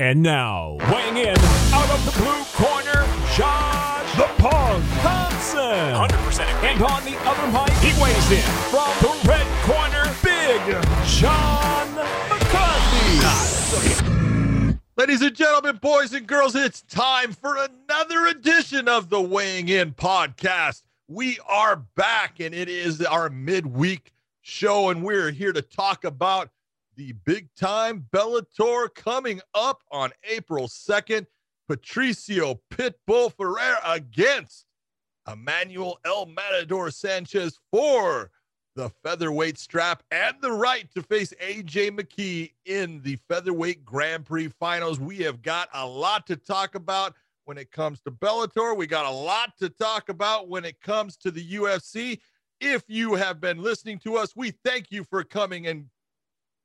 [0.00, 1.38] And now, weighing in
[1.72, 3.06] out of the blue corner,
[3.36, 5.60] Josh the Punk Thompson.
[5.60, 6.68] 100% agree.
[6.68, 10.60] And on the other mic, he weighs in from the red corner, Big
[11.06, 11.94] John
[12.28, 13.20] McCarthy.
[14.96, 19.92] Ladies and gentlemen, boys and girls, it's time for another edition of the Weighing In
[19.92, 20.82] podcast.
[21.06, 26.50] We are back, and it is our midweek show, and we're here to talk about
[26.96, 31.26] the big time Bellator coming up on April 2nd.
[31.68, 34.66] Patricio Pitbull Freire against
[35.30, 38.30] Emmanuel El Matador Sanchez for
[38.76, 44.48] the featherweight strap and the right to face AJ McKee in the featherweight Grand Prix
[44.48, 44.98] finals.
[44.98, 48.76] We have got a lot to talk about when it comes to Bellator.
[48.76, 52.18] We got a lot to talk about when it comes to the UFC.
[52.60, 55.86] If you have been listening to us, we thank you for coming and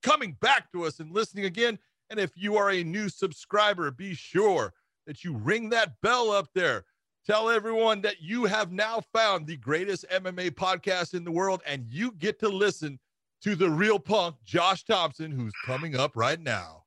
[0.04, 1.78] coming back to us and listening again.
[2.10, 4.74] And if you are a new subscriber, be sure
[5.06, 6.86] that you ring that bell up there.
[7.26, 11.86] Tell everyone that you have now found the greatest MMA podcast in the world, and
[11.88, 13.00] you get to listen
[13.42, 16.84] to the real punk, Josh Thompson, who's coming up right now.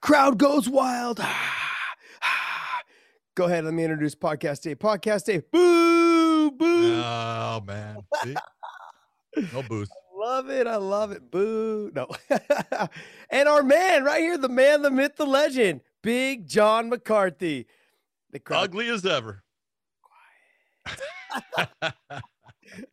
[0.00, 1.18] Crowd goes wild.
[3.34, 3.64] Go ahead.
[3.64, 4.74] Let me introduce Podcast Day.
[4.74, 5.42] Podcast Day.
[5.52, 7.02] Boo, boo.
[7.04, 7.98] Oh, man.
[8.22, 8.34] See?
[9.52, 9.92] No boost.
[10.26, 10.66] Love it.
[10.66, 11.30] I love it.
[11.30, 11.92] Boo.
[11.94, 12.08] No.
[13.30, 17.66] and our man right here, the man, the myth, the legend, Big John McCarthy.
[18.32, 18.64] The crowd.
[18.64, 19.44] Ugly as ever.
[21.82, 21.92] I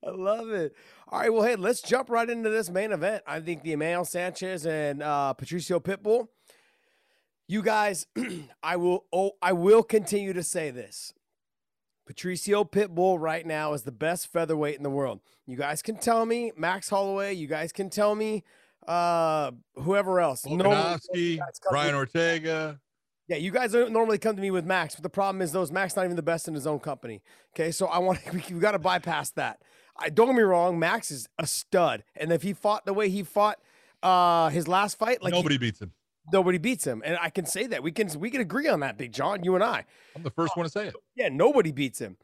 [0.06, 0.76] love it.
[1.08, 3.24] All right, well, hey, let's jump right into this main event.
[3.28, 6.28] I think the Emmanuel Sanchez and uh, Patricio Pitbull.
[7.48, 8.08] You guys,
[8.64, 9.06] I will.
[9.12, 11.14] Oh, I will continue to say this.
[12.06, 15.22] Patricio Pitbull right now is the best featherweight in the world.
[15.46, 17.34] You guys can tell me Max Holloway.
[17.34, 18.44] You guys can tell me
[18.88, 20.46] uh, whoever else.
[20.46, 20.98] No,
[21.70, 22.80] Brian Ortega.
[23.28, 25.72] Yeah, you guys don't normally come to me with Max, but the problem is those
[25.72, 27.22] Max not even the best in his own company.
[27.56, 29.62] Okay, so I want we, we got to bypass that.
[29.98, 33.10] I don't get me wrong, Max is a stud, and if he fought the way
[33.10, 33.60] he fought
[34.02, 35.94] uh his last fight, like nobody he, beats him.
[36.32, 38.98] Nobody beats him, and I can say that we can we can agree on that,
[38.98, 39.44] Big John.
[39.44, 39.86] You and I.
[40.16, 40.96] I'm the first uh, one to say it.
[41.16, 42.18] Yeah, nobody beats him,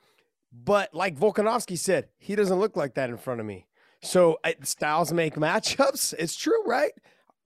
[0.54, 3.66] but like Volkanovski said, he doesn't look like that in front of me.
[4.02, 6.14] So styles make matchups.
[6.20, 6.92] It's true, right?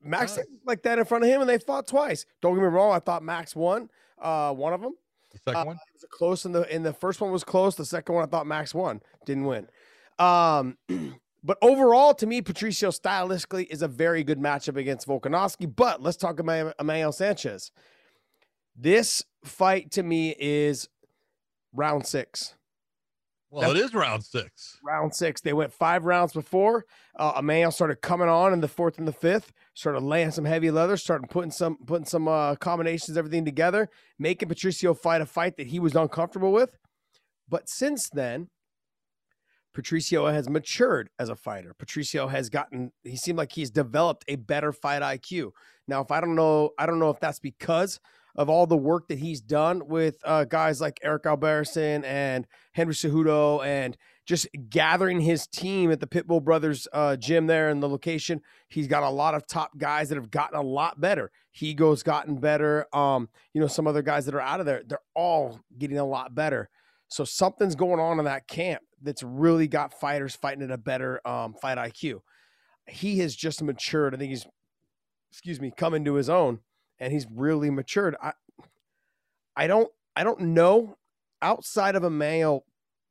[0.03, 0.45] Max nice.
[0.65, 2.25] like that in front of him, and they fought twice.
[2.41, 3.89] Don't get me wrong; I thought Max won
[4.21, 4.93] uh, one of them.
[5.31, 7.75] The second uh, one it was close in the in the first one was close.
[7.75, 9.67] The second one I thought Max won, didn't win.
[10.19, 10.77] Um,
[11.43, 15.73] but overall, to me, Patricio stylistically is a very good matchup against Volkanovski.
[15.73, 17.71] But let's talk about Emmanuel Sanchez.
[18.75, 20.87] This fight to me is
[21.73, 22.55] round six.
[23.51, 24.79] Well, That's, it is round six.
[24.83, 25.41] Round six.
[25.41, 26.85] They went five rounds before.
[27.15, 29.51] Uh, Emmanuel started coming on in the fourth and the fifth.
[29.75, 30.97] Started laying some heavy leather.
[30.97, 35.67] Started putting some putting some uh, combinations, everything together, making Patricio fight a fight that
[35.67, 36.77] he was uncomfortable with.
[37.47, 38.47] But since then,
[39.73, 41.73] Patricio has matured as a fighter.
[41.77, 42.91] Patricio has gotten.
[43.03, 45.51] He seemed like he's developed a better fight IQ.
[45.87, 47.99] Now, if I don't know, I don't know if that's because
[48.35, 52.93] of all the work that he's done with uh, guys like Eric Albarracin and Henry
[52.93, 53.95] Cejudo and
[54.25, 58.41] just gathering his team at the Pitbull Brothers uh, gym there in the location.
[58.69, 61.31] He's got a lot of top guys that have gotten a lot better.
[61.55, 62.87] Higo's gotten better.
[62.93, 66.05] Um, you know, some other guys that are out of there, they're all getting a
[66.05, 66.69] lot better.
[67.09, 71.25] So something's going on in that camp that's really got fighters fighting at a better
[71.27, 72.21] um, fight IQ.
[72.87, 74.15] He has just matured.
[74.15, 74.45] I think he's,
[75.31, 76.59] excuse me, come into his own
[76.99, 78.15] and he's really matured.
[78.21, 78.33] I
[79.55, 80.97] I don't I don't know
[81.41, 82.65] outside of Emmanuel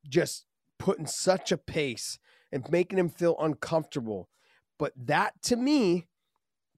[0.09, 0.47] just
[0.79, 2.19] putting such a pace
[2.51, 4.29] and making him feel uncomfortable.
[4.79, 6.09] But that to me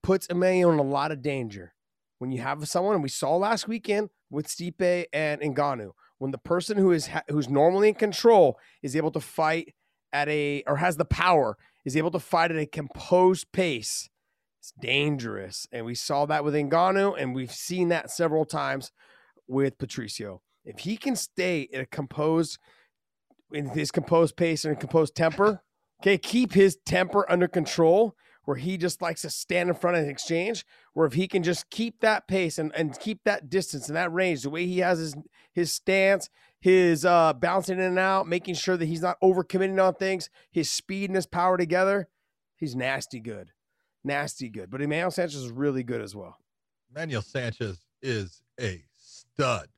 [0.03, 1.73] puts Emmanuel in a lot of danger.
[2.19, 6.39] When you have someone, and we saw last weekend with Stipe and Ngannou, when the
[6.39, 9.75] person who is who's normally in control is able to fight
[10.13, 14.09] at a or has the power is able to fight at a composed pace
[14.65, 15.67] it's dangerous.
[15.73, 18.93] And we saw that with Ngannou, and we've seen that several times
[19.47, 20.41] with Patricio.
[20.65, 22.57] If he can stay in a composed,
[23.53, 25.61] in his composed pace and composed temper,
[26.01, 30.05] okay, keep his temper under control, where he just likes to stand in front of
[30.05, 33.89] an exchange, where if he can just keep that pace and, and keep that distance
[33.89, 35.17] and that range, the way he has his
[35.53, 36.31] his stance,
[36.61, 40.71] his uh bouncing in and out, making sure that he's not overcommitting on things, his
[40.71, 42.09] speed and his power together,
[42.57, 43.51] he's nasty good
[44.05, 44.71] nasty good.
[44.71, 46.39] But Emmanuel Sanchez is really good as well.
[46.95, 49.69] Emmanuel Sanchez is a stud.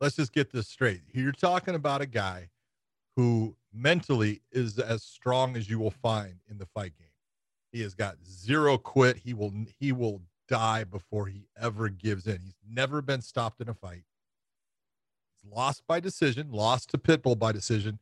[0.00, 1.02] Let's just get this straight.
[1.12, 2.50] You're talking about a guy
[3.16, 7.03] who mentally is as strong as you will find in the fight game.
[7.74, 9.16] He has got zero quit.
[9.16, 12.40] He will he will die before he ever gives in.
[12.40, 14.04] He's never been stopped in a fight.
[15.42, 17.98] He's lost by decision, lost to Pitbull by decision.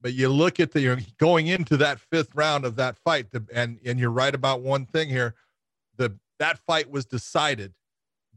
[0.00, 3.80] But you look at the going into that fifth round of that fight, the, and
[3.84, 5.34] and you're right about one thing here.
[5.96, 7.74] The that fight was decided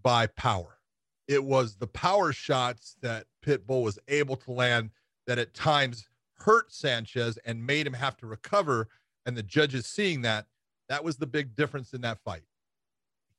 [0.01, 0.79] by power.
[1.27, 4.89] It was the power shots that Pitbull was able to land
[5.27, 6.07] that at times
[6.39, 8.87] hurt Sanchez and made him have to recover.
[9.27, 10.47] And the judges seeing that,
[10.91, 12.43] that was the big difference in that fight.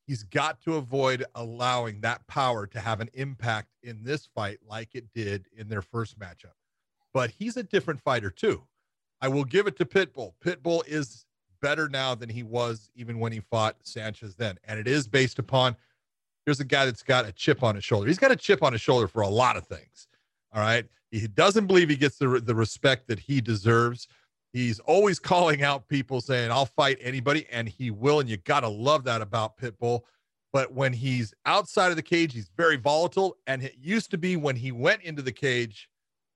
[0.06, 4.94] He's got to avoid allowing that power to have an impact in this fight like
[4.94, 6.54] it did in their first matchup.
[7.12, 8.62] But he's a different fighter, too.
[9.20, 10.32] I will give it to Pitbull.
[10.42, 11.26] Pitbull is
[11.60, 14.58] better now than he was even when he fought Sanchez then.
[14.64, 15.76] And it is based upon
[16.46, 18.08] here's a guy that's got a chip on his shoulder.
[18.08, 20.08] He's got a chip on his shoulder for a lot of things.
[20.54, 20.86] All right.
[21.10, 24.08] He doesn't believe he gets the, the respect that he deserves.
[24.52, 28.20] He's always calling out people saying, I'll fight anybody, and he will.
[28.20, 30.02] And you got to love that about Pitbull.
[30.52, 33.38] But when he's outside of the cage, he's very volatile.
[33.46, 35.88] And it used to be when he went into the cage,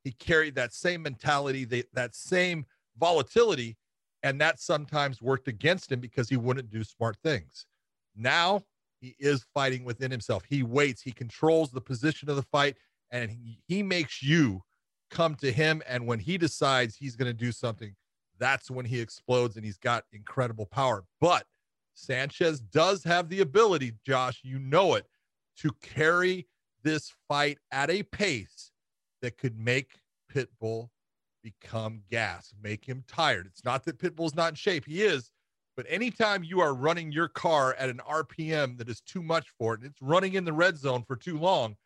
[0.02, 2.64] he carried that same mentality, that, same
[2.98, 3.76] volatility.
[4.22, 7.66] And that sometimes worked against him because he wouldn't do smart things.
[8.16, 8.62] Now
[9.00, 10.44] he is fighting within himself.
[10.48, 12.76] He waits, he controls the position of the fight,
[13.10, 14.62] and he, he makes you
[15.10, 15.82] come to him.
[15.86, 17.94] And when he decides he's going to do something,
[18.38, 21.04] that's when he explodes and he's got incredible power.
[21.20, 21.46] But
[21.94, 25.06] Sanchez does have the ability, Josh, you know it,
[25.58, 26.46] to carry
[26.82, 28.70] this fight at a pace
[29.22, 29.92] that could make
[30.32, 30.90] Pitbull
[31.42, 33.46] become gas, make him tired.
[33.46, 35.30] It's not that Pitbull's not in shape, he is.
[35.76, 39.74] But anytime you are running your car at an RPM that is too much for
[39.74, 41.76] it, and it's running in the red zone for too long,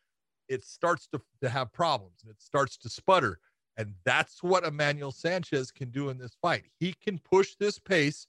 [0.47, 3.39] it starts to, to have problems and it starts to sputter.
[3.77, 6.65] And that's what Emmanuel Sanchez can do in this fight.
[6.79, 8.27] He can push this pace,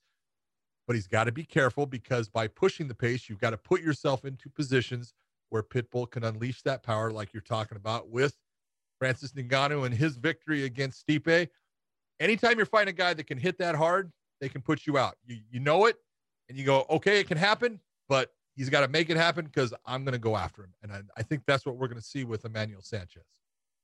[0.87, 3.83] but he's got to be careful because by pushing the pace, you've got to put
[3.83, 5.15] yourself into positions
[5.51, 8.37] where Pitbull can unleash that power, like you're talking about with
[8.99, 11.49] Francis Ngannou and his victory against Stipe.
[12.21, 15.17] Anytime you're fighting a guy that can hit that hard, they can put you out.
[15.25, 15.97] You, you know it,
[16.49, 19.75] and you go, okay, it can happen, but he's got to make it happen because
[19.85, 20.73] I'm going to go after him.
[20.83, 23.25] And I, I think that's what we're going to see with Emmanuel Sanchez.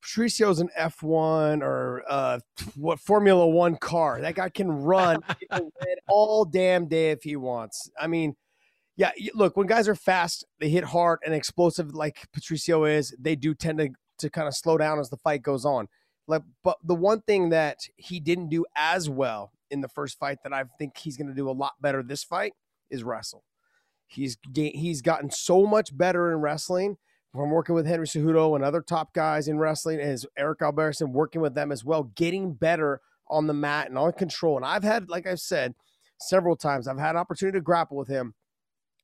[0.02, 2.38] Patricio's an F1 or uh,
[2.76, 4.20] what Formula One car.
[4.20, 5.20] That guy can run
[6.08, 7.90] all damn day if he wants.
[8.00, 8.36] I mean,
[8.96, 13.36] yeah, look, when guys are fast, they hit hard and explosive like Patricio is, they
[13.36, 15.88] do tend to, to kind of slow down as the fight goes on.
[16.26, 20.38] Like, but the one thing that he didn't do as well in the first fight
[20.42, 22.52] that I think he's going to do a lot better this fight
[22.90, 23.44] is wrestle.
[24.06, 26.96] He's he's gotten so much better in wrestling
[27.38, 31.40] from working with Henry Cejudo and other top guys in wrestling, as Eric Albarracin working
[31.40, 34.56] with them as well, getting better on the mat and on control.
[34.56, 35.74] And I've had, like I've said
[36.20, 38.34] several times, I've had an opportunity to grapple with him,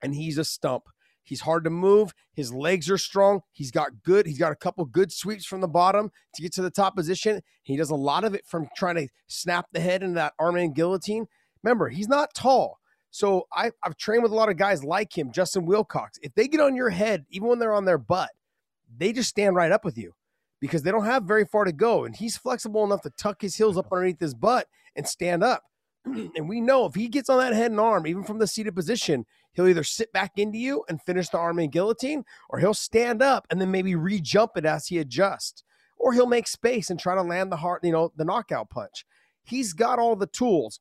[0.02, 0.84] and he's a stump.
[1.22, 2.12] He's hard to move.
[2.32, 3.42] His legs are strong.
[3.52, 4.26] He's got good.
[4.26, 7.40] He's got a couple good sweeps from the bottom to get to the top position.
[7.62, 10.56] He does a lot of it from trying to snap the head into that arm
[10.56, 11.26] and guillotine.
[11.62, 12.80] Remember, he's not tall.
[13.14, 16.18] So I, I've trained with a lot of guys like him, Justin Wilcox.
[16.20, 18.30] If they get on your head, even when they're on their butt,
[18.98, 20.16] they just stand right up with you
[20.58, 22.02] because they don't have very far to go.
[22.02, 24.66] And he's flexible enough to tuck his heels up underneath his butt
[24.96, 25.62] and stand up.
[26.04, 28.74] and we know if he gets on that head and arm, even from the seated
[28.74, 32.74] position, he'll either sit back into you and finish the arm in guillotine, or he'll
[32.74, 35.62] stand up and then maybe re-jump it as he adjusts,
[35.96, 39.06] or he'll make space and try to land the heart, you know, the knockout punch.
[39.44, 40.80] He's got all the tools.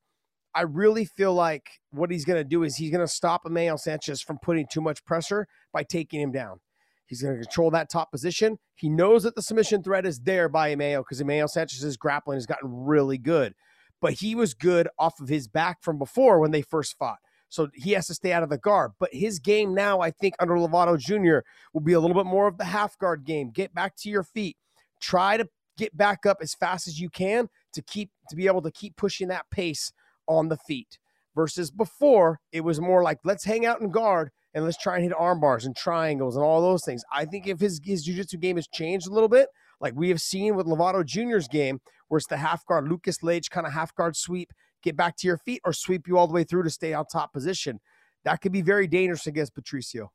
[0.56, 3.78] I really feel like what he's going to do is he's going to stop Emmanuel
[3.78, 6.60] Sanchez from putting too much pressure by taking him down.
[7.08, 8.58] He's going to control that top position.
[8.76, 12.46] He knows that the submission threat is there by Emmanuel because Emmanuel Sanchez's grappling has
[12.46, 13.54] gotten really good,
[14.02, 17.20] but he was good off of his back from before when they first fought.
[17.50, 18.94] So he has to stay out of the guard.
[19.00, 22.48] But his game now, I think, under Lovato Jr., will be a little bit more
[22.48, 23.52] of the half guard game.
[23.52, 24.58] Get back to your feet.
[25.00, 28.62] Try to get back up as fast as you can to keep to be able
[28.64, 29.92] to keep pushing that pace
[30.28, 30.98] on the feet
[31.36, 35.04] versus before it was more like let's hang out and guard and let's try and
[35.04, 37.04] hit arm bars and triangles and all those things.
[37.12, 39.48] I think if his, his jiu-jitsu game has changed a little bit,
[39.80, 43.50] like we have seen with Lovato Jr.'s game, where it's the half guard Lucas Leite
[43.50, 44.54] kind of half guard sweep,
[44.84, 47.06] get back to your feet or sweep you all the way through to stay on
[47.08, 47.80] top position.
[48.24, 50.12] That could be very dangerous against Patricio.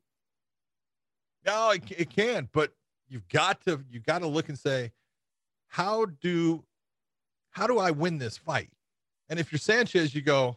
[1.44, 2.72] No, it, it can, but
[3.08, 4.92] you've got to you've got to look and say,
[5.66, 6.64] how do
[7.50, 8.70] how do I win this fight?
[9.28, 10.56] And if you're Sanchez, you go,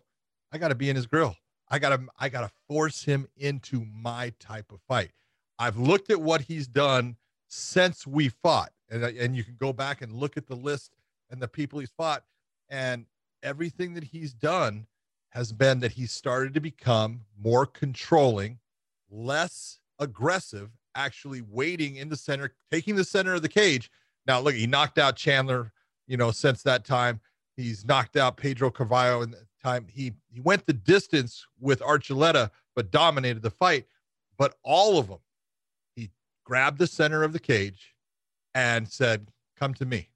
[0.51, 1.35] I got to be in his grill.
[1.69, 5.11] I got to I got to force him into my type of fight.
[5.57, 7.15] I've looked at what he's done
[7.47, 10.95] since we fought, and and you can go back and look at the list
[11.29, 12.23] and the people he's fought,
[12.69, 13.05] and
[13.41, 14.85] everything that he's done
[15.29, 18.59] has been that he started to become more controlling,
[19.09, 23.89] less aggressive, actually waiting in the center, taking the center of the cage.
[24.27, 25.71] Now, look, he knocked out Chandler,
[26.05, 27.21] you know, since that time.
[27.61, 29.85] He's knocked out Pedro Carvalho in the time.
[29.89, 33.85] He he went the distance with Archuleta, but dominated the fight.
[34.37, 35.19] But all of them,
[35.95, 36.09] he
[36.43, 37.95] grabbed the center of the cage
[38.55, 39.27] and said,
[39.57, 40.09] Come to me.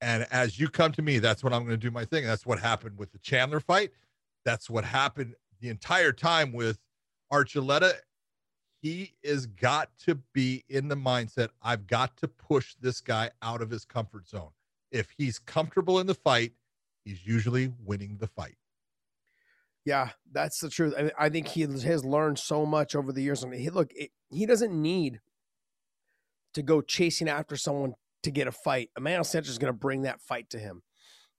[0.00, 2.24] And as you come to me, that's when I'm going to do my thing.
[2.24, 3.92] That's what happened with the Chandler fight.
[4.44, 6.78] That's what happened the entire time with
[7.32, 7.94] Archuleta.
[8.82, 13.62] He is got to be in the mindset I've got to push this guy out
[13.62, 14.50] of his comfort zone.
[14.92, 16.52] If he's comfortable in the fight,
[17.06, 18.56] he's usually winning the fight.
[19.84, 20.94] Yeah, that's the truth.
[20.98, 23.44] I, I think he has learned so much over the years.
[23.44, 25.20] I mean, he, look, it, he doesn't need
[26.54, 27.94] to go chasing after someone
[28.24, 28.90] to get a fight.
[28.98, 30.82] Emmanuel Sanchez is going to bring that fight to him.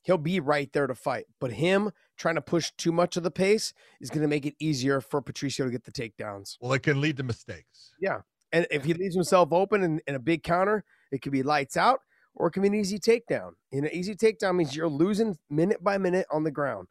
[0.03, 1.25] He'll be right there to fight.
[1.41, 4.55] But him trying to push too much of the pace is going to make it
[4.61, 6.55] easier for Patricio to get the takedowns.
[6.61, 7.91] Well, it can lead to mistakes.
[7.99, 8.19] Yeah.
[8.53, 11.75] And if he leaves himself open in, in a big counter, it could be lights
[11.75, 11.99] out
[12.37, 13.51] or it can be an easy takedown.
[13.71, 16.87] And an easy takedown means you're losing minute by minute on the ground.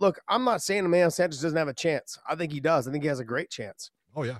[0.00, 2.18] Look, I'm not saying Emmanuel Sanchez doesn't have a chance.
[2.28, 2.86] I think he does.
[2.86, 3.90] I think he has a great chance.
[4.14, 4.38] Oh, yeah.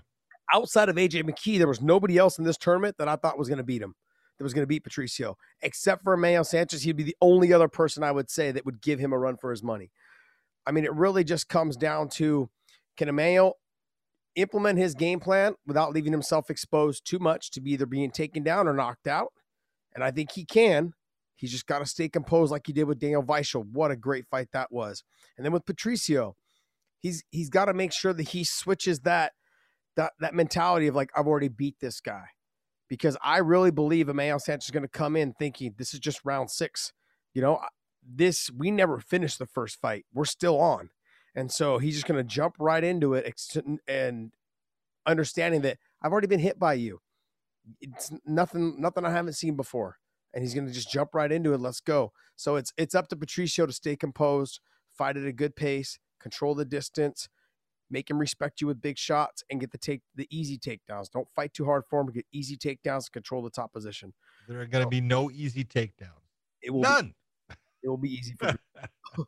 [0.52, 3.48] Outside of AJ McKee, there was nobody else in this tournament that I thought was
[3.48, 3.94] going to beat him,
[4.38, 6.82] that was going to beat Patricio, except for Emmanuel Sanchez.
[6.82, 9.36] He'd be the only other person I would say that would give him a run
[9.36, 9.90] for his money.
[10.66, 12.50] I mean, it really just comes down to
[12.96, 13.58] can Emmanuel
[14.36, 18.42] implement his game plan without leaving himself exposed too much to be either being taken
[18.42, 19.32] down or knocked out?
[19.98, 20.92] And I think he can.
[21.34, 23.64] He's just got to stay composed like he did with Daniel Weichel.
[23.72, 25.02] What a great fight that was.
[25.36, 26.36] And then with Patricio,
[27.00, 29.32] he's he's got to make sure that he switches that
[29.96, 32.26] that that mentality of like I've already beat this guy.
[32.88, 36.20] Because I really believe Emmanuel Sanchez is going to come in thinking this is just
[36.24, 36.92] round 6.
[37.34, 37.60] You know,
[38.08, 40.06] this we never finished the first fight.
[40.14, 40.90] We're still on.
[41.34, 43.34] And so he's just going to jump right into it
[43.88, 44.30] and
[45.04, 47.00] understanding that I've already been hit by you.
[47.80, 49.96] It's nothing nothing I haven't seen before
[50.34, 51.60] and he's going to just jump right into it.
[51.60, 52.12] Let's go.
[52.36, 54.60] So it's it's up to Patricio to stay composed,
[54.96, 57.28] fight at a good pace, control the distance,
[57.90, 61.10] make him respect you with big shots, and get the take the easy takedowns.
[61.10, 62.08] Don't fight too hard for him.
[62.08, 63.10] Get easy takedowns.
[63.10, 64.12] Control the top position.
[64.48, 66.22] There are going to so, be no easy takedowns.
[66.62, 67.14] It will none.
[67.48, 68.54] Be, it will be easy for.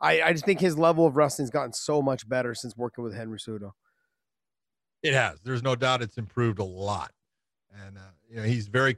[0.00, 3.14] I I just think his level of wrestling's gotten so much better since working with
[3.14, 3.72] Henry Cejudo.
[5.02, 5.40] It has.
[5.40, 7.12] There's no doubt it's improved a lot,
[7.86, 8.96] and uh, you know he's very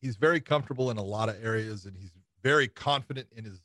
[0.00, 2.12] he's very comfortable in a lot of areas, and he's
[2.42, 3.60] very confident in his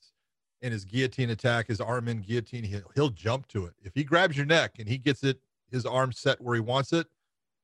[0.62, 2.64] in his guillotine attack, his arm in guillotine.
[2.64, 5.40] He'll, he'll jump to it if he grabs your neck and he gets it
[5.72, 7.08] his arm set where he wants it.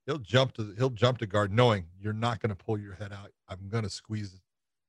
[0.05, 3.11] He'll jump to he'll jump to guard, knowing you're not going to pull your head
[3.11, 3.31] out.
[3.49, 4.41] I'm going to squeeze it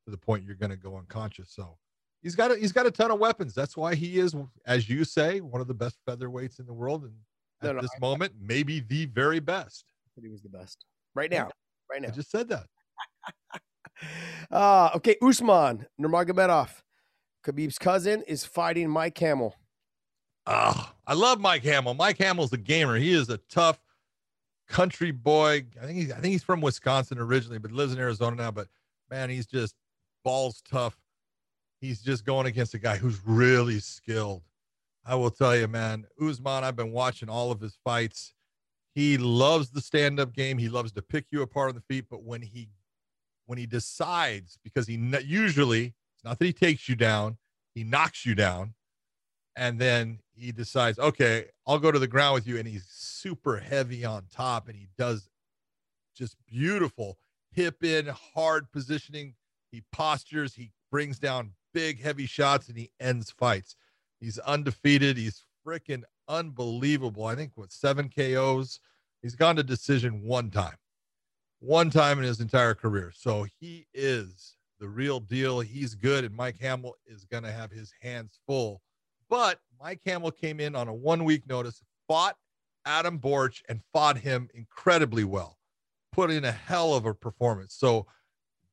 [0.05, 1.51] to the point you're going to go unconscious.
[1.51, 1.79] So
[2.23, 3.55] he's got a, he's got a ton of weapons.
[3.55, 4.35] That's why he is,
[4.67, 7.15] as you say, one of the best featherweights in the world, and
[7.63, 9.87] at no, no, this I, moment, maybe the very best.
[10.21, 10.85] he was the best
[11.15, 11.49] right now.
[11.91, 12.67] Right now, I just said that.
[14.51, 16.71] Uh, okay, Usman Nurmagomedov,
[17.45, 19.55] Khabib's cousin, is fighting Mike Hamel.
[20.47, 21.95] Oh, I love Mike Hamel.
[21.95, 22.97] Mike Hamel's a gamer.
[22.97, 23.81] He is a tough
[24.69, 25.65] country boy.
[25.81, 28.51] I think he's I think he's from Wisconsin originally, but lives in Arizona now.
[28.51, 28.69] But
[29.11, 29.75] man, he's just
[30.25, 30.97] balls tough.
[31.81, 34.43] He's just going against a guy who's really skilled.
[35.05, 38.33] I will tell you, man, Usman, I've been watching all of his fights.
[38.97, 40.57] He loves the stand-up game.
[40.57, 42.71] He loves to pick you apart on the feet, but when he
[43.45, 47.37] when he decides, because he usually it's not that he takes you down,
[47.75, 48.73] he knocks you down,
[49.55, 53.59] and then he decides, okay, I'll go to the ground with you, and he's super
[53.59, 55.29] heavy on top, and he does
[56.17, 57.19] just beautiful
[57.53, 59.35] hip in, hard positioning.
[59.71, 63.77] He postures, he brings down big, heavy shots, and he ends fights.
[64.21, 65.19] He's undefeated.
[65.19, 67.25] He's freaking unbelievable.
[67.25, 68.81] I think what seven KOs.
[69.23, 70.77] He's gone to decision one time
[71.61, 73.13] one time in his entire career.
[73.15, 75.61] So he is the real deal.
[75.61, 78.83] He's good, and Mike Hamel is going to have his hands full.
[79.29, 82.37] But Mike Hamel came in on a one week notice, fought
[82.85, 85.59] Adam Borics, and fought him incredibly well,
[86.13, 87.75] put in a hell of a performance.
[87.75, 88.07] So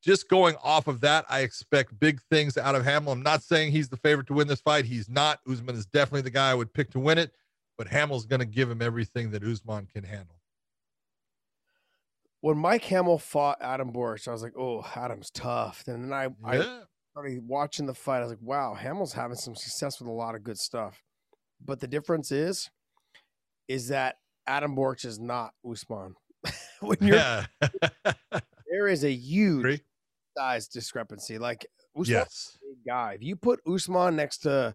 [0.02, 3.12] just going off of that, I expect big things out of Hamel.
[3.12, 4.84] I'm not saying he's the favorite to win this fight.
[4.84, 5.40] He's not.
[5.50, 7.32] Usman is definitely the guy I would pick to win it,
[7.76, 10.36] but Hamel's going to give him everything that Usman can handle
[12.44, 15.82] when Mike Hamel fought Adam Borics, I was like, oh, Adam's tough.
[15.86, 16.28] And then I, yeah.
[16.44, 18.18] I started watching the fight.
[18.18, 21.02] I was like, wow, Hamel's having some success with a lot of good stuff.
[21.64, 22.68] But the difference is,
[23.66, 24.16] is that
[24.46, 26.16] Adam Borch is not Usman.
[26.80, 27.46] when you're yeah.
[28.70, 29.80] there is a huge Agree?
[30.36, 31.38] size discrepancy.
[31.38, 31.64] Like
[31.98, 32.58] Usman's yes.
[32.86, 33.12] guy.
[33.14, 34.74] If you put Usman next to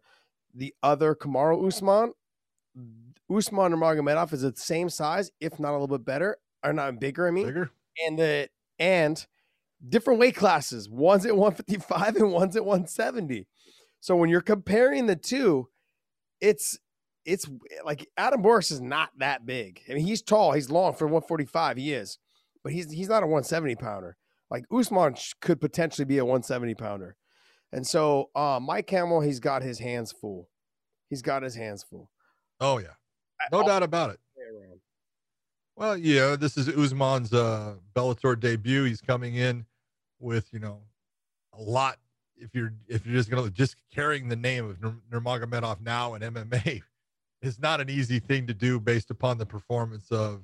[0.55, 2.13] the other Kamaru Usman,
[3.31, 7.27] Usman Nurmagomedov is the same size, if not a little bit better, or not bigger.
[7.27, 7.71] I mean, Bigger.
[8.05, 8.49] and the
[8.79, 9.25] and
[9.87, 10.89] different weight classes.
[10.89, 13.47] One's at 155 and one's at 170.
[13.99, 15.69] So when you're comparing the two,
[16.41, 16.79] it's
[17.25, 17.47] it's
[17.85, 19.81] like Adam Borics is not that big.
[19.89, 21.77] I mean, he's tall, he's long for 145.
[21.77, 22.17] He is,
[22.63, 24.17] but he's he's not a 170 pounder.
[24.49, 27.15] Like Usman could potentially be a 170 pounder.
[27.71, 30.49] And so uh Mike Hamel, he's got his hands full.
[31.09, 32.09] He's got his hands full.
[32.59, 32.87] Oh yeah,
[33.51, 34.19] no doubt about it.
[35.75, 38.83] Well, yeah, this is Usman's uh, Bellator debut.
[38.83, 39.65] He's coming in
[40.19, 40.81] with you know
[41.53, 41.97] a lot.
[42.35, 46.21] If you're if you're just gonna just carrying the name of Nur- Nurmagomedov now in
[46.21, 46.81] MMA
[47.41, 50.43] is not an easy thing to do based upon the performance of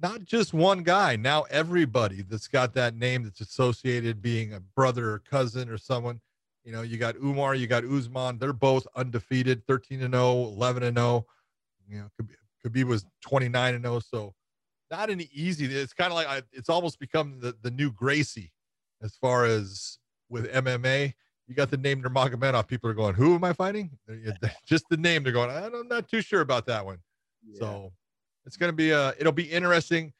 [0.00, 1.16] not just one guy.
[1.16, 6.20] Now everybody that's got that name that's associated being a brother or cousin or someone.
[6.64, 8.38] You know, you got Umar, you got Usman.
[8.38, 11.26] They're both undefeated, 13 and 0, 11 and 0.
[11.88, 14.00] You know, Khabib, Khabib was 29 and 0.
[14.00, 14.34] So
[14.90, 15.66] not an easy.
[15.66, 18.52] It's kind of like I, it's almost become the the new Gracie
[19.02, 21.14] as far as with MMA.
[21.46, 22.66] You got the name Nurmagomedov.
[22.66, 23.90] People are going, "Who am I fighting?"
[24.66, 25.22] Just the name.
[25.22, 26.98] They're going, "I'm not too sure about that one."
[27.58, 27.92] So
[28.44, 30.12] it's going to be uh it'll be interesting.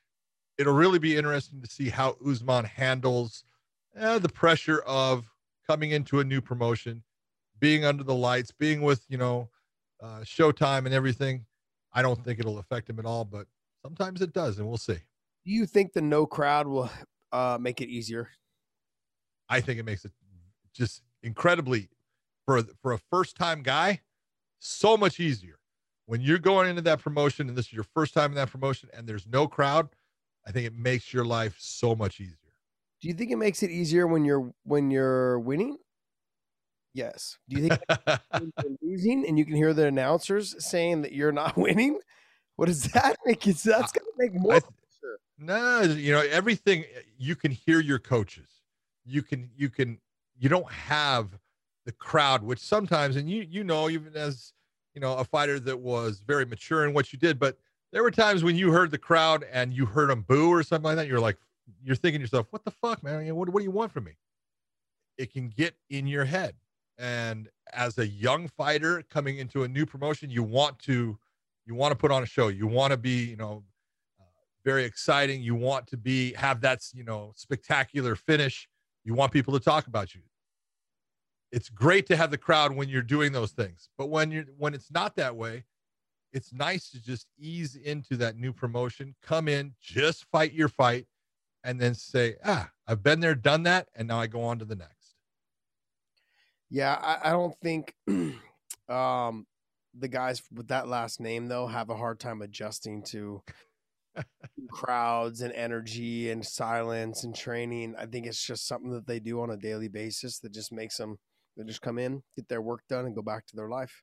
[0.58, 3.44] It'll really be interesting to see how Usman handles
[3.98, 5.28] uh, the pressure of
[5.66, 7.02] coming into a new promotion,
[7.58, 9.50] being under the lights, being with you know
[10.02, 11.46] uh, Showtime and everything.
[11.96, 13.46] I don't think it'll affect him at all, but
[13.82, 14.98] sometimes it does, and we'll see.
[15.46, 16.90] Do you think the no crowd will
[17.32, 18.28] uh, make it easier?
[19.48, 20.12] I think it makes it
[20.74, 21.88] just incredibly
[22.44, 24.02] for for a first time guy
[24.58, 25.58] so much easier
[26.04, 28.90] when you're going into that promotion and this is your first time in that promotion
[28.92, 29.88] and there's no crowd.
[30.46, 32.36] I think it makes your life so much easier.
[33.00, 35.78] Do you think it makes it easier when you're when you're winning?
[36.96, 37.36] Yes.
[37.48, 42.00] Do you think losing and you can hear the announcers saying that you're not winning?
[42.56, 43.46] What does that make?
[43.46, 44.54] It that's gonna make more.
[44.54, 45.18] I th- pressure.
[45.38, 46.84] No, you know everything.
[46.84, 48.48] Eh, you can hear your coaches.
[49.04, 49.98] You can you can
[50.38, 51.28] you don't have
[51.84, 54.54] the crowd, which sometimes, and you you know, even as
[54.94, 57.58] you know, a fighter that was very mature in what you did, but
[57.92, 60.84] there were times when you heard the crowd and you heard them boo or something
[60.86, 61.06] like that.
[61.06, 61.36] You're like,
[61.84, 63.34] you're thinking to yourself, what the fuck, man?
[63.36, 64.12] What what do you want from me?
[65.18, 66.54] It can get in your head,
[66.98, 71.18] and as a young fighter coming into a new promotion, you want to
[71.66, 72.48] you want to put on a show.
[72.48, 73.64] You want to be, you know,
[74.64, 75.42] very exciting.
[75.42, 78.68] You want to be have that you know spectacular finish.
[79.04, 80.22] You want people to talk about you.
[81.52, 84.74] It's great to have the crowd when you're doing those things, but when you're when
[84.74, 85.64] it's not that way,
[86.32, 89.14] it's nice to just ease into that new promotion.
[89.22, 91.06] Come in, just fight your fight,
[91.62, 94.64] and then say, "Ah, I've been there, done that, and now I go on to
[94.64, 94.95] the next."
[96.70, 97.94] Yeah, I, I don't think
[98.88, 99.46] um,
[99.98, 103.42] the guys with that last name though have a hard time adjusting to
[104.70, 107.94] crowds and energy and silence and training.
[107.98, 110.96] I think it's just something that they do on a daily basis that just makes
[110.96, 111.18] them
[111.56, 114.02] they just come in, get their work done, and go back to their life.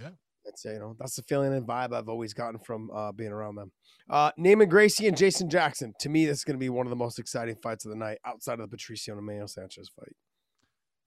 [0.00, 0.10] Yeah.
[0.44, 3.56] That's you know that's the feeling and vibe I've always gotten from uh, being around
[3.56, 3.72] them.
[4.08, 5.92] Uh, Neiman Gracie and Jason Jackson.
[6.00, 7.96] To me, this is going to be one of the most exciting fights of the
[7.96, 10.14] night, outside of the Patricio and Emmanuel Sanchez fight.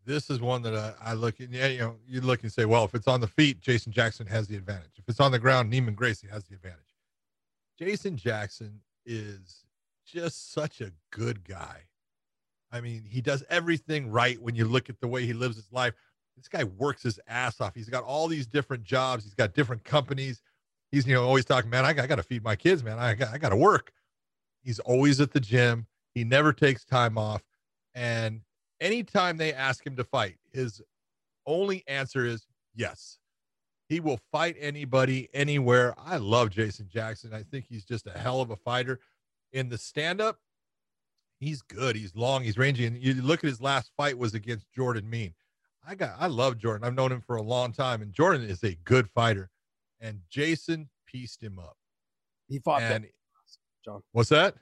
[0.06, 1.50] This is one that I, I look at.
[1.50, 4.26] Yeah, you know, you look and say, "Well, if it's on the feet, Jason Jackson
[4.28, 4.98] has the advantage.
[4.98, 6.80] If it's on the ground, Neiman Gracie has the advantage."
[7.78, 9.64] Jason Jackson is
[10.06, 11.82] just such a good guy.
[12.72, 15.72] I mean, he does everything right when you look at the way he lives his
[15.72, 15.94] life.
[16.36, 17.76] This guy works his ass off.
[17.76, 19.24] He's got all these different jobs.
[19.24, 20.42] He's got different companies.
[20.92, 22.98] He's, you know, always talking, man, I, got- I got to feed my kids, man.
[23.00, 23.92] I got, I got to work.
[24.64, 25.88] He's always at the gym.
[26.14, 27.44] He never takes time off.
[27.94, 28.42] And
[28.82, 30.82] anytime they ask him to fight, his
[31.46, 33.18] only answer is yes.
[33.88, 35.96] He will fight anybody, anywhere.
[35.98, 37.34] I love Jason Jackson.
[37.34, 39.00] I think he's just a hell of a fighter.
[39.52, 40.38] In the stand up,
[41.40, 41.96] he's good.
[41.96, 42.44] He's long.
[42.44, 42.86] He's rangy.
[42.86, 45.34] And you look at his last fight was against Jordan Mein.
[45.88, 46.86] I got I love Jordan.
[46.86, 49.50] I've known him for a long time, and Jordan is a good fighter.
[50.00, 51.76] And Jason pieced him up.
[52.48, 53.12] He fought And Ben,
[53.84, 54.02] John.
[54.12, 54.56] what's that?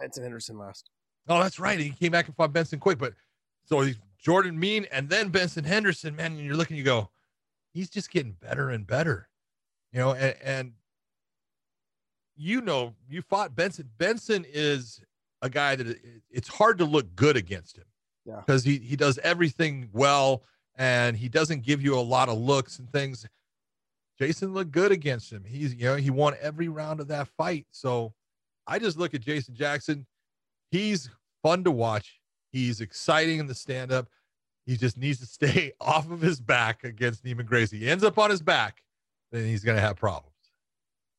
[0.00, 0.88] Benson Henderson last.
[1.28, 1.78] Oh, that's right.
[1.78, 2.98] He came back and fought Benson quick.
[2.98, 3.12] But
[3.70, 6.32] so he's Jordan Mein and then Benson Henderson, man.
[6.32, 7.10] And you're looking, you go,
[7.72, 9.28] he's just getting better and better.
[9.92, 10.72] You know, and, and
[12.36, 13.88] you know, you fought Benson.
[13.96, 15.00] Benson is
[15.40, 15.98] a guy that
[16.30, 17.84] it's hard to look good against him.
[18.26, 18.40] Yeah.
[18.44, 20.42] Because he he does everything well
[20.76, 23.26] and he doesn't give you a lot of looks and things.
[24.18, 25.44] Jason looked good against him.
[25.44, 27.66] He's you know, he won every round of that fight.
[27.70, 28.14] So
[28.66, 30.06] I just look at Jason Jackson.
[30.70, 31.08] He's
[31.42, 32.19] fun to watch.
[32.50, 34.08] He's exciting in the stand up.
[34.66, 37.78] He just needs to stay off of his back against Neiman Gracie.
[37.78, 38.82] He ends up on his back,
[39.32, 40.34] then he's going to have problems.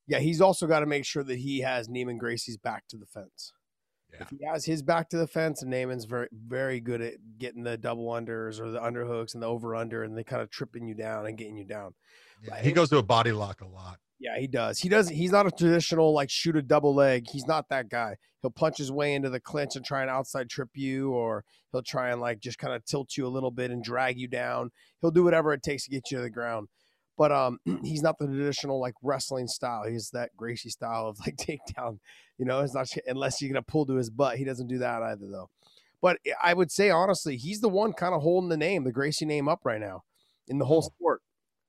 [0.06, 3.06] Yeah, he's also got to make sure that he has Neiman Gracie's back to the
[3.06, 3.52] fence.
[4.12, 4.22] Yeah.
[4.22, 7.62] If he has his back to the fence, and Neiman's very very good at getting
[7.62, 10.86] the double unders or the underhooks and the over under, and they kind of tripping
[10.86, 11.94] you down and getting you down.
[12.42, 13.98] Yeah, he goes to a body lock a lot.
[14.22, 14.78] Yeah, he does.
[14.78, 15.16] He doesn't.
[15.16, 17.26] He's not a traditional like shoot a double leg.
[17.28, 18.14] He's not that guy.
[18.40, 21.82] He'll punch his way into the clinch and try and outside trip you, or he'll
[21.82, 24.70] try and like just kind of tilt you a little bit and drag you down.
[25.00, 26.68] He'll do whatever it takes to get you to the ground.
[27.18, 29.88] But um, he's not the traditional like wrestling style.
[29.88, 31.98] He's that Gracie style of like takedown.
[32.38, 34.38] You know, it's not unless you're gonna pull to his butt.
[34.38, 35.50] He doesn't do that either though.
[36.00, 39.24] But I would say honestly, he's the one kind of holding the name, the Gracie
[39.24, 40.04] name up right now
[40.46, 41.21] in the whole sport.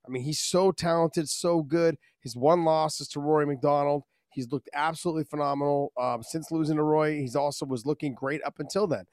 [0.05, 1.97] I mean, he's so talented, so good.
[2.19, 4.03] His one loss is to Rory MacDonald.
[4.33, 7.19] He's looked absolutely phenomenal um, since losing to Roy.
[7.19, 9.05] He's also was looking great up until then.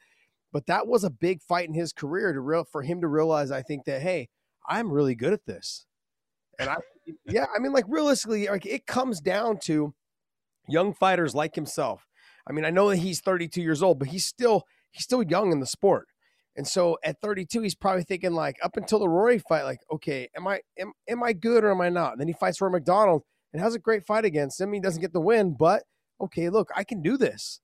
[0.53, 3.50] But that was a big fight in his career to real for him to realize.
[3.50, 4.29] I think that hey,
[4.68, 5.87] I'm really good at this,
[6.59, 6.76] and I
[7.26, 9.94] yeah, I mean, like realistically, like it comes down to
[10.68, 12.07] young fighters like himself.
[12.48, 15.53] I mean, I know that he's 32 years old, but he's still he's still young
[15.53, 16.09] in the sport.
[16.61, 20.29] And so at 32, he's probably thinking like up until the Rory fight, like, okay,
[20.37, 22.12] am I am, am I good or am I not?
[22.12, 23.23] And then he fights Rory MacDonald
[23.55, 24.75] and has a great fight against him.
[24.75, 25.85] He doesn't get the win, but
[26.20, 27.62] okay, look, I can do this.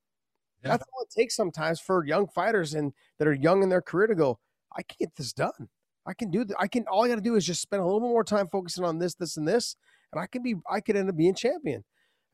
[0.65, 0.71] Yeah.
[0.71, 4.07] That's all it takes sometimes for young fighters and that are young in their career
[4.07, 4.39] to go,
[4.75, 5.69] I can get this done.
[6.07, 6.57] I can do that.
[6.59, 8.87] I can all I gotta do is just spend a little bit more time focusing
[8.87, 9.77] on this, this, and this,
[10.11, 11.85] and I can be I could end up being champion.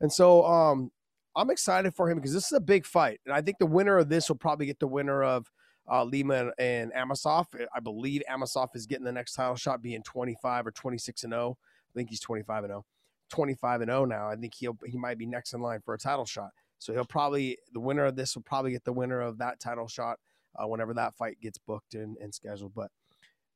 [0.00, 0.92] And so um
[1.34, 3.18] I'm excited for him because this is a big fight.
[3.26, 5.50] And I think the winner of this will probably get the winner of
[5.90, 7.46] uh, Lima and, and Amosov.
[7.74, 11.58] I believe Amosov is getting the next title shot, being 25 or 26 and 0.
[11.60, 12.84] I think he's 25 and 0.
[13.30, 14.28] 25 and 0 now.
[14.28, 16.50] I think he'll he might be next in line for a title shot.
[16.78, 19.88] So he'll probably the winner of this will probably get the winner of that title
[19.88, 20.18] shot
[20.56, 22.74] uh, whenever that fight gets booked and, and scheduled.
[22.74, 22.90] But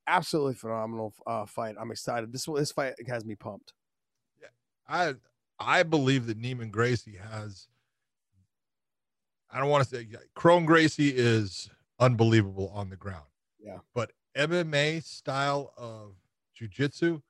[0.06, 1.76] absolutely phenomenal uh, fight.
[1.78, 2.32] I'm excited.
[2.32, 3.72] This this fight has me pumped.
[4.40, 4.48] Yeah,
[4.88, 5.14] I
[5.58, 7.68] I believe that Neiman Gracie has.
[9.50, 13.26] I don't want to say Kron Gracie is unbelievable on the ground.
[13.58, 13.78] Yeah.
[13.94, 16.14] But MMA style of
[16.60, 17.22] jujitsu,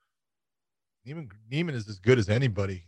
[1.07, 2.85] Neiman, Neiman is as good as anybody.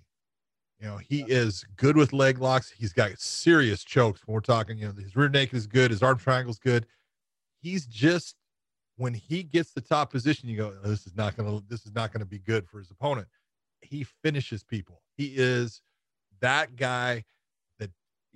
[0.81, 2.71] You know, he is good with leg locks.
[2.71, 6.03] He's got serious chokes when we're talking, you know, his rear naked is good, his
[6.03, 6.87] arm triangle is good.
[7.61, 8.37] He's just
[8.97, 11.95] when he gets the top position, you go, oh, this is not gonna this is
[11.95, 13.27] not gonna be good for his opponent.
[13.81, 15.03] He finishes people.
[15.17, 15.83] He is
[16.41, 17.25] that guy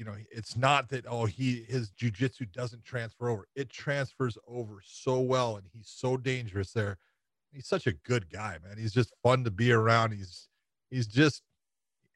[0.02, 3.46] you know, it's not that oh he his jujitsu doesn't transfer over.
[3.54, 6.98] It transfers over so well, and he's so dangerous there.
[7.52, 8.78] He's such a good guy, man.
[8.78, 10.10] He's just fun to be around.
[10.10, 10.48] He's
[10.90, 11.42] he's just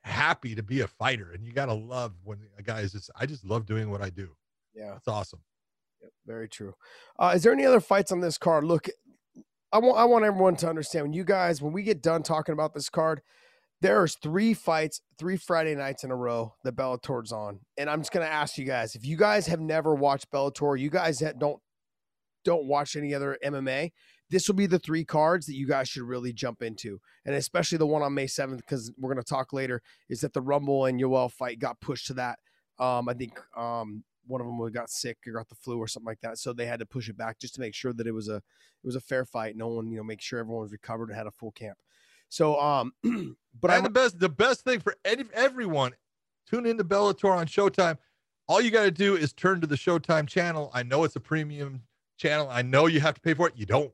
[0.03, 3.09] happy to be a fighter, and you gotta love when a guy is just.
[3.15, 4.31] I just love doing what I do.
[4.75, 5.43] Yeah, it's awesome.
[6.03, 6.75] Yep, very true.
[7.21, 8.65] Uh, is there any other fights on this card?
[8.65, 8.89] Look,
[9.73, 12.53] I want I want everyone to understand when you guys when we get done talking
[12.53, 13.23] about this card
[13.81, 18.13] there's three fights, three Friday nights in a row that Bellator's on, and I'm just
[18.13, 21.61] gonna ask you guys if you guys have never watched Bellator, you guys that don't
[22.45, 23.91] don't watch any other MMA,
[24.31, 27.79] this will be the three cards that you guys should really jump into, and especially
[27.79, 29.83] the one on May 7th because we're gonna talk later.
[30.09, 32.39] Is that the Rumble and Yoel fight got pushed to that?
[32.79, 36.07] Um, I think um, one of them got sick or got the flu or something
[36.09, 38.13] like that, so they had to push it back just to make sure that it
[38.13, 39.57] was a it was a fair fight.
[39.57, 41.77] No one, you know, make sure everyone was recovered and had a full camp.
[42.29, 42.93] So, um,
[43.61, 44.19] but I'm the best.
[44.19, 45.93] The best thing for any, everyone,
[46.49, 47.99] tune into Bellator on Showtime.
[48.49, 50.71] All you got to do is turn to the Showtime channel.
[50.73, 51.83] I know it's a premium
[52.17, 52.49] channel.
[52.51, 53.55] I know you have to pay for it.
[53.57, 53.93] You don't.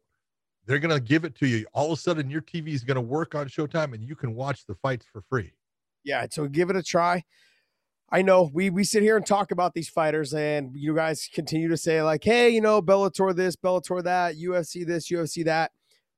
[0.66, 1.66] They're gonna give it to you.
[1.73, 4.64] All of a sudden, your TV is gonna work on Showtime, and you can watch
[4.66, 5.53] the fights for free.
[6.05, 7.25] Yeah, so give it a try.
[8.11, 11.68] I know we we sit here and talk about these fighters, and you guys continue
[11.68, 15.73] to say like, "Hey, you know, Bellator this, Bellator that, UFC this, UFC that."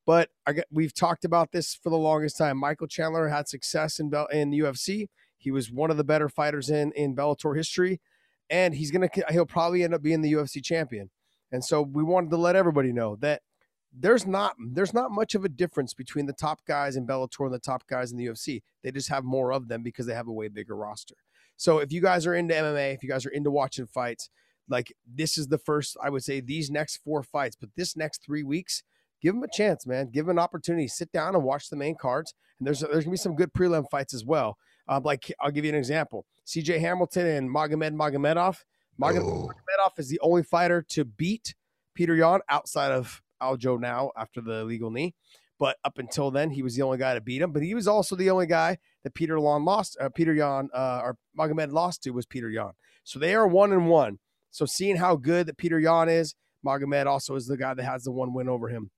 [0.06, 2.58] But I get, we've talked about this for the longest time.
[2.58, 5.08] Michael Chandler had success in Bell in the UFC.
[5.38, 8.00] He was one of the better fighters in in Bellator history,
[8.50, 11.10] and he's gonna he'll probably end up being the UFC champion.
[11.52, 13.42] And so we wanted to let everybody know that
[13.96, 17.54] there's not there's not much of a difference between the top guys in Bellator and
[17.54, 18.62] the top guys in the UFC.
[18.82, 21.14] They just have more of them because they have a way bigger roster.
[21.56, 24.30] So if you guys are into MMA, if you guys are into watching fights,
[24.68, 28.24] like this is the first I would say these next four fights, but this next
[28.24, 28.82] three weeks
[29.24, 30.10] give them a chance, man.
[30.12, 30.86] Give them an opportunity.
[30.86, 32.34] Sit down and watch the main cards.
[32.58, 34.58] And there's there's gonna be some good prelim fights as well.
[34.86, 36.78] Um, like I'll give you an example: C.J.
[36.78, 38.58] Hamilton and Magomed Magomedov.
[39.00, 39.48] Magomed oh.
[39.48, 41.54] Magomedov is the only fighter to beat
[41.98, 45.14] Petr Yan outside of Aljo now after the legal knee.
[45.58, 47.52] But up until then, he was the only guy to beat him.
[47.52, 49.96] But he was also the only guy that Petr Yan lost.
[49.98, 52.72] Uh, Petr Yan uh, or Magomed lost to was Petr Yan.
[53.04, 54.18] So they are one and one.
[54.50, 56.34] So seeing how good that Petr Yan is,
[56.64, 58.90] Magomed also is the guy that has the one win over him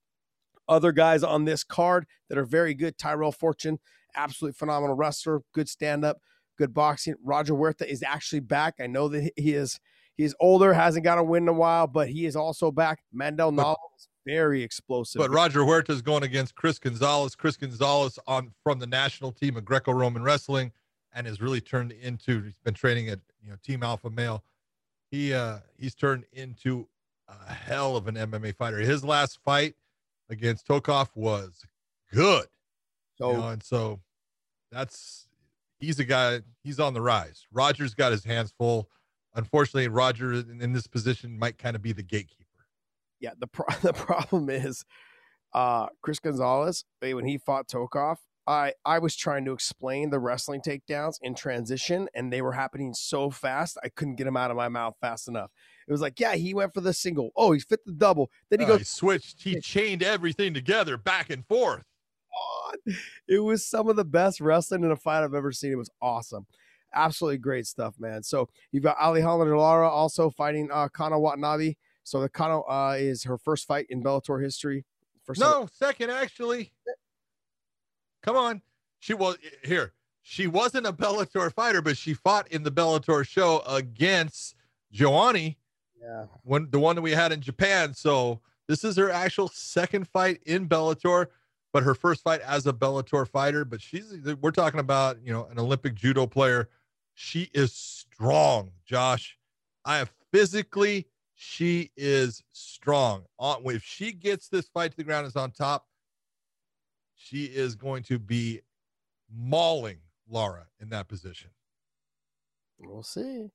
[0.69, 2.99] other guys on this card that are very good.
[2.99, 3.79] Tyrell Fortune
[4.17, 6.19] absolutely phenomenal wrestler, good stand up,
[6.59, 7.15] good boxing.
[7.23, 8.75] Roger Huerta is actually back.
[8.81, 9.79] I know that he is
[10.17, 13.01] he's older, hasn't got a win in a while, but he is also back.
[13.13, 15.21] Mandel Nallo is very explosive.
[15.21, 17.35] But Roger Huerta is going against Chris Gonzalez.
[17.37, 20.73] Chris Gonzalez on from the national team of Greco-Roman wrestling
[21.13, 24.43] and has really turned into he's been training at you know Team Alpha Male.
[25.11, 26.89] He uh he's turned into
[27.29, 28.79] a hell of an MMA fighter.
[28.79, 29.75] His last fight
[30.31, 31.63] against Tokov was
[32.13, 32.47] good.
[33.17, 34.01] so you know, and so
[34.71, 35.29] that's
[35.79, 37.47] he's a guy he's on the rise.
[37.53, 38.89] Roger's got his hands full.
[39.35, 42.67] Unfortunately, Roger in, in this position might kind of be the gatekeeper.
[43.21, 44.85] yeah, the pro- the problem is
[45.53, 50.61] uh Chris Gonzalez, when he fought Tokov, I I was trying to explain the wrestling
[50.61, 54.57] takedowns in transition and they were happening so fast I couldn't get them out of
[54.57, 55.51] my mouth fast enough.
[55.89, 57.31] It was like, yeah, he went for the single.
[57.37, 58.31] Oh, he fit the double.
[58.51, 61.85] Then he goes he switched, he chained everything together back and forth.
[62.67, 62.97] on.
[63.29, 65.73] It was some of the best wrestling in a fight I've ever seen.
[65.73, 66.47] It was awesome.
[66.95, 68.23] Absolutely great stuff, man.
[68.23, 71.75] So you've got Alejandra Lara also fighting uh Kana Watanabe.
[72.05, 74.85] So the Kana uh, is her first fight in Bellator history.
[75.25, 76.73] First time- No, second actually.
[78.23, 78.63] Come on.
[78.99, 79.93] She was here.
[80.23, 84.57] She wasn't a Bellator fighter, but she fought in the Bellator show against
[84.91, 85.55] Joanne,
[86.07, 86.27] Yeah.
[86.45, 87.93] when the one that we had in Japan.
[87.93, 91.27] So this is her actual second fight in Bellator,
[91.73, 93.65] but her first fight as a Bellator fighter.
[93.65, 96.69] But she's we're talking about you know an Olympic judo player.
[97.15, 99.39] She is strong, Josh.
[99.85, 103.25] I have physically, she is strong.
[103.39, 105.87] On if she gets this fight to the ground is on top,
[107.17, 108.61] she is going to be
[109.35, 111.51] mauling Lara in that position.
[112.79, 113.51] We'll see.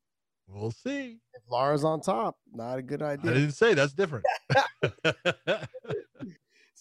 [0.53, 1.19] We'll see.
[1.33, 3.31] If Lara's on top, not a good idea.
[3.31, 4.25] I didn't say that's different.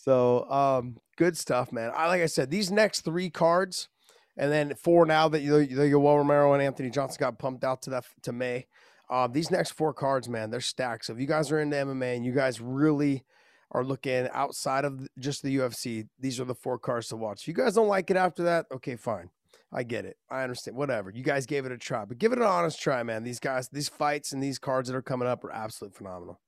[0.02, 1.92] So, um, good stuff, man.
[1.94, 3.90] I like I said, these next three cards,
[4.34, 7.82] and then four now that you the Yoel Romero and Anthony Johnson got pumped out
[7.82, 8.66] to that to May.
[9.10, 11.04] Uh, these next four cards, man, they're stacked.
[11.04, 13.24] So if you guys are into MMA and you guys really
[13.72, 17.42] are looking outside of just the UFC, these are the four cards to watch.
[17.42, 19.28] If you guys don't like it after that, okay, fine.
[19.72, 20.16] I get it.
[20.30, 20.76] I understand.
[20.76, 21.10] Whatever.
[21.10, 23.22] You guys gave it a try, but give it an honest try, man.
[23.22, 26.40] These guys, these fights and these cards that are coming up are absolutely phenomenal.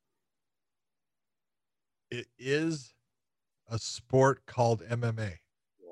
[2.12, 2.92] it is
[3.70, 5.38] a sport called MMA.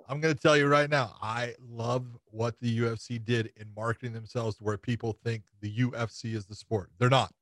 [0.06, 4.12] I'm going to tell you right now, I love what the UFC did in marketing
[4.12, 6.90] themselves to where people think the UFC is the sport.
[6.98, 7.32] They're not.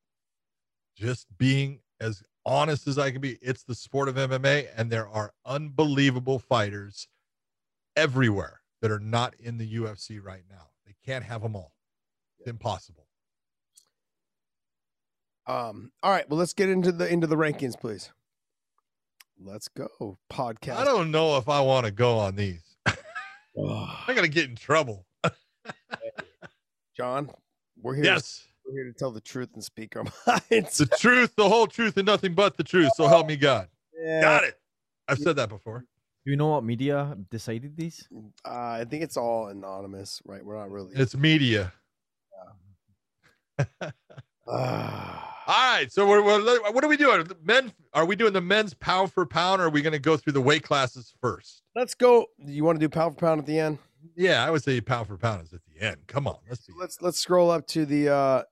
[0.95, 5.09] Just being as honest as I can be, it's the sport of MMA, and there
[5.09, 7.09] are unbelievable fighters
[7.97, 10.69] everywhere that are not in the UFC right now.
[10.87, 11.73] They can't have them all.
[12.39, 13.07] It's impossible.
[15.47, 18.11] Um, all right, well, let's get into the into the rankings, please.
[19.41, 20.19] Let's go.
[20.31, 20.77] Podcast.
[20.77, 22.63] I don't know if I want to go on these.
[22.87, 22.97] I'm
[24.17, 25.07] to get in trouble.
[26.97, 27.31] John,
[27.81, 28.05] we're here.
[28.05, 28.45] Yes.
[28.67, 30.05] we're here to tell the truth and speak our
[30.51, 30.79] minds.
[30.79, 32.91] the truth, the whole truth, and nothing but the truth.
[32.97, 33.69] So help me God.
[33.97, 34.21] Yeah.
[34.21, 34.61] Got it.
[35.07, 35.85] I've said that before.
[36.29, 38.07] Do you know what media decided these?
[38.45, 40.45] Uh, I think it's all anonymous, right?
[40.45, 40.93] We're not really.
[40.95, 41.73] It's media.
[44.47, 45.35] Ah.
[45.47, 45.91] All right.
[45.91, 47.27] So we're, we're what are we doing?
[47.43, 50.19] Men, are we doing the men's pound for pound, or are we going to go
[50.19, 51.63] through the weight classes first?
[51.75, 52.27] let's go.
[52.45, 53.79] You want to do pound for pound at the end?
[54.15, 55.97] Yeah, I would say pound for pound is at the end.
[56.09, 56.75] Come on, let's be.
[56.79, 58.43] Let's let's scroll up to the uh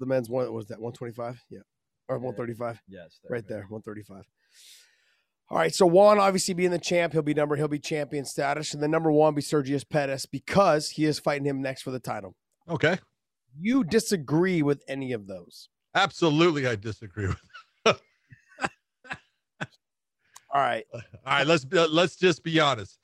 [0.00, 0.46] the men's one.
[0.46, 0.80] What was that?
[0.80, 1.40] One twenty five?
[1.50, 1.60] Yeah,
[2.08, 2.82] or one thirty five?
[2.88, 4.24] Yes, right there, 135.
[5.54, 8.74] All right, so Juan obviously being the champ, he'll be number, he'll be champion status,
[8.74, 12.00] and then number one be Sergio Pettis because he is fighting him next for the
[12.00, 12.34] title.
[12.68, 12.98] Okay.
[13.56, 15.68] You disagree with any of those?
[15.94, 17.36] Absolutely, I disagree with.
[17.86, 17.94] All
[20.54, 22.98] right, All right, let's uh, let's just be honest.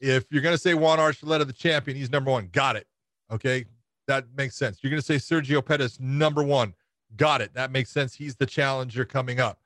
[0.00, 2.48] If you're going to say Juan Archuleta the champion, he's number one.
[2.50, 2.86] Got it.
[3.30, 3.66] Okay,
[4.06, 4.78] that makes sense.
[4.82, 6.72] You're going to say Sergio Pettis number one.
[7.18, 7.52] Got it.
[7.52, 8.14] That makes sense.
[8.14, 9.58] He's the challenger coming up.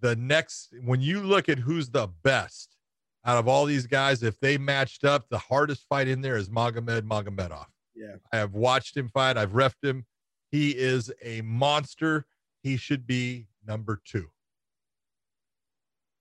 [0.00, 2.76] The next, when you look at who's the best
[3.24, 6.48] out of all these guys, if they matched up, the hardest fight in there is
[6.48, 7.66] Magomed Magomedov.
[7.94, 8.16] Yeah.
[8.32, 9.36] I have watched him fight.
[9.36, 10.04] I've refed him.
[10.50, 12.26] He is a monster.
[12.62, 14.28] He should be number two.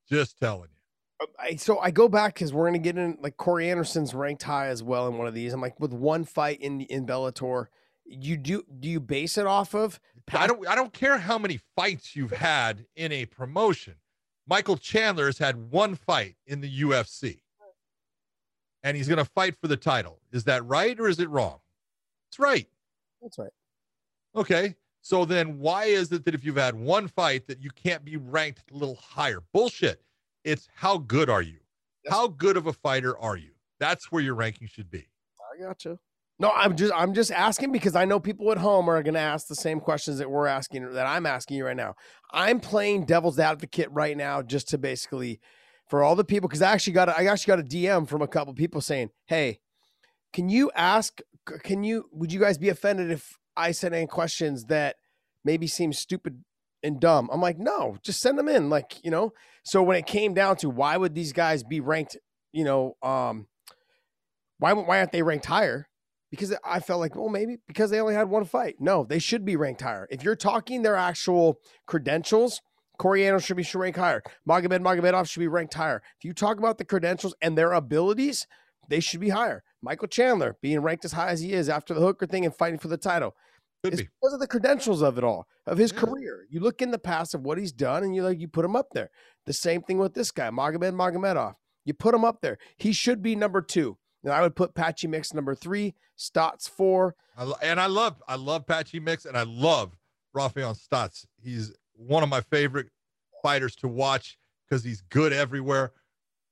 [0.10, 1.26] Just telling you.
[1.26, 4.44] Um, I, so I go back because we're gonna get in like Corey Anderson's ranked
[4.44, 5.54] high as well in one of these.
[5.54, 7.68] I'm like with one fight in in Bellator,
[8.06, 10.00] you do do you base it off of?
[10.32, 13.96] I don't I don't care how many fights you've had in a promotion.
[14.48, 17.40] Michael Chandler has had one fight in the UFC.
[18.84, 20.20] And he's going to fight for the title.
[20.34, 21.60] Is that right or is it wrong?
[22.30, 22.68] It's right.
[23.22, 23.52] That's right.
[24.36, 24.76] Okay.
[25.02, 28.18] So then why is it that if you've had one fight that you can't be
[28.18, 29.40] ranked a little higher?
[29.54, 30.02] Bullshit.
[30.44, 31.60] It's how good are you?
[32.04, 33.52] That's- How good of a fighter are you?
[33.80, 35.08] That's where your ranking should be.
[35.58, 35.98] I got you.
[36.44, 39.20] No, I'm just I'm just asking because I know people at home are going to
[39.22, 41.96] ask the same questions that we're asking that I'm asking you right now.
[42.34, 45.40] I'm playing devil's advocate right now just to basically
[45.88, 48.22] for all the people because I actually got a, I actually got a DM from
[48.22, 49.62] a couple people saying, "Hey,
[50.34, 51.22] can you ask?
[51.64, 52.10] Can you?
[52.12, 54.98] Would you guys be offended if I sent in questions that
[55.46, 56.44] maybe seem stupid
[56.84, 59.32] and dumb?" I'm like, "No, just send them in." Like you know.
[59.64, 62.18] So when it came down to why would these guys be ranked,
[62.52, 63.48] you know, um,
[64.60, 65.88] why why aren't they ranked higher?
[66.34, 68.78] Because I felt like, well, maybe because they only had one fight.
[68.80, 70.08] No, they should be ranked higher.
[70.10, 72.60] If you're talking their actual credentials,
[73.00, 74.24] Coriano should be ranked higher.
[74.50, 76.02] Magomed Magomedov should be ranked higher.
[76.18, 78.48] If you talk about the credentials and their abilities,
[78.90, 79.62] they should be higher.
[79.84, 82.80] Michael Chandler being ranked as high as he is after the Hooker thing and fighting
[82.80, 83.36] for the title.
[83.84, 84.10] Could It's be.
[84.20, 86.00] because of the credentials of it all, of his Yeah.
[86.00, 86.48] career.
[86.50, 88.76] You look in the past of what he's done, and you like you put him
[88.76, 89.12] up there.
[89.46, 91.54] The same thing with this guy, Magomed Magomedov.
[91.86, 92.58] You put him up there.
[92.78, 93.98] He should be number two.
[94.24, 97.16] And I would put Patchy Mix number three, Stots four.
[97.38, 99.96] I, lo- and I love I love Patchy Mix and I love
[100.34, 101.26] Rafael Stots.
[101.42, 102.90] He's one of my favorite
[103.42, 105.92] fighters to watch because he's good everywhere.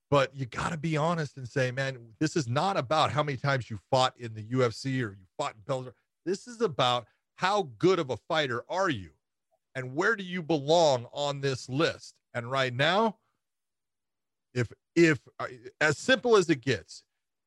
[0.10, 3.38] But you got to be honest and say, man, this is not about how many
[3.38, 5.94] times you fought in the UFC or you fought in Bellator.
[6.26, 9.12] This is about how good of a fighter are you,
[9.74, 12.16] and where do you belong on this list?
[12.34, 13.18] And right now,
[14.54, 15.48] if if uh,
[15.80, 17.04] as simple as it gets,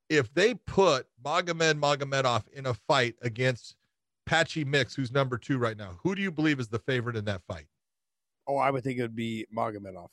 [0.08, 3.76] if they put Magomed Magomedov in a fight against
[4.26, 7.24] Patchy Mix, who's number two right now, who do you believe is the favorite in
[7.26, 7.66] that fight?
[8.46, 10.08] Oh, I would think it would be Magomedov.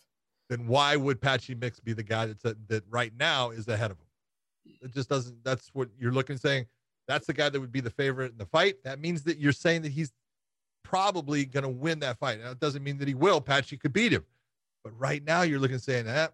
[0.50, 3.98] Then why would Patchy Mix be the guy that's that right now is ahead of
[3.98, 4.78] him?
[4.82, 5.44] It just doesn't.
[5.44, 6.66] That's what you're looking saying.
[7.08, 8.84] That's the guy that would be the favorite in the fight.
[8.84, 10.12] That means that you're saying that he's
[10.84, 12.42] probably going to win that fight.
[12.42, 13.42] Now, it doesn't mean that he will.
[13.42, 14.26] Patchy could beat him,
[14.84, 16.34] but right now you're looking saying that.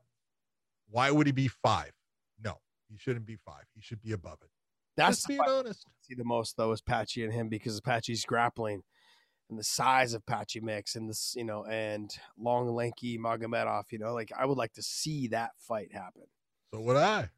[0.89, 1.91] Why would he be five?
[2.89, 3.63] He shouldn't be five.
[3.75, 4.49] He should be above it.
[4.95, 5.85] That's Just being honest.
[5.87, 8.83] I see the most though is Patchy and him because Patchy's grappling
[9.49, 13.83] and the size of Patchy Mix and this, you know, and long, lanky Magomedov.
[13.91, 16.23] You know, like I would like to see that fight happen.
[16.73, 17.29] So would I.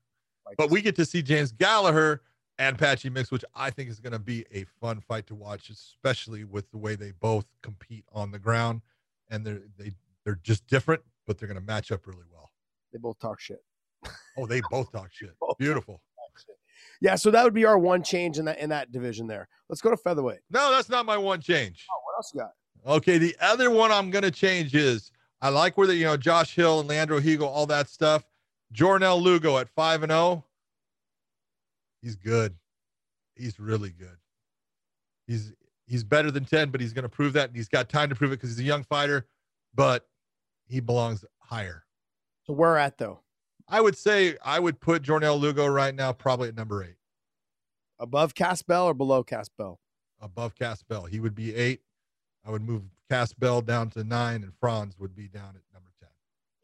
[0.45, 2.21] Like But we get to see James Gallagher
[2.57, 5.69] and Patchy Mix, which I think is going to be a fun fight to watch,
[5.69, 8.81] especially with the way they both compete on the ground,
[9.29, 9.91] and they're they
[10.23, 12.51] they're just different, but they're going to match up really well.
[12.91, 13.63] they both talk shit.
[14.37, 15.31] Oh, they both talk shit.
[15.39, 16.01] Both talk Beautiful.
[17.01, 19.47] Yeah, so that would be our one change in that in that division there.
[19.69, 20.39] Let's go to featherweight.
[20.49, 21.85] No, that's not my one change.
[21.89, 22.51] Oh, what else you got?
[22.97, 26.17] Okay, the other one I'm going to change is I like where the you know
[26.17, 28.23] Josh Hill and Leandro Higo, all that stuff.
[28.73, 30.45] Jornel Lugo at five and zero.
[32.01, 32.55] He's good.
[33.35, 34.17] He's really good.
[35.27, 35.53] He's
[35.87, 38.15] he's better than ten, but he's going to prove that, and he's got time to
[38.15, 39.25] prove it because he's a young fighter.
[39.73, 40.07] But
[40.67, 41.85] he belongs higher.
[42.43, 43.21] So where at though?
[43.69, 46.95] I would say I would put Jornel Lugo right now probably at number eight,
[47.99, 49.77] Above Casbell or below Casbell?
[50.21, 51.05] above Casbell.
[51.09, 51.81] He would be eight.
[52.45, 56.09] I would move Casbell down to nine, and Franz would be down at number ten.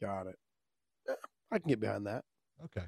[0.00, 0.38] Got it.
[1.08, 1.14] Yeah,
[1.52, 2.24] I can get behind that.
[2.64, 2.86] Okay.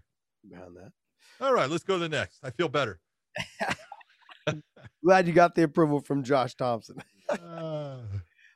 [0.48, 0.92] Behind that.
[1.40, 2.38] All right, let's go to the next.
[2.42, 3.00] I feel better.
[5.04, 7.02] Glad you got the approval from Josh Thompson.
[7.30, 7.98] Uh,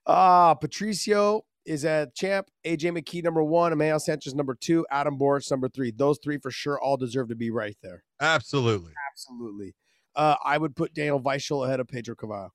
[0.07, 2.48] Ah, Patricio is a champ.
[2.66, 3.72] AJ McKee number one.
[3.72, 4.87] Emmanuel Sanchez number two.
[4.90, 5.90] Adam Borics number three.
[5.90, 8.05] Those three for sure all deserve to be right there.
[8.20, 8.92] absolutely.
[9.12, 9.75] Absolutely.
[10.14, 12.53] Uh, I would put Daniel Weichel ahead of Pedro Carvalho.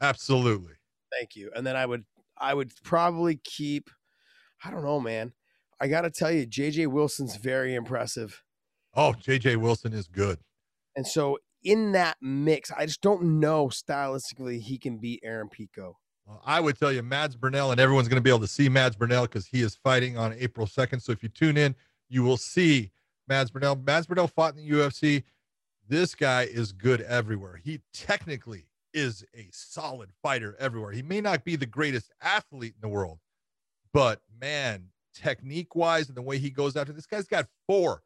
[0.00, 0.74] Absolutely.
[1.12, 1.50] Thank you.
[1.54, 2.04] And then I would
[2.38, 3.90] I would probably keep.
[4.64, 5.32] I don't know, man.
[5.80, 8.42] I got to tell you, JJ Wilson's very impressive.
[8.94, 10.38] Oh, JJ Wilson is good.
[10.96, 15.98] And so in that mix, I just don't know stylistically he can beat Aaron Pico.
[16.44, 18.96] I would tell you, Mads Burnell, and everyone's going to be able to see Mads
[18.96, 21.00] Burnell because he is fighting on April 2nd.
[21.00, 21.74] So if you tune in,
[22.08, 22.90] you will see
[23.28, 23.76] Mads Burnell.
[23.76, 25.22] Mads Burnell fought in the UFC.
[25.88, 27.60] This guy is good everywhere.
[27.62, 30.90] He technically is a solid fighter everywhere.
[30.92, 33.18] He may not be the greatest athlete in the world,
[33.92, 38.02] but man, technique wise and the way he goes after this guy's got four,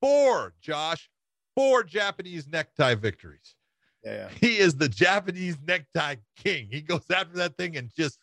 [0.00, 1.10] four, Josh,
[1.56, 3.56] four Japanese necktie victories.
[4.08, 4.28] Yeah, yeah.
[4.40, 6.68] He is the Japanese necktie king.
[6.70, 8.18] He goes after that thing and just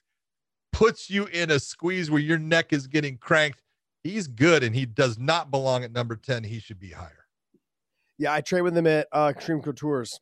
[0.71, 3.61] puts you in a squeeze where your neck is getting cranked.
[4.03, 6.43] He's good and he does not belong at number 10.
[6.43, 7.25] He should be higher.
[8.17, 10.19] Yeah, I trained with him at uh, Extreme Couture's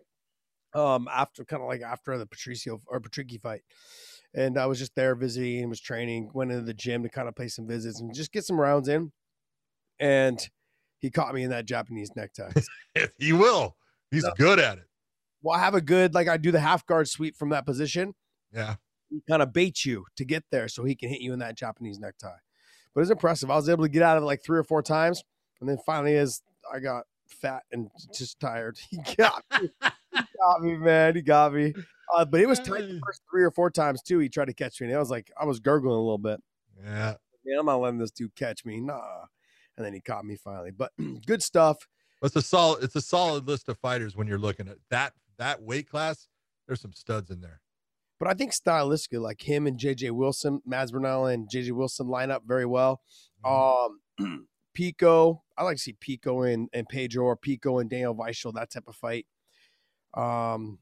[0.73, 3.61] um, after kind of like after the Patricio or Patricky fight.
[4.35, 7.27] And I was just there visiting, and was training, went into the gym to kind
[7.27, 9.11] of pay some visits and just get some rounds in.
[9.99, 10.39] And
[11.01, 12.49] he caught me in that Japanese necktie.
[13.19, 13.75] he will.
[14.09, 14.85] He's good at it.
[15.43, 18.15] Well, I have a good, like I do the half guard sweep from that position.
[18.51, 18.75] Yeah.
[19.09, 21.55] He kind of baits you to get there so he can hit you in that
[21.55, 22.29] Japanese necktie.
[22.95, 23.51] But it's impressive.
[23.51, 25.23] I was able to get out of it like three or four times.
[25.59, 26.41] And then finally, as
[26.73, 28.77] I got fat and just tired.
[28.89, 29.69] He got me.
[30.13, 31.15] he got me, man.
[31.15, 31.73] He got me.
[32.13, 34.19] Uh, but it was tight the first three or four times too.
[34.19, 36.39] He tried to catch me, and I was like, I was gurgling a little bit.
[36.83, 37.15] Yeah.
[37.45, 38.79] Man, I'm not letting this dude catch me.
[38.79, 39.01] Nah.
[39.77, 40.71] And then he caught me finally.
[40.71, 40.91] But
[41.25, 41.77] good stuff.
[42.21, 42.83] It's a solid.
[42.83, 46.27] It's a solid list of fighters when you're looking at that that weight class.
[46.67, 47.61] There's some studs in there.
[48.19, 52.43] But I think stylistically, like him and JJ Wilson, Masvidal and JJ Wilson line up
[52.45, 53.01] very well.
[53.45, 54.25] Mm-hmm.
[54.25, 58.53] Um, Pico, I like to see Pico and, and Pedro or Pico and Daniel Weichel,
[58.53, 59.25] that type of fight.
[60.13, 60.79] Um,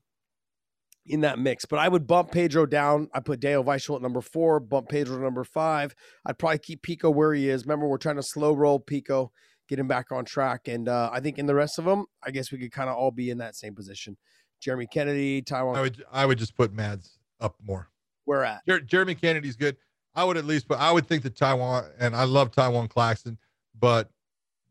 [1.06, 3.10] in that mix, but I would bump Pedro down.
[3.14, 5.96] I put Daniel Weichel at number four, bump Pedro to number five.
[6.26, 7.66] I'd probably keep Pico where he is.
[7.66, 9.32] Remember, we're trying to slow roll Pico,
[9.68, 12.30] get him back on track, and uh, I think in the rest of them, I
[12.30, 14.18] guess we could kind of all be in that same position.
[14.62, 15.76] Jeremy Kennedy, Tywan.
[15.76, 17.90] I would I would just put Mads up more.
[18.26, 18.66] Where at?
[18.66, 19.76] Jer- Jeremy Kennedy's good.
[20.16, 20.80] I would at least put.
[20.80, 23.38] I would think that Tywan and I love Tywan Claxton,
[23.78, 24.10] but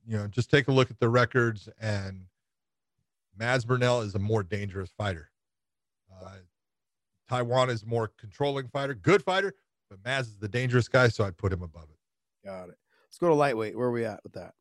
[0.06, 2.22] you know, just take a look at the records and
[3.36, 5.30] Mads Burnell is a more dangerous fighter.
[6.12, 6.36] Uh,
[7.30, 9.54] Tywan is more controlling fighter, good fighter,
[9.88, 12.46] but Mads is the dangerous guy, so I'd put him above it.
[12.46, 12.78] Got it.
[13.06, 13.76] Let's go to lightweight.
[13.76, 14.54] Where are we at with that?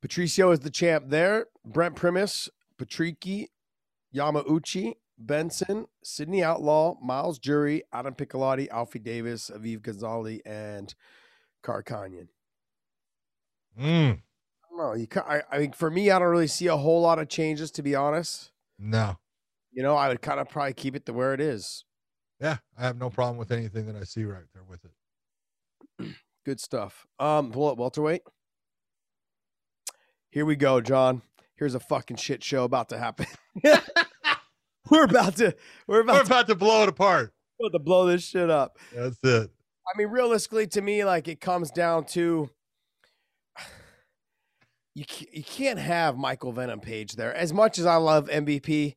[0.00, 1.46] Patricio is the champ there.
[1.64, 3.46] Brent Primus, Patricky,
[4.14, 10.94] Yamauchi, Benson, Sidney Outlaw, Myles Jury, Adam Piccolotti, Alfie Davis, Aviv Gozali, and
[11.62, 12.28] Carcanyon.
[13.78, 14.20] Mm,
[14.64, 14.94] I don't know.
[14.94, 17.70] You, I, I mean, for me, I don't really see a whole lot of changes,
[17.72, 18.52] to be honest.
[18.78, 19.18] no,
[19.72, 21.84] You know, I would kind of probably keep it to where it is.
[22.40, 24.92] yeah, I have no problem with anything that I see right there with it.
[26.44, 27.06] Good stuff.
[27.18, 28.22] Um, pull up welterweight.
[30.30, 31.22] Here we go, John.
[31.58, 33.26] Here's a fucking shit show about to happen.
[34.90, 35.54] we're about to
[35.86, 37.32] we're about We're to, about to blow it apart.
[37.60, 38.78] about to blow this shit up.
[38.94, 39.50] That's it.
[39.86, 42.48] I mean, realistically, to me, like it comes down to
[44.94, 45.04] you.
[45.32, 47.34] You can't have Michael Venom Page there.
[47.34, 48.94] As much as I love MVP,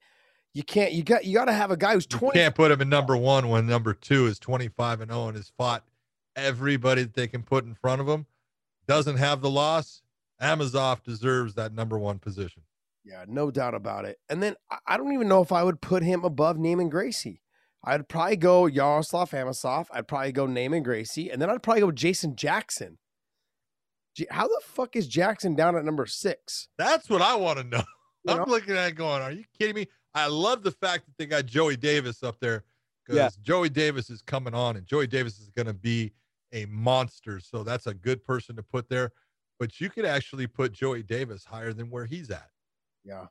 [0.54, 0.92] you can't.
[0.92, 1.26] You got.
[1.26, 2.40] You got to have a guy who's You twenty.
[2.40, 5.52] can't put him in number one when number two is 25 and 0 and has
[5.58, 5.84] fought
[6.36, 8.26] everybody that they can put in front of him.
[8.88, 10.02] Doesn't have the loss.
[10.42, 12.64] Amosov deserves that number one position.
[13.04, 14.20] Yeah, no doubt about it.
[14.30, 14.56] And then
[14.88, 17.42] I- don't even know if I would put him above Neiman Gracie.
[17.84, 19.88] I'd probably go Yaroslav Amosov.
[19.92, 23.00] I'd probably go Neiman Gracie, and then I'd probably go Jason Jackson.
[24.30, 26.68] How the fuck is Jackson down at number six?
[26.78, 27.84] That's what I want to know.
[28.24, 28.46] You I'm know?
[28.46, 29.88] looking at it going, are you kidding me?
[30.14, 32.66] I love the fact that they got Joey Davis up there
[33.04, 33.30] because Yeah.
[33.42, 36.14] Joey Davis is coming on and Joey Davis is going to be
[36.52, 37.40] a monster.
[37.40, 39.12] So that's a good person to put there.
[39.62, 42.50] But you could actually put Joey Davis higher than where he's at.
[43.06, 43.28] Yeah.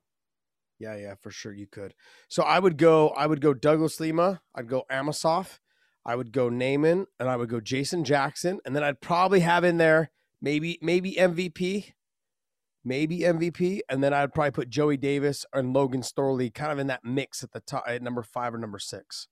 [0.78, 1.92] Yeah, yeah, for sure you could.
[2.28, 5.58] So I would go, I would go Douglas Lima, I'd go Amosov,
[6.06, 9.64] I would go Neiman, and I would go Jason Jackson, and then I'd probably have
[9.64, 11.94] in there maybe maybe MVP,
[12.84, 16.86] maybe MVP, and then I'd probably put Joey Davis and Logan Storley kind of in
[16.86, 19.26] that mix at the top at number five or number six,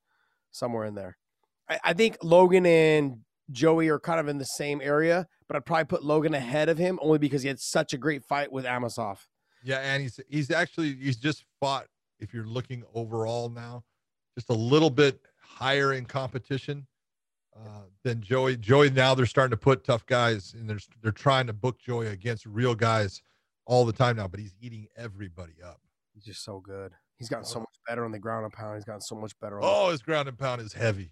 [0.50, 1.16] somewhere in there.
[1.68, 3.18] I, I think Logan and
[3.50, 6.78] Joey are kind of in the same area, but I'd probably put Logan ahead of
[6.78, 9.18] him only because he had such a great fight with Amosov.
[9.64, 11.86] Yeah, and he's he's actually he's just fought.
[12.20, 13.84] If you're looking overall now,
[14.36, 16.86] just a little bit higher in competition
[17.56, 18.56] uh, than Joey.
[18.56, 22.08] Joey now they're starting to put tough guys, and they're they're trying to book Joey
[22.08, 23.22] against real guys
[23.66, 24.28] all the time now.
[24.28, 25.80] But he's eating everybody up.
[26.14, 26.92] He's just so good.
[27.16, 28.76] He's gotten so much better on the ground and pound.
[28.76, 29.60] He's gotten so much better.
[29.60, 31.10] On Oh, his ground and pound is heavy.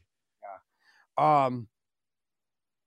[1.16, 1.68] the- um,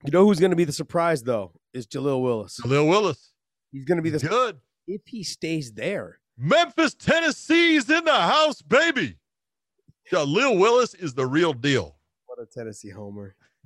[0.06, 2.60] you know who's going to be the surprise though is Jaleel Willis.
[2.66, 3.32] Lil Willis,
[3.72, 4.60] He's going to be the good.
[4.88, 6.20] if he stays there.
[6.38, 9.18] Memphis, Tennessee's in the house, baby.
[10.12, 11.98] Lil Willis is the real deal.
[12.26, 13.36] What a Tennessee homer!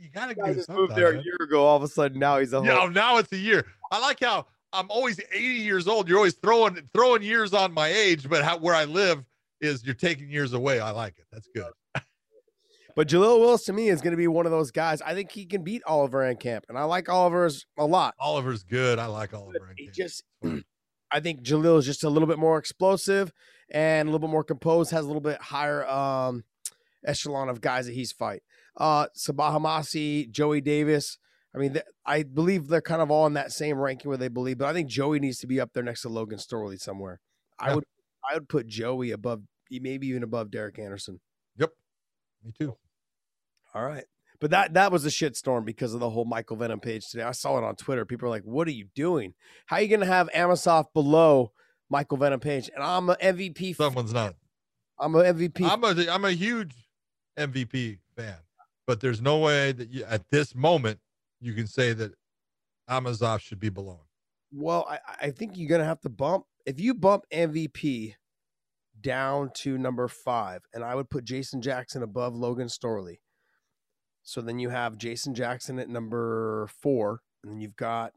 [0.00, 1.64] you gotta just moved there a year ago.
[1.64, 3.64] All of a sudden, now he's a Yeah, now it's a year.
[3.92, 6.08] I like how I'm always 80 years old.
[6.08, 9.24] You're always throwing throwing years on my age, but how where I live
[9.60, 10.80] is you're taking years away.
[10.80, 11.26] I like it.
[11.32, 11.70] That's good.
[12.96, 15.02] But Jaleel Willis to me is going to be one of those guys.
[15.02, 18.14] I think he can beat Oliver Enkamp, and I like Oliver's a lot.
[18.20, 18.98] Oliver's good.
[18.98, 19.74] I like Oliver.
[19.76, 20.22] He just,
[21.10, 23.32] I think Jaleel is just a little bit more explosive
[23.70, 24.92] and a little bit more composed.
[24.92, 26.44] Has a little bit higher um,
[27.04, 28.42] echelon of guys that he's fight.
[28.76, 31.18] Uh, Sabah Homasi, Joey Davis.
[31.54, 34.28] I mean, th- I believe they're kind of all in that same ranking where they
[34.28, 37.20] believe, but I think Joey needs to be up there next to Logan Storley somewhere.
[37.58, 37.84] I would,
[38.28, 41.20] I would put Joey above, maybe even above Derek Anderson.
[41.56, 41.70] Yep.
[42.44, 42.76] Me too.
[43.74, 44.04] All right.
[44.40, 47.22] But that that was a shitstorm because of the whole Michael Venom page today.
[47.22, 48.04] I saw it on Twitter.
[48.04, 49.34] People are like, "What are you doing?
[49.66, 51.52] How are you going to have Amosov below
[51.88, 53.76] Michael Venom page?" And I'm an MVP.
[53.76, 54.34] Someone's not.
[54.98, 55.62] I'm an MVP.
[55.62, 56.74] I'm a I'm a huge
[57.38, 58.36] MVP fan,
[58.86, 60.98] but there's no way that you, at this moment
[61.40, 62.12] you can say that
[62.88, 64.60] Amosov should be below him.
[64.60, 68.14] Well, I, I think you're gonna have to bump if you bump MVP
[69.00, 73.18] down to number five, and I would put Jason Jackson above Logan Storley.
[74.24, 78.14] So then you have Jason Jackson at number four, and then you've got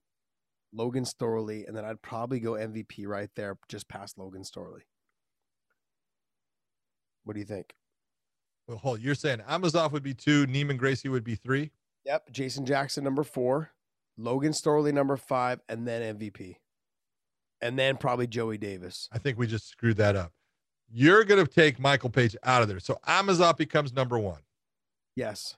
[0.74, 4.82] Logan Storley, and then I'd probably go MVP right there, just past Logan Storley.
[7.26, 7.74] What do you think?
[8.68, 9.02] Well, hold.
[9.02, 11.72] You're saying Amosov would be two, Neiman Gracie would be three.
[12.06, 13.72] Yep, Jason Jackson number four,
[14.18, 16.56] Logan Storley number five, and then MVP,
[17.62, 19.10] and then probably Joey Davis.
[19.12, 20.32] I think we just screwed that up.
[20.90, 24.40] You're going to take Michael Page out of there, so Amosov becomes number one.
[25.18, 25.58] Yes.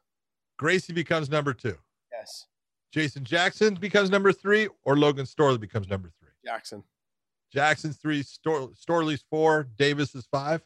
[0.59, 1.75] Gracie becomes number two.
[2.11, 2.45] Yes.
[2.91, 6.29] Jason Jackson becomes number three, or Logan Storley becomes number three.
[6.45, 6.83] Jackson.
[7.51, 10.61] Jackson's three, Stor- Storley's four, Davis is five.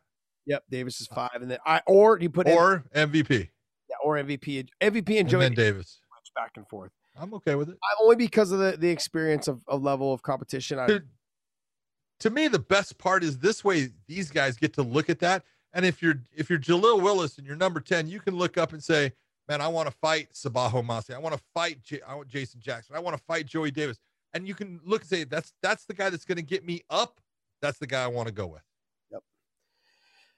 [0.48, 3.50] Yep, Davis is uh, five, and then I or you put or M- MVP.
[3.90, 6.00] Yeah, or MVP, MVP and, and Joey then Davis
[6.36, 6.92] back and forth.
[7.16, 7.78] I'm okay with it.
[7.84, 10.80] I, only because of the the experience of, of level of competition.
[10.80, 11.04] I, to,
[12.22, 13.90] to me, the best part is this way.
[14.08, 17.46] These guys get to look at that, and if you're if you're Jaleel Willis and
[17.46, 19.14] you're number ten, you can look up and say,
[19.48, 21.14] "Man, I want to fight Sabah Homasi.
[21.14, 22.96] I want to fight J- I want Jason Jackson.
[22.96, 23.98] I want to fight Joey Davis."
[24.34, 26.82] And you can look and say, "That's that's the guy that's going to get me
[26.90, 27.20] up.
[27.62, 28.64] That's the guy I want to go with."
[29.12, 29.22] Yep.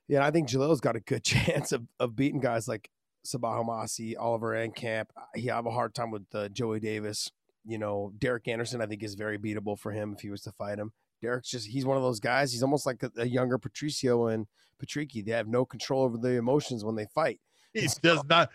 [0.08, 2.90] Yeah, I think Jaleel's got a good chance of, of beating guys like
[3.26, 5.08] Sabah Homasi, Oliver Enkamp.
[5.36, 7.32] He have a hard time with uh, Joey Davis.
[7.68, 10.52] You know, Derek Anderson, I think is very beatable for him if he was to
[10.52, 10.92] fight him.
[11.22, 12.52] Derek's just he's one of those guys.
[12.52, 14.46] He's almost like a, a younger Patricio and
[14.84, 15.26] Patricky.
[15.26, 17.40] They have no control over the emotions when they fight.
[17.74, 18.50] He does not.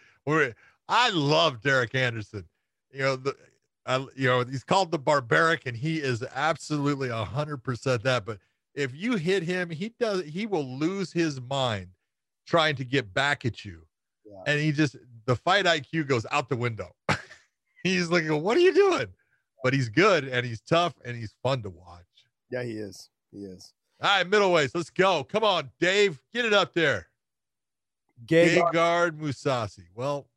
[0.88, 2.44] I love Derek Anderson.
[2.92, 3.36] You know the,
[3.86, 8.24] I, you know he's called the barbaric, and he is absolutely a hundred percent that.
[8.24, 8.38] But
[8.74, 11.88] if you hit him, he does he will lose his mind
[12.46, 13.82] trying to get back at you.
[14.24, 14.42] Yeah.
[14.46, 14.96] And he just
[15.26, 16.90] the fight IQ goes out the window.
[17.82, 19.06] he's like, What are you doing?
[19.62, 22.04] But he's good and he's tough and he's fun to watch.
[22.50, 23.10] Yeah, he is.
[23.30, 23.72] He is.
[24.02, 24.70] All right, middleweights.
[24.74, 25.24] Let's go.
[25.24, 26.18] Come on, Dave.
[26.32, 27.06] Get it up there.
[28.26, 29.86] Gegard Mousasi.
[29.94, 30.28] Well,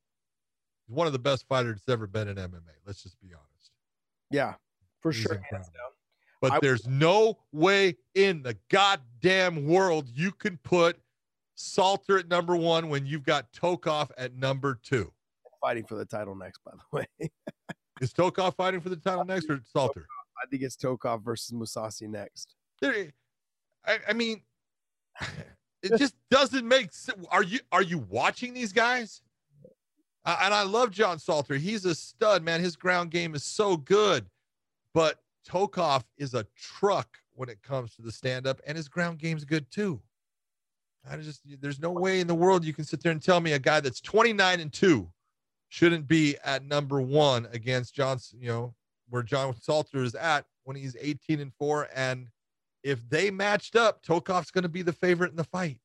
[0.87, 2.61] he's one of the best fighters that's ever been in MMA.
[2.85, 3.71] Let's just be honest.
[4.31, 4.55] Yeah,
[5.01, 5.35] for he's sure.
[5.35, 5.71] Incredible.
[6.41, 10.97] But I, there's no way in the goddamn world you can put
[11.55, 15.11] Salter at number one when you've got Tokov at number two.
[15.61, 17.07] Fighting for the title next, by the way.
[18.01, 20.05] Is Tokov fighting for the title next or Salter?
[20.43, 22.55] I think it's Tokov versus Mousasi next.
[22.81, 23.13] There,
[23.85, 24.41] I, I mean,
[25.83, 27.25] it just doesn't make sense.
[27.29, 29.21] Are you are you watching these guys?
[30.25, 31.55] Uh, and I love John Salter.
[31.55, 32.61] He's a stud, man.
[32.61, 34.25] His ground game is so good,
[34.93, 39.19] but Tokov is a truck when it comes to the stand up, and his ground
[39.19, 40.01] game's good too.
[41.09, 43.53] I just there's no way in the world you can sit there and tell me
[43.53, 45.09] a guy that's 29 and 2
[45.67, 48.73] shouldn't be at number one against Johnson, you know,
[49.09, 51.89] where John Salter is at when he's 18 and 4.
[51.93, 52.27] And
[52.83, 55.79] if they matched up, Tokov's going to be the favorite in the fight.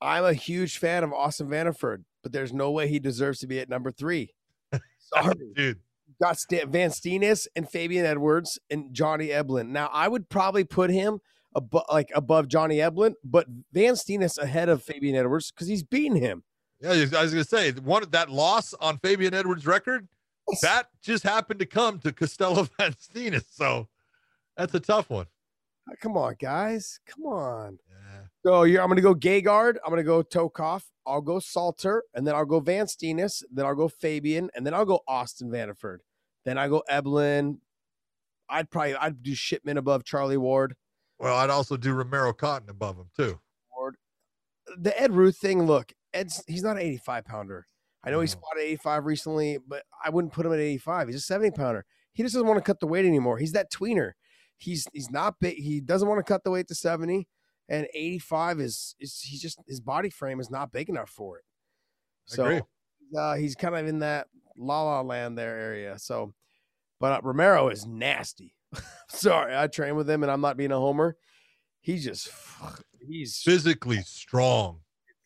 [0.00, 3.58] I'm a huge fan of Austin Vanderford, but there's no way he deserves to be
[3.58, 4.34] at number three.
[4.98, 5.80] Sorry, dude.
[6.22, 9.68] Got St- Van Steenis and Fabian Edwards and Johnny Eblen.
[9.68, 11.20] Now I would probably put him
[11.54, 16.16] above, like above Johnny Eblen, but Van Steenis ahead of Fabian Edwards because he's beaten
[16.16, 16.44] him.
[16.80, 20.06] Yeah, I was gonna say one that loss on Fabian Edwards' record,
[20.60, 23.46] that just happened to come to Costello Van Steenis.
[23.50, 23.88] So
[24.56, 25.26] that's a tough one.
[25.88, 26.98] Ah, come on, guys.
[27.06, 27.78] Come on.
[27.88, 28.20] Yeah.
[28.44, 29.76] So you're, I'm going to go Gegard.
[29.84, 30.82] I'm going to go Tokov.
[31.06, 33.42] I'll go Salter, and then I'll go Van Steenis.
[33.52, 35.98] Then I'll go Fabian, and then I'll go Austin Vanderford.
[36.44, 37.58] Then I go Eblen.
[38.48, 40.74] I'd probably I'd do Shipman above Charlie Ward.
[41.18, 43.38] Well, I'd also do Romero Cotton above him too.
[43.76, 43.96] Ward.
[44.78, 45.64] The Ed Ruth thing.
[45.64, 47.66] Look, Ed's he's not an 85 pounder.
[48.04, 51.08] I know he's fought at 85 recently, but I wouldn't put him at 85.
[51.08, 51.86] He's a 70 pounder.
[52.12, 53.38] He just doesn't want to cut the weight anymore.
[53.38, 54.12] He's that tweener.
[54.56, 55.56] He's he's not big.
[55.56, 57.26] He doesn't want to cut the weight to 70,
[57.68, 61.44] and 85 is is he's just his body frame is not big enough for it.
[62.26, 62.60] So
[63.16, 65.98] uh, he's kind of in that la la land there area.
[65.98, 66.34] So,
[67.00, 68.54] but uh, Romero is nasty.
[69.08, 71.16] Sorry, I train with him, and I'm not being a homer.
[71.80, 72.30] He's just
[73.06, 74.80] he's physically strong.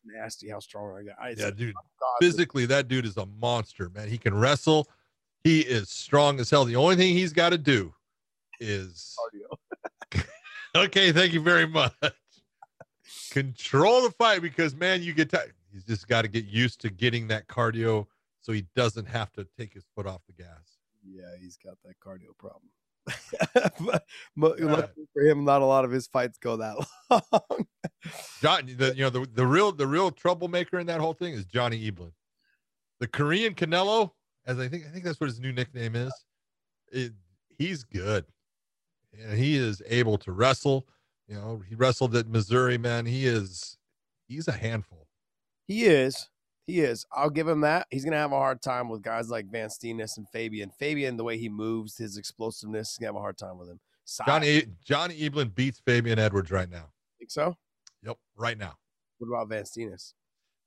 [0.05, 1.39] Nasty how strong I got.
[1.39, 1.75] yeah, dude.
[2.21, 4.09] physically, that dude is a monster, man.
[4.09, 4.89] He can wrestle.
[5.45, 6.65] He is strong as hell.
[6.65, 7.93] The only thing he's got to do
[8.61, 9.17] is
[10.77, 11.13] okay.
[11.13, 11.93] Thank you very much.
[13.31, 15.55] Control the fight because man, you get tired.
[15.73, 18.07] He's just got to get used to getting that cardio
[18.41, 20.79] so he doesn't have to take his foot off the gas.
[21.05, 22.71] Yeah, he's got that cardio problem.
[24.37, 26.77] But Luckily for him, not a lot of his fights go that
[27.11, 27.67] long.
[28.41, 31.45] John, the, you know the, the real the real troublemaker in that whole thing is
[31.45, 32.13] Johnny Eblen,
[33.01, 34.13] the Korean Canelo,
[34.47, 36.13] as I think I think that's what his new nickname is.
[36.93, 37.13] It,
[37.59, 38.25] he's good.
[39.13, 40.87] And he is able to wrestle.
[41.27, 43.07] You know, he wrestled at Missouri, man.
[43.07, 43.77] He is
[44.27, 45.09] he's a handful.
[45.67, 46.29] He is.
[46.67, 47.07] He is.
[47.13, 47.87] I'll give him that.
[47.91, 50.71] He's gonna have a hard time with guys like Van Steenis and Fabian.
[50.71, 53.81] Fabian, the way he moves, his explosiveness, he's gonna have a hard time with him.
[54.27, 56.91] Johnny Johnny Eblen beats Fabian Edwards right now.
[57.19, 57.57] think so.
[58.03, 58.75] Yep, right now.
[59.19, 60.13] What about Van Steenis?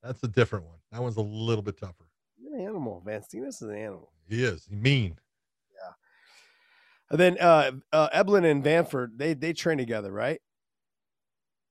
[0.02, 0.78] That's a different one.
[0.90, 2.04] That one's a little bit tougher.
[2.36, 3.02] He's an animal.
[3.04, 4.12] Van Steenis is an animal.
[4.28, 4.66] He is.
[4.68, 5.16] He mean.
[7.12, 10.40] And then uh, uh, Eblen and Vanford, they they train together, right?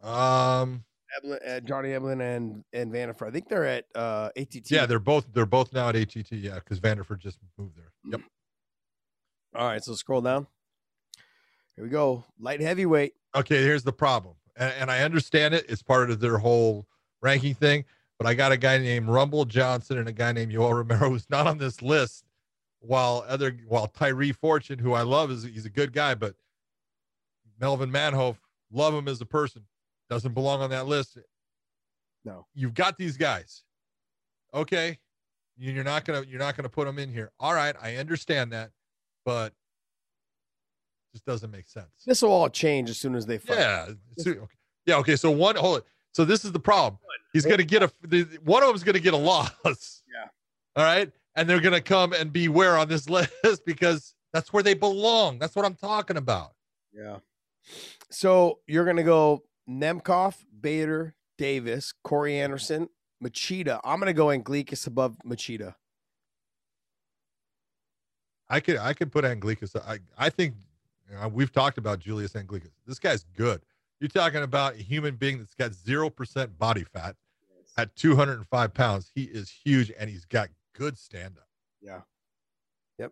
[0.02, 0.86] Um.
[1.20, 3.28] Eblen, uh, Johnny Eblen and and Vanderford.
[3.28, 4.70] I think they're at uh, ATT.
[4.70, 6.32] Yeah, they're both they're both now at ATT.
[6.32, 7.92] Yeah, because Vanderford just moved there.
[8.12, 8.22] Yep.
[9.56, 10.48] All right, so scroll down.
[11.76, 12.24] Here we go.
[12.40, 13.14] Light heavyweight.
[13.36, 15.66] Okay, here's the problem, and, and I understand it.
[15.68, 16.86] It's part of their whole
[17.22, 17.84] ranking thing.
[18.20, 21.28] But I got a guy named Rumble Johnson and a guy named Yoel Romero who's
[21.32, 22.24] not on this list.
[22.84, 26.36] While other while Tyree Fortune, who I love, is he's a good guy, but
[27.60, 28.38] Melvin Manhoef,
[28.72, 29.64] love him as a person,
[30.10, 31.18] doesn't belong on that list.
[32.26, 32.48] No.
[32.56, 33.64] You've got these guys.
[34.54, 34.98] Okay.
[35.58, 37.32] You- You're not gonna you're not gonna put them in here.
[37.40, 38.72] All right, I understand that,
[39.26, 39.54] but
[41.14, 41.92] just doesn't make sense.
[42.06, 43.60] This will all change as soon as they fight.
[43.60, 43.88] Yeah.
[44.18, 44.40] okay.
[44.88, 44.96] Yeah.
[44.98, 45.16] Okay.
[45.18, 45.84] So one, hold it.
[46.14, 47.00] So this is the problem.
[47.34, 47.92] He's going to get a,
[48.44, 49.52] one of them's going to get a loss.
[50.12, 50.28] Yeah.
[50.76, 51.12] All right.
[51.36, 53.10] And they're going to come and be where on this
[53.44, 55.40] list because that's where they belong.
[55.40, 56.52] That's what I'm talking about.
[56.94, 57.18] Yeah.
[58.10, 62.90] So you're gonna go Nemkov, Bader, Davis, Corey Anderson,
[63.24, 63.80] Machida.
[63.84, 65.76] I'm gonna go Anglickas above Machida.
[68.50, 69.76] I could, I could put Anglickas.
[69.78, 70.56] I, I think
[71.10, 72.72] you know, we've talked about Julius Anglickas.
[72.86, 73.62] This guy's good.
[74.02, 77.16] You're talking about a human being that's got 0% body fat
[77.78, 79.12] at 205 pounds.
[79.14, 80.50] He is huge and he's got
[80.82, 81.48] good stand up.
[81.80, 82.02] Yeah.
[82.98, 83.12] Yep.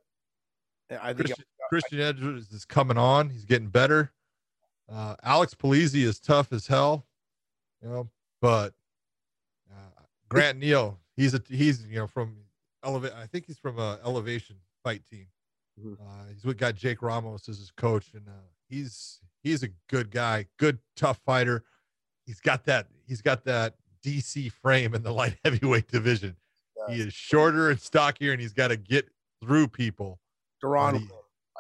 [1.00, 3.30] I think Christian, Christian Edwards is coming on.
[3.30, 4.12] He's getting better.
[4.92, 7.06] Uh, Alex Polizzi is tough as hell,
[7.84, 8.10] you know,
[8.42, 8.74] but
[9.72, 12.38] uh, Grant Neal, he's a he's you know from
[12.84, 13.14] elevate.
[13.14, 15.28] I think he's from a elevation fight team.
[15.80, 15.94] Mhm.
[15.94, 20.10] Uh, he's with got Jake Ramos as his coach, and uh, he's he's a good
[20.10, 21.66] guy, good tough fighter.
[22.26, 26.36] He's got that he's got that DC frame in the light heavyweight division.
[26.92, 29.10] He is shorter and stockier, and he's got to get
[29.44, 30.20] through people.
[30.62, 30.96] Duran.
[30.96, 31.10] Uh, he-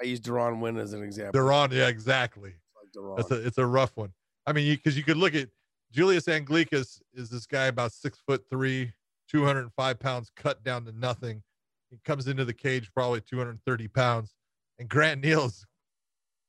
[0.01, 1.31] I use Duran Win as an example.
[1.33, 2.53] They're yeah, exactly.
[2.95, 4.13] Like That's a it's a rough one.
[4.45, 5.49] I mean, because you, could look at
[5.91, 8.93] Julius Anglickas is this guy about six foot three,
[9.29, 11.43] 205 pounds, cut down to nothing.
[11.89, 14.35] He comes into the cage probably 230 pounds,
[14.77, 15.65] and Grant Neal's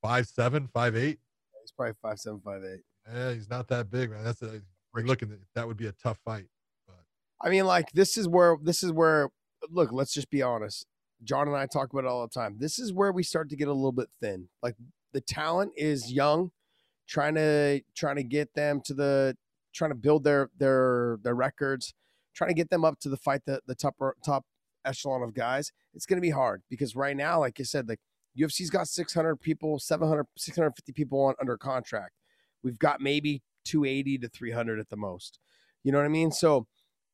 [0.01, 1.19] five seven, five eight.
[1.61, 2.81] He's probably five seven five eight.
[3.11, 4.23] Yeah, he's not that big, man.
[4.23, 4.61] That's a
[4.93, 6.45] looking that would be a tough fight.
[7.43, 9.29] I mean, like this is where this is where
[9.69, 9.91] look.
[9.91, 10.85] Let's just be honest.
[11.23, 12.57] John and I talk about it all the time.
[12.59, 14.49] This is where we start to get a little bit thin.
[14.63, 14.75] Like
[15.13, 16.51] the talent is young,
[17.07, 19.37] trying to trying to get them to the
[19.73, 21.93] trying to build their their their records,
[22.33, 24.45] trying to get them up to the fight the the top top
[24.85, 25.71] echelon of guys.
[25.93, 27.99] It's going to be hard because right now, like I said, like
[28.37, 32.13] UFC's got 600 people, 700, 650 people on under contract.
[32.63, 35.39] We've got maybe 280 to 300 at the most.
[35.83, 36.31] You know what I mean?
[36.31, 36.67] So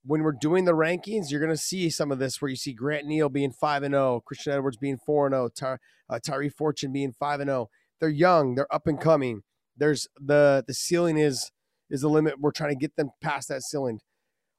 [0.07, 2.73] when we're doing the rankings, you're going to see some of this where you see
[2.73, 5.77] Grant Neal being 5 and 0, Christian Edwards being 4 and 0, Ty,
[6.09, 7.69] uh, Tyree Fortune being 5 and 0.
[7.99, 9.41] They're young, they're up and coming.
[9.75, 11.51] There's the the ceiling is
[11.89, 12.39] is the limit.
[12.39, 13.99] We're trying to get them past that ceiling.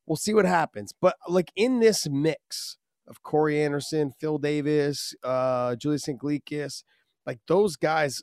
[0.06, 0.92] We'll see what happens.
[1.00, 2.76] But like in this mix
[3.06, 6.84] of Corey Anderson, Phil Davis, uh, Julius Iglesias,
[7.26, 8.22] like those guys,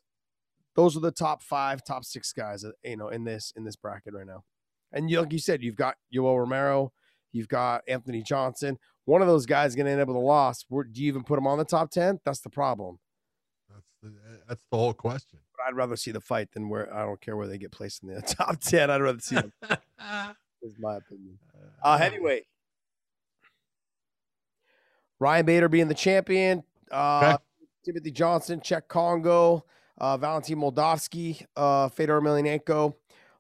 [0.76, 3.76] those are the top five, top six guys, uh, you know, in this in this
[3.76, 4.44] bracket right now.
[4.92, 6.92] And like you said, you've got Yoel Romero,
[7.36, 8.78] you've got Anthony Johnson.
[9.06, 10.66] One of those guys is going to end up with a loss.
[10.70, 12.20] Where, do you even put him on the top ten?
[12.26, 12.98] That's the problem.
[13.70, 14.14] That's the
[14.48, 15.40] that's the whole question.
[15.56, 18.04] But I'd rather see the fight than where I don't care where they get placed
[18.04, 18.90] in the top ten.
[18.90, 19.54] I'd rather see them.
[20.62, 21.38] is my opinion.
[21.84, 22.46] Uh, heavyweight.
[25.20, 26.64] Ryan Bader being the champion.
[26.92, 27.44] Uh, Okay.
[27.86, 29.64] Timothy Johnson, Cheick Kongo,
[30.00, 32.96] uh, Valentin Moldavsky, uh, Fedor Emelianenko,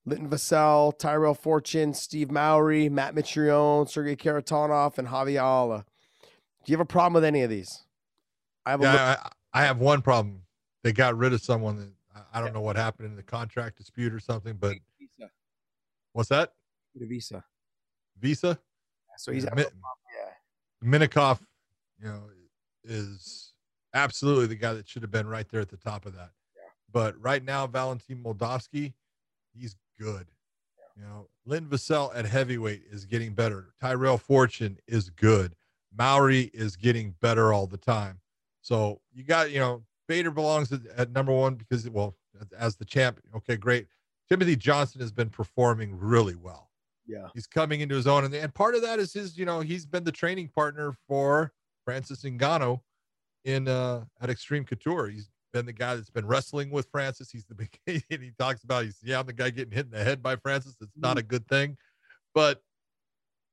[0.05, 5.85] Linton Vassell, Tyrell Fortune, Steve Mowry, Matt Mitrione, Sergey Kharitonov, and Javier Ayala.
[6.63, 7.83] Do you have a problem with any of these?
[8.65, 9.17] I have a look- Yeah,
[9.53, 10.43] I, I have one problem.
[10.83, 11.91] They got rid of someone that
[12.33, 15.31] I- I don't know what happened in the contract dispute or something, but visa.
[16.13, 16.53] what's that?
[16.93, 17.43] The visa.
[18.19, 18.59] Visa?
[19.17, 20.97] So he's Yeah, having a Mi- problem, yeah.
[20.99, 21.39] Minakov,
[21.99, 22.29] you know,
[22.83, 23.53] is
[23.93, 26.31] absolutely the guy that should have been right there at the top of that.
[26.55, 26.61] Yeah.
[26.91, 28.93] But right now, Valentin Moldavsky,
[29.53, 30.27] he's good.
[30.95, 33.73] You know, Lynn Vassell at heavyweight is getting better.
[33.81, 35.55] Tyrell Fortune is good.
[35.97, 38.19] Mowry is getting better all the time.
[38.61, 42.15] So you got, you know, Bader belongs at, at number one because, well,
[42.57, 43.19] as, the champ.
[43.35, 43.87] Okay, great.
[44.29, 46.69] Timothy Johnson has been performing really well.
[47.05, 47.27] Yeah.
[47.33, 48.25] He's coming into his own.
[48.25, 51.51] And, and part of that is his, you know, he's been the training partner for
[51.83, 52.79] Francis Ngannou
[53.43, 55.07] in uh at Extreme Couture.
[55.07, 57.31] He's been the guy that's been wrestling with Francis.
[57.31, 59.91] He's the big and he talks about he's yeah, I'm the guy getting hit in
[59.91, 60.75] the head by Francis.
[60.81, 61.77] It's not a good thing,
[62.33, 62.61] but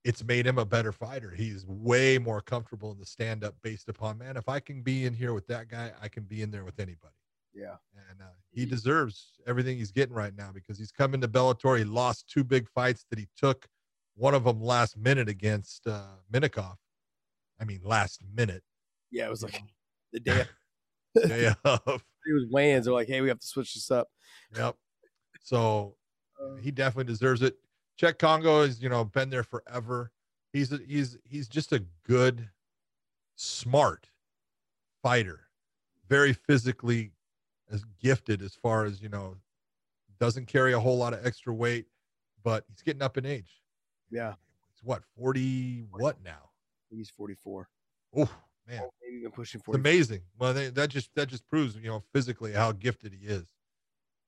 [0.05, 1.30] it's made him a better fighter.
[1.30, 4.36] He's way more comfortable in the stand up based upon man.
[4.36, 6.80] If I can be in here with that guy, I can be in there with
[6.80, 7.14] anybody.
[7.55, 7.76] Yeah.
[8.11, 11.78] And uh, he deserves everything he's getting right now because he's coming to Bellator.
[11.78, 13.68] He lost two big fights that he took,
[14.16, 16.74] one of them last minute against uh, Minakov.
[17.61, 18.64] I mean, last minute.
[19.12, 19.62] Yeah, it was like
[20.12, 20.46] the day
[21.14, 21.80] Day of.
[21.86, 22.86] it was weigh-ins.
[22.86, 24.08] They're like, hey, we have to switch this up.
[24.56, 24.76] Yep.
[25.42, 25.96] So
[26.40, 26.56] uh.
[26.56, 27.56] he definitely deserves it.
[28.00, 30.10] Cheick Kongo has, you know, been there forever.
[30.52, 32.48] He's a, he's he's just a good,
[33.36, 34.08] smart
[35.02, 35.48] fighter,
[36.08, 37.12] very physically
[37.70, 39.36] as gifted as far as you know.
[40.20, 41.86] Doesn't carry a whole lot of extra weight,
[42.44, 43.62] but he's getting up in age.
[44.10, 44.34] Yeah.
[44.70, 46.50] He's what forty what now?
[46.90, 47.68] He's 44.
[48.16, 48.30] Oh
[48.72, 49.78] man, Maybe even pushing 40.
[49.80, 50.20] amazing.
[50.38, 53.46] Well, they, that just that just proves you know physically how gifted he is.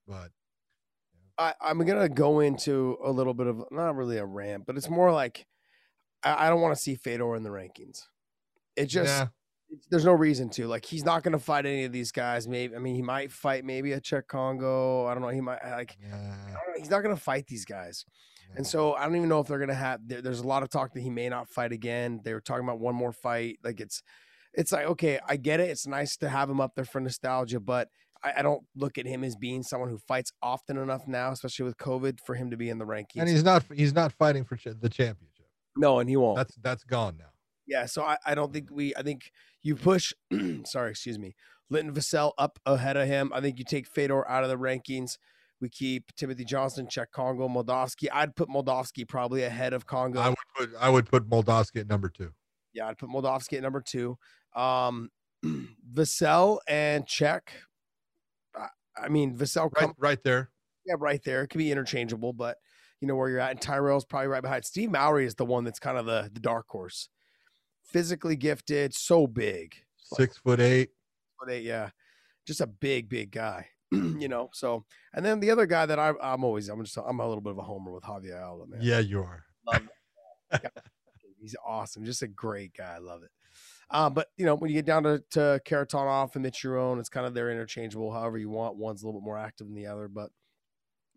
[0.07, 0.31] But
[1.37, 4.89] I, I'm gonna go into a little bit of not really a rant, but it's
[4.89, 5.45] more like
[6.23, 8.03] I, I don't want to see Fedor in the rankings.
[8.75, 9.21] It just yeah,
[9.71, 10.67] it's- there's no reason to.
[10.67, 12.47] Like he's not gonna fight any of these guys.
[12.47, 15.05] Maybe I mean he might fight maybe a Cheick Kongo.
[15.07, 15.29] I don't know.
[15.29, 18.05] He might like yeah, I don't know, he's not gonna fight these guys.
[18.55, 19.99] And so I don't even know if they're gonna have.
[20.07, 22.21] There, there's a lot of talk that he may not fight again.
[22.23, 23.57] They were talking about one more fight.
[23.63, 24.01] Like it's,
[24.57, 25.69] it's like okay, I get it.
[25.69, 27.89] It's nice to have him up there for nostalgia, but
[28.23, 31.65] I, I don't look at him as being someone who fights often enough now, especially
[31.65, 33.19] with COVID, for him to be in the rankings.
[33.19, 35.47] and he's not he's not fighting for ch- the championship.
[35.77, 36.37] no, and he won't.
[36.37, 37.31] That's that's gone now.
[37.67, 38.95] yeah, so I, I don't think we.
[38.95, 39.31] I think
[39.61, 40.13] you push.
[40.65, 41.35] sorry, excuse me.
[41.69, 43.31] Linton Vassell up ahead of him.
[43.33, 45.17] I think you take Fedor out of the rankings.
[45.59, 48.07] We keep Timothy Johnson, Cheick Kongo, Moldavsky.
[48.13, 50.19] I'd put Moldavsky probably ahead of Kongo.
[50.19, 52.31] I would put I would put Moldavsky at number two.
[52.73, 54.17] Yeah, I'd put Moldavsky at number two.
[54.55, 55.09] Um,
[55.93, 57.51] Vassell and Check.
[58.97, 60.49] I- mean, Vassell, Right, come, right there.
[60.85, 61.43] yeah, right there.
[61.43, 62.57] It could be interchangeable, but
[63.01, 63.51] you know where you're at.
[63.51, 64.63] And Tyrell's probably right behind.
[64.63, 67.09] Steve Mowry is the one that's kind of the, the dark horse.
[67.83, 69.75] Physically gifted, so big.
[69.97, 70.91] Six foot eight.
[71.39, 71.89] But they, yeah,
[72.47, 73.67] just a big, big guy.
[73.91, 74.49] you know.
[74.53, 77.41] So, and then the other guy that I, I'm always, I'm just, I'm a little
[77.41, 78.79] bit of a homer with Javier Alba, man.
[78.81, 79.43] Yeah, you are.
[81.41, 82.05] He's awesome.
[82.05, 82.95] Just a great guy.
[82.95, 83.29] I love it.
[83.91, 87.25] Um, but you know, when you get down to, to Kharitonov and Mitrione, it's kind
[87.25, 88.77] of they're interchangeable however you want.
[88.77, 90.29] One's a little bit more active than the other, but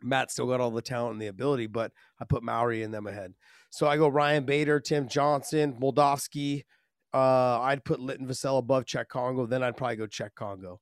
[0.02, 3.06] Matt still got all the talent and the ability, but I put Mowry in them
[3.06, 3.34] ahead.
[3.70, 6.64] So I go Ryan Bader, Tim Johnson, Moldavsky.
[7.12, 9.46] Uh, I'd put Linton Vassell above Cheick Kongo.
[9.46, 10.80] Then I'd probably go Cheick Kongo.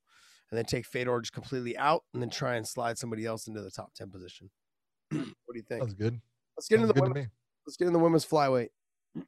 [0.51, 3.61] And then take Fedor just completely out and then try and slide somebody else into
[3.61, 4.49] the top 10 position.
[5.11, 5.81] what do you think?
[5.81, 6.19] Sounds good.
[6.55, 7.29] Let's get into the women,
[7.65, 8.69] let's get in the women's flyweight.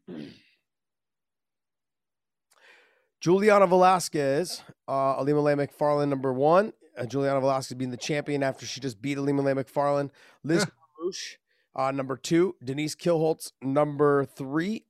[3.19, 6.73] Juliana Velasquez, uh, Ilima-Lei Macfarlane, number one.
[6.97, 10.11] Uh, Juliana Velasquez being the champion after she just beat Ilima-Lei Macfarlane.
[10.43, 11.37] Liz Carmouche,
[11.75, 12.55] uh, number two.
[12.63, 14.85] Denise Kielholtz, number three.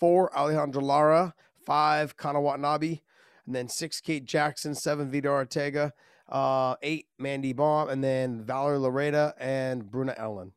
[0.00, 1.34] Four, Alejandra Lara.
[1.66, 3.00] Five, Kana Watanabe.
[3.46, 4.74] And then six, Kate Jackson.
[4.74, 5.92] Seven, Veta Arteaga.
[6.28, 7.90] Uh, eight, Mandy Böhm.
[7.90, 10.52] And then Valerie Loureda and Bruna Ellen.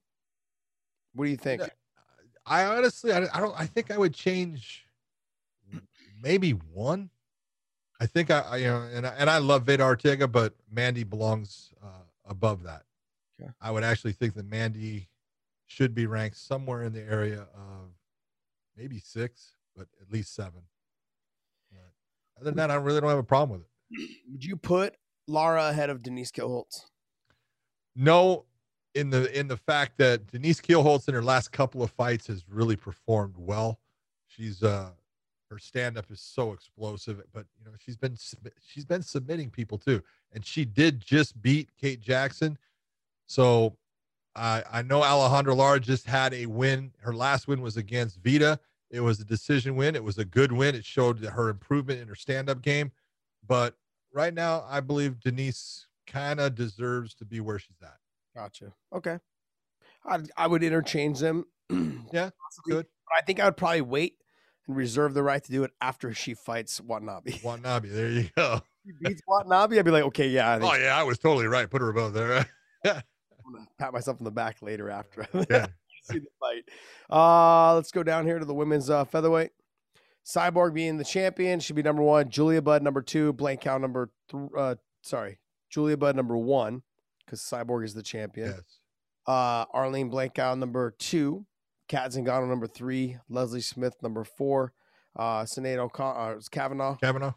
[1.14, 1.64] What do you think?
[2.46, 3.60] I honestly, I, I don't.
[3.60, 4.86] I think I would change
[6.22, 7.10] maybe one.
[8.00, 11.04] I think I, I you know, and I, and I love Veta Arteaga, but Mandy
[11.04, 12.84] belongs uh, above that.
[13.40, 13.52] Okay.
[13.62, 15.10] I would actually think that Mandy
[15.68, 17.90] should be ranked somewhere in the area of
[18.76, 20.62] maybe six, but at least seven.
[21.72, 23.68] But other than that, I really don't have a problem with
[24.00, 24.10] it.
[24.32, 24.96] Would you put
[25.28, 26.86] Lara ahead of Denise Kielholtz?
[27.96, 28.46] No,
[28.96, 32.44] in the in the fact that Denise Kielholtz in her last couple of fights has
[32.50, 33.80] really performed well.
[34.28, 34.92] She's uh
[35.52, 38.18] her stand up is so explosive, but you know she's been
[38.66, 42.58] she's been submitting people too, and she did just beat Kate Jackson.
[43.28, 43.76] So
[44.36, 46.92] I I know Alejandra Lara just had a win.
[47.00, 48.60] Her last win was against Veta.
[48.90, 49.96] It was a decision win.
[49.96, 50.74] It was a good win.
[50.74, 52.92] It showed her improvement in her stand up game.
[53.48, 53.76] But
[54.14, 57.98] right now, I believe Denise kind of deserves to be where she's at.
[58.36, 58.74] Gotcha.
[58.94, 59.20] Okay.
[60.06, 61.46] I I would interchange them.
[62.14, 62.88] Yeah, possibly, good.
[63.18, 64.18] I think I would probably wait
[64.68, 67.40] and reserve the right to do it after she fights Watanabe.
[67.44, 67.90] Watanabe.
[67.90, 68.62] There you go.
[68.86, 71.70] she beats Watanabe, I'd be like, okay, yeah, I Oh yeah, I was totally right.
[71.70, 72.46] Put her above there.
[72.86, 75.68] I'm gonna pat myself on the back later after yeah.
[76.04, 76.64] see the fight.
[77.10, 79.52] Uh, let's go down here to the women's uh, featherweight.
[80.26, 82.30] Cyborg being the champion, should be number one.
[82.30, 83.34] Julia Budd number two.
[83.34, 85.40] Blencowe number th- uh, sorry,
[85.70, 86.84] Julia Budd number one
[87.26, 88.50] because Cyborg is the champion.
[88.50, 88.80] Yes.
[89.28, 91.46] Uh, Arlene Blencowe number two,
[91.92, 94.72] Cat Zingano number three, Leslie Smith number four,
[95.18, 97.34] uh, Sinead O'Connor, uh, Kavanagh, Kavanagh.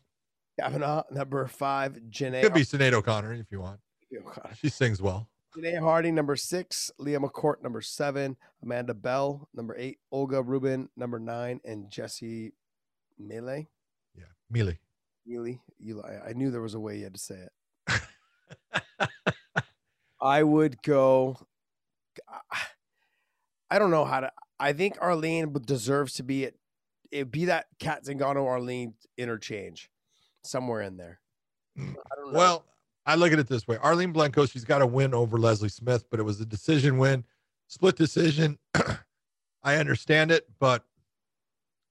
[0.60, 3.80] Kavanagh number five, Janay, Could be Sinead O'Connor if you want.
[4.16, 4.54] O'Connor.
[4.54, 5.28] She sings well.
[5.56, 11.18] Janay Harding number six, Leah McCourt number seven, Amanda Bell number eight, Olga Rubin number
[11.18, 12.52] nine, and Jessy
[13.18, 13.66] Miele.
[14.14, 14.24] Yeah.
[14.48, 14.78] Mealy.
[15.26, 15.60] Mealy.
[15.80, 17.46] You, I, I knew there was a way you had to say
[17.88, 18.02] it.
[20.20, 21.44] I would go.
[23.68, 24.30] I don't know how to.
[24.58, 26.56] I think Arlene deserves to be it.
[27.10, 29.90] It be that Cat Zingano Arlene interchange
[30.42, 31.20] somewhere in there.
[31.78, 31.82] I
[32.16, 32.38] don't know.
[32.38, 32.64] Well,
[33.06, 33.76] I look at it this way.
[33.78, 37.24] Arlene Blencowe, she's got a win over Leslie Smith, but it was a decision win,
[37.68, 38.58] split decision.
[39.62, 40.84] I understand it, but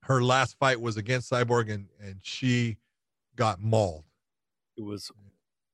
[0.03, 2.77] her last fight was against Cyborg and, and she
[3.35, 4.03] got mauled.
[4.77, 5.13] it was She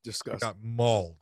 [0.03, 0.39] disgusting.
[0.47, 1.15] got mauled.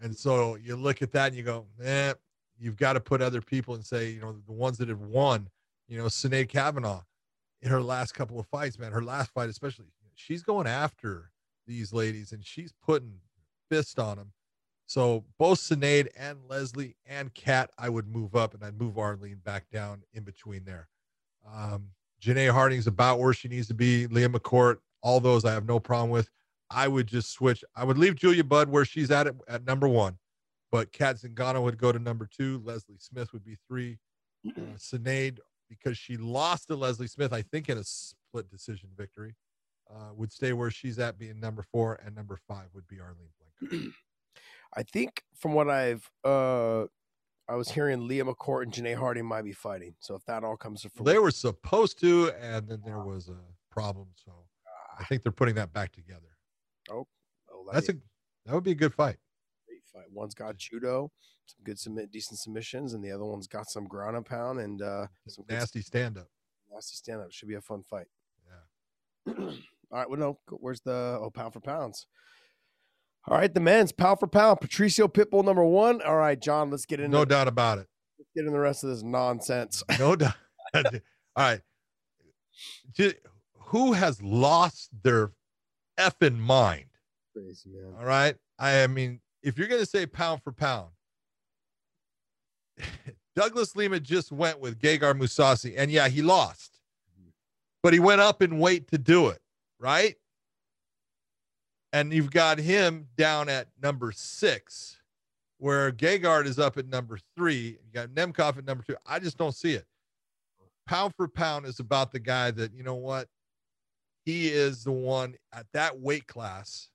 [0.00, 2.12] And so you look at that and you go, eh,
[2.58, 5.48] you've got to put other people and say, you know, the ones that have won,
[5.88, 7.00] you know, Sinead Kavanagh
[7.62, 11.30] in her last couple of fights, man, her last fight, especially, she's going after
[11.66, 13.14] these ladies and she's putting
[13.68, 14.32] fist on them.
[14.86, 19.40] So both Sinead and Leslie and Cat, I would move up and I'd move Arlene
[19.44, 20.88] back down in between there.
[21.52, 21.88] Um,
[22.22, 24.06] Janay Harding's about where she needs to be.
[24.06, 26.30] Leah McCourt, all those I have no problem with.
[26.70, 27.64] I would just switch.
[27.74, 30.18] I would leave Julia Budd where she's at it at number one,
[30.76, 32.60] but Cat Zingano would go to number two.
[32.62, 33.98] Leslie Smith would be three.
[34.46, 35.38] Uh, Sinead,
[35.70, 39.36] because she lost to Leslie Smith, I think in a split decision victory,
[39.90, 43.30] uh, would stay where she's at, being number four, and number five would be Arlene
[43.40, 43.90] Blencowe.
[44.76, 46.82] I think from what I've uh
[47.48, 49.94] I was hearing Leah McCourt and Janay Harding might be fighting.
[50.00, 53.30] So if that all comes to fruition, they were supposed to, and then there was
[53.30, 53.38] a
[53.72, 54.08] problem.
[54.22, 54.32] So
[54.98, 56.36] I think they're putting that back together.
[57.50, 57.94] oh, That's a
[58.44, 59.16] that would be a good fight.
[59.96, 60.10] Fight.
[60.12, 61.10] One's got judo,
[61.46, 64.82] some good submit decent submissions, and the other one's got some ground and pound and
[64.82, 66.28] uh some Nasty stand up.
[66.72, 67.32] nasty stand up.
[67.32, 68.06] Should be a fun fight.
[69.26, 69.32] Yeah.
[69.92, 72.06] All right, well, no, where's the oh pound for pounds?
[73.28, 74.60] All right, the men's pound for pound.
[74.60, 76.00] Patricio Pitbull number one.
[76.02, 77.10] All right, John, let's get in.
[77.10, 77.86] No doubt about it.
[78.18, 79.82] let's get in the rest of this nonsense.
[79.98, 80.34] No doubt.
[80.74, 80.82] All
[81.36, 81.60] right.
[82.92, 83.12] Ju-
[83.68, 85.32] Who has lost their
[85.98, 86.86] effing mind?
[87.32, 87.94] Crazy man.
[87.98, 88.36] All right.
[88.58, 90.90] I mean, if you're going to say pound for pound,
[93.36, 96.78] Douglas Lima just went with Gegard Mousasi, and yeah, he lost,
[97.82, 99.40] but he went up in weight to do it,
[99.78, 100.16] right?
[101.92, 104.98] And you've got him down at number six,
[105.58, 107.78] where Gegard is up at number three.
[107.84, 108.96] You got Nemkov at number two.
[109.06, 109.86] I just don't see it.
[110.86, 113.28] Pound for pound is about the guy that, you know what?
[114.24, 116.88] He is the one at that weight class.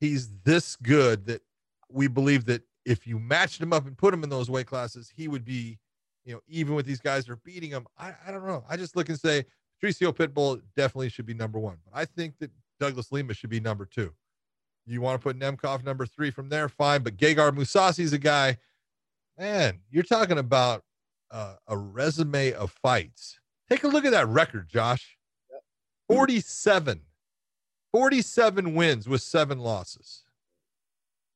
[0.00, 1.42] He's this good that
[1.90, 5.12] we believe that if you matched him up and put him in those weight classes,
[5.14, 5.78] he would be,
[6.24, 7.86] you know, even with these guys that are beating him.
[7.98, 8.64] I, I don't know.
[8.68, 9.44] I just look and say
[9.78, 11.78] Patricio Pitbull definitely should be number one.
[11.84, 14.12] But I think that Douglas Lima should be number two.
[14.86, 17.02] You want to put Nemkov number three from there, fine.
[17.02, 18.58] But Gegard Mousasi's a guy,
[19.36, 20.84] man, you're talking about
[21.30, 23.40] uh, a resume of fights.
[23.68, 25.16] Take a look at that record, Josh
[26.08, 27.00] 47,
[27.92, 30.22] 47 wins with seven losses.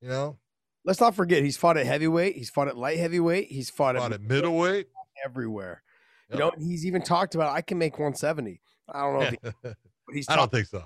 [0.01, 0.39] You know,
[0.85, 4.13] Let's not forget he's fought at heavyweight, he's fought at light heavyweight, he's fought fought
[4.13, 4.89] at at middleweight.
[5.25, 5.83] everywhere.
[6.31, 6.39] Yep.
[6.39, 8.61] You know, he's even talked about I can make 170.
[8.89, 9.77] I don't know if he, but
[10.13, 10.85] he's I don't think so.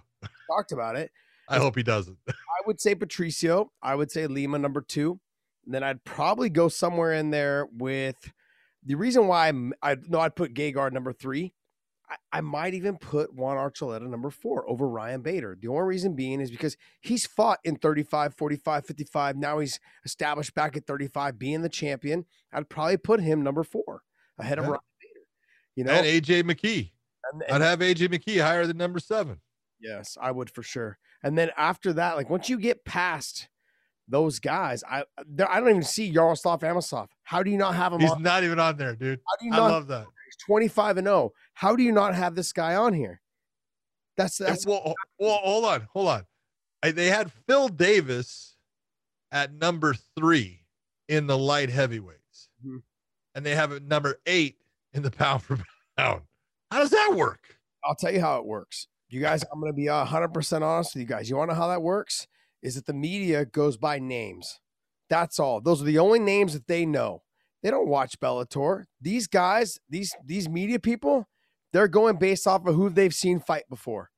[0.51, 1.11] talked about it.
[1.49, 2.17] I hope he doesn't.
[2.29, 3.71] I would say Patricio.
[3.83, 5.21] I would say Lima number two.
[5.65, 8.17] And then I'd probably go somewhere in there with
[8.85, 11.55] the reason why I'm, I know I'd put Gegard number three.
[12.33, 15.57] I, I might even put Juan Archuleta number four over Ryan Bader.
[15.61, 19.37] The only reason being is because he's fought in 35, 45, 55.
[19.37, 22.27] Now he's established back at 35, being the champion.
[22.53, 24.03] I'd probably put him number four
[24.39, 24.71] ahead of Yeah.
[24.73, 25.27] Ryan Bader.
[25.77, 26.93] You know, and AJ McKee.
[27.33, 29.41] and- I'd have AJ McKee higher than number seven.
[29.81, 30.99] Yes, I would for sure.
[31.23, 33.49] And then after that, like once you get past
[34.09, 37.09] those guys, I I don't even see Yaroslav Amosov.
[37.23, 38.23] How do you not have him He's on?
[38.23, 39.21] not even on there, dude.
[39.29, 39.71] How do you I not?
[39.71, 40.07] love that.
[40.35, 41.33] He's 25 and 0.
[41.55, 43.21] How do you not have this guy on here?
[44.17, 46.27] That's that's well, well, hold on, hold on.
[46.83, 48.57] I, they had Phil Davis
[49.33, 50.61] at number three
[51.09, 52.83] in the light heavyweights, Mhm.
[53.35, 54.59] and they have it number eight
[54.93, 55.59] in the pound for
[55.97, 56.23] pound.
[56.71, 57.59] How does that work?
[57.85, 58.87] I'll tell you how it works.
[59.09, 61.29] You guys, I'm going to be 100% honest with you guys.
[61.29, 62.27] You want to know how that works?
[62.63, 64.61] Is that the media goes by names.
[65.11, 65.61] That's all.
[65.61, 67.23] Those are the only names that they know.
[67.65, 68.85] They don't watch Bellator.
[69.01, 71.27] These guys, these these media people,
[71.73, 74.11] they're going based off of who they've seen fight before.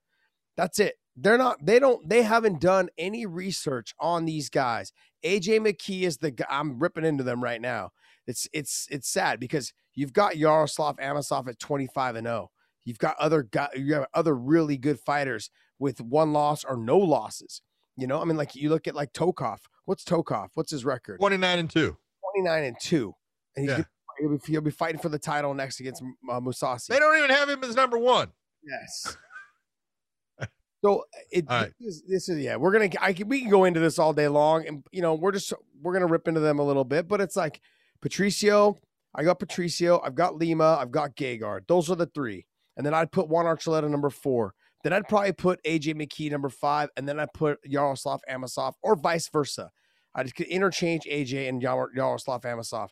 [0.57, 0.97] That's it.
[1.15, 1.65] They're not.
[1.65, 2.07] They don't.
[2.09, 4.93] They haven't done any research on these guys.
[5.25, 6.47] AJ McKee is the guy.
[6.51, 7.91] I'm ripping into them right now.
[8.27, 12.51] It's it's it's sad because you've got Yaroslav Amosov at 25 and 0.
[12.85, 16.99] You've got other guy, you have other really good fighters with one loss or no
[16.99, 17.63] losses.
[17.97, 19.59] You know, I mean, like you look at like Tokov.
[19.85, 20.49] What's Tokov?
[20.55, 21.19] What's his record?
[21.21, 21.97] 29 and 2.
[22.35, 23.15] 29 and 2.
[23.57, 23.77] And he's Yeah.
[23.77, 23.89] gonna-
[24.19, 26.87] he'll, be, he'll be fighting for the title next against uh, Mousasi.
[26.89, 28.33] They don't even have him as number one.
[28.65, 29.17] Yes.
[30.85, 31.73] So it right.
[31.81, 34.13] this, is, this is yeah we're gonna I can, we can go into this all
[34.13, 35.53] day long and you know we're just
[35.83, 37.61] we're gonna rip into them a little bit but it's like
[38.03, 38.77] Patricio
[39.15, 42.47] I got Patricio I've got Lima I've got Gegard those are the three
[42.77, 44.53] and then I'd put Juan Archuleta number four
[44.85, 48.95] then I'd probably put AJ McKee number five and then I'd put Yaroslav Amosov or
[48.97, 49.71] vice versa
[50.15, 52.91] I just could interchange AJ and Yar- Yaroslav Amosov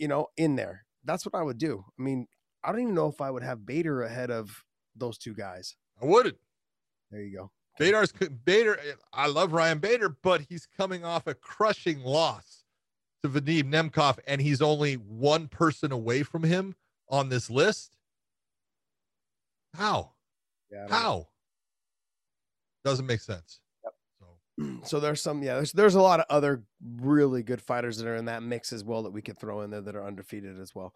[0.00, 2.26] you know in there that's what I would do I mean
[2.64, 4.64] I don't even know if I would have Bader ahead of
[4.96, 6.38] those two guys I wouldn't.
[7.10, 7.50] there you go.
[7.78, 8.78] Bader's Bader.
[9.12, 12.64] I love Ryan Bader, but he's coming off a crushing loss
[13.22, 16.74] to Vadim Nemkov, and he's only one person away from him
[17.08, 17.96] on this list.
[19.74, 20.12] How?
[20.70, 20.80] Yeah.
[20.80, 20.96] Don't know.
[20.96, 21.28] How?
[22.84, 23.60] Doesn't make sense.
[24.60, 24.86] Yep.
[24.86, 26.62] So there's some, yeah, there's there's a lot of other
[27.00, 29.70] really good fighters that are in that mix as well that we could throw in
[29.70, 30.94] there that are undefeated as well.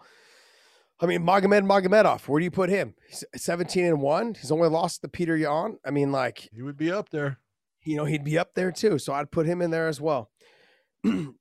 [1.00, 2.94] I mean, Magomed Magomedov, where do you put him?
[3.08, 4.34] He's 17 and one.
[4.34, 5.78] He's only lost to Petr Yan.
[5.84, 7.38] I mean, like, he would be up there.
[7.84, 8.98] you know, he'd be up there too.
[8.98, 10.30] So I'd put him in there as well.
[11.04, 11.34] you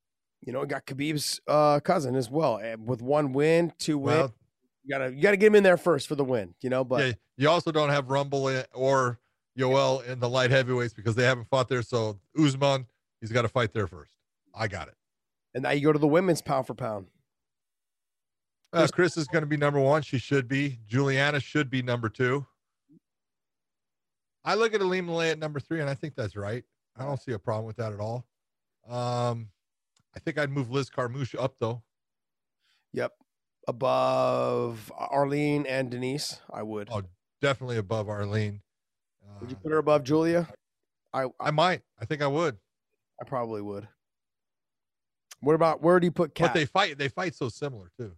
[0.48, 4.18] know, got Khabib's uh, cousin as well, and with one win, two wins.
[4.18, 4.34] Well,
[4.84, 6.56] you gotta you gotta get him in there first for the win.
[6.62, 9.20] You know, but yeah, you also don't have Rumble or
[9.58, 11.82] Yoel in the light heavyweights because they haven't fought there.
[11.82, 12.88] So Usman,
[13.22, 14.14] he's got to fight there first.
[14.56, 14.96] I got it.
[15.54, 17.08] and now you go to the women's pound for pound.
[18.72, 20.02] Uh, Chris is going to be number one.
[20.02, 20.80] She should be.
[20.88, 22.46] Juliana should be number two.
[24.44, 26.64] I look at Ilima-Lei at number three, and I think that's right.
[26.98, 28.26] I don't see a problem with that at all.
[28.90, 29.50] Um,
[30.16, 31.82] I think I'd move Liz Carmouche up though.
[32.94, 33.14] Yep.
[33.68, 36.90] Above Arlene and Denise, I would.
[36.92, 37.04] Oh,
[37.42, 38.62] Definitely above Arlene.
[39.44, 40.48] Would you put her above Julia?
[41.14, 41.82] I I, I might.
[42.00, 42.58] I think I would.
[43.22, 43.88] I probably would.
[45.42, 46.50] What about where do you put Cat?
[46.50, 46.98] But they fight.
[46.98, 48.14] They fight so similar too.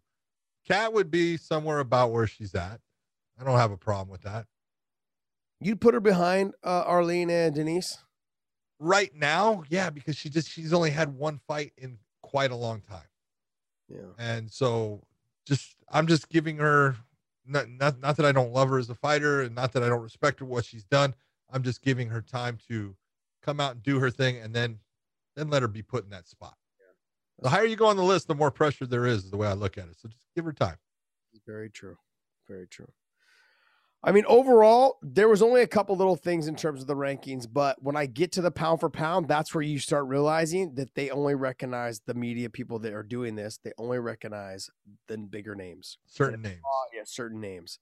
[0.68, 2.80] Cat would be somewhere about where she's at.
[3.40, 4.46] I don't have a problem with that.
[5.60, 7.98] You'd put her behind uh, Arlene and Denise.
[8.80, 12.82] Right now, yeah, because she just she's only had one fight in quite a long
[12.82, 13.08] time.
[13.90, 14.00] Yeah.
[14.18, 15.04] and so
[15.46, 16.96] just i'm just giving her
[17.48, 19.88] not, not not that i don't love her as a fighter and not that i
[19.90, 21.14] don't respect her what she's done.
[21.52, 22.96] I'm just giving her time to
[23.44, 24.80] come out and do her thing and then
[25.36, 26.56] then let her be put in that spot.
[27.42, 29.48] The higher you go on the list the more pressure there is is the way
[29.48, 30.00] i look at it.
[30.00, 30.78] So just give her time.
[31.46, 31.98] Very true.
[32.48, 32.88] Very true.
[34.06, 37.48] I mean, overall, there was only a couple little things in terms of the rankings,
[37.52, 40.94] but when I get to the pound for pound, that's where you start realizing that
[40.94, 43.58] they only recognize the media people that are doing this.
[43.64, 44.70] They only recognize
[45.08, 45.98] the bigger names.
[46.06, 47.80] certain names uh, yeah, certain names.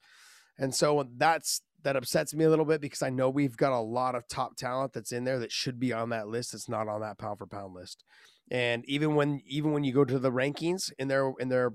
[0.57, 3.79] And so that's that upsets me a little bit because I know we've got a
[3.81, 6.53] lot of top talent that's in there that should be on that list.
[6.53, 8.05] That's not on that pound for pound list.
[8.49, 11.73] And even when even when you go to the rankings in their in their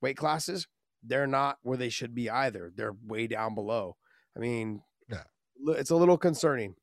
[0.00, 0.66] weight classes,
[1.06, 2.72] they're not where they should be either.
[2.74, 3.96] They're way down below.
[4.36, 5.22] I mean, Yeah.
[5.68, 6.74] it's a little concerning.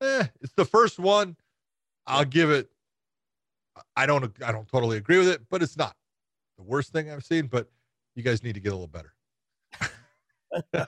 [0.00, 1.36] eh, it's the first one
[2.06, 2.68] i'll give it
[3.96, 5.96] i don't i don't totally agree with it but it's not
[6.58, 7.68] the worst thing i've seen but
[8.14, 9.14] you guys need to get a little better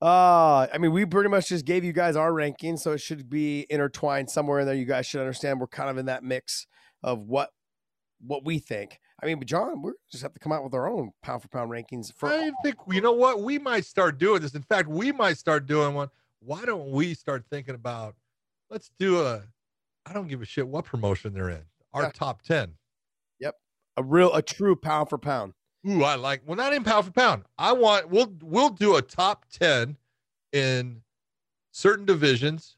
[0.00, 3.30] Uh, I mean, we pretty much just gave you guys our rankings, so it should
[3.30, 4.74] be intertwined somewhere in there.
[4.74, 6.66] You guys should understand we're kind of in that mix
[7.04, 7.50] of what
[8.20, 8.98] what we think.
[9.22, 11.48] I mean, but John, we just have to come out with our own pound for
[11.48, 14.54] pound rankings for I think you know what we might start doing this.
[14.54, 16.08] In fact, we might start doing one.
[16.40, 18.16] Why don't we start thinking about?
[18.68, 19.42] Let's do a.
[20.04, 21.62] I don't give a shit what promotion they're in.
[21.94, 22.10] Our Yeah.
[22.12, 22.74] top ten.
[23.38, 23.54] Yep,
[23.96, 25.52] a real, a true pound for pound.
[25.88, 26.42] Ooh, I like.
[26.44, 27.44] Well, not in pound for pound.
[27.58, 28.08] I want.
[28.08, 29.96] We'll we'll do a top ten
[30.52, 31.02] in
[31.70, 32.76] certain divisions,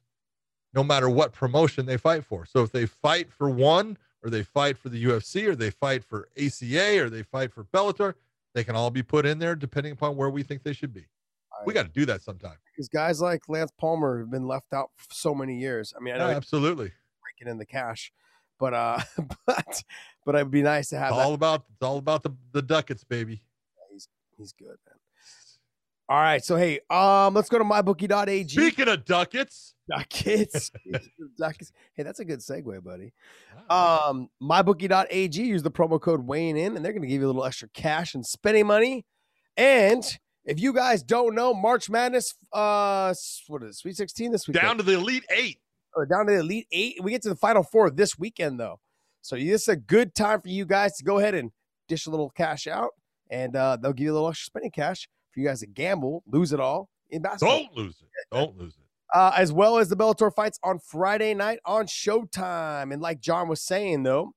[0.75, 2.45] no matter what promotion they fight for.
[2.45, 6.03] So if they fight for one, or they fight for the UFC, or they fight
[6.03, 8.15] for ACA, or they fight for Bellator,
[8.55, 11.05] they can all be put in there depending upon where we think they should be.
[11.67, 12.57] We got to do that sometime.
[12.73, 15.95] because guys like Lance Palmer have been left out for so many years.
[15.97, 16.91] I mean, I know Yeah, absolutely.
[17.23, 18.13] breaking in the cash,
[18.59, 18.99] but uh,
[19.47, 19.83] but
[20.27, 21.25] but it'd be nice to have It's that.
[21.27, 23.43] all about it's all about the the ducats, baby.
[23.93, 24.99] He's he's good, man.
[26.09, 28.49] All right, so hey, um, let's go to mybookie.ag.
[28.49, 30.71] Speaking of ducats, Duckets.
[31.95, 33.13] Hey, that's a good segue, buddy.
[33.69, 37.27] uh, Um, mybookie.ag, use the promo code Wayne in, and they're going to give you
[37.27, 39.05] a little extra cash and spending money.
[39.57, 40.03] And
[40.45, 43.15] If you guys don't know, March Madness, uh,
[43.49, 44.63] what is it, Sweet 16 this weekend?
[44.67, 45.59] Down to the Elite Eight.
[45.95, 46.97] or down to the Elite Eight.
[47.03, 48.79] We get to the Final Four this weekend, though.
[49.23, 51.51] So this is a good time for you guys to go ahead and
[51.89, 52.91] dish a little cash out,
[53.31, 56.23] and uh, they'll give you a little extra spending cash for you guys to gamble,
[56.27, 57.61] lose it all in basketball.
[57.65, 58.09] Don't lose it.
[58.31, 58.84] Don't lose it.
[59.13, 62.93] Uh, as well as the Bellator fights on Friday night on Showtime.
[62.93, 64.35] And like John was saying, though,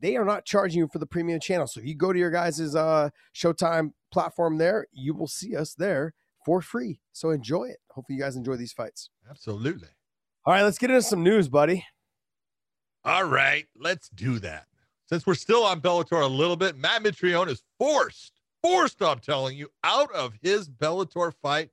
[0.00, 1.66] they are not charging you for the premium channel.
[1.66, 5.74] So if you go to your guys' uh, Showtime platform there, you will see us
[5.74, 6.14] there
[6.44, 7.00] for free.
[7.12, 7.78] So enjoy it.
[7.90, 9.10] Hopefully, you guys enjoy these fights.
[9.28, 9.88] Absolutely.
[10.44, 11.84] All right, let's get into some news, buddy.
[13.04, 14.66] All right, let's do that.
[15.08, 19.56] Since we're still on Bellator a little bit, Matt Mitrione is forced, forced, I'm telling
[19.56, 21.70] you, out of his Bellator fight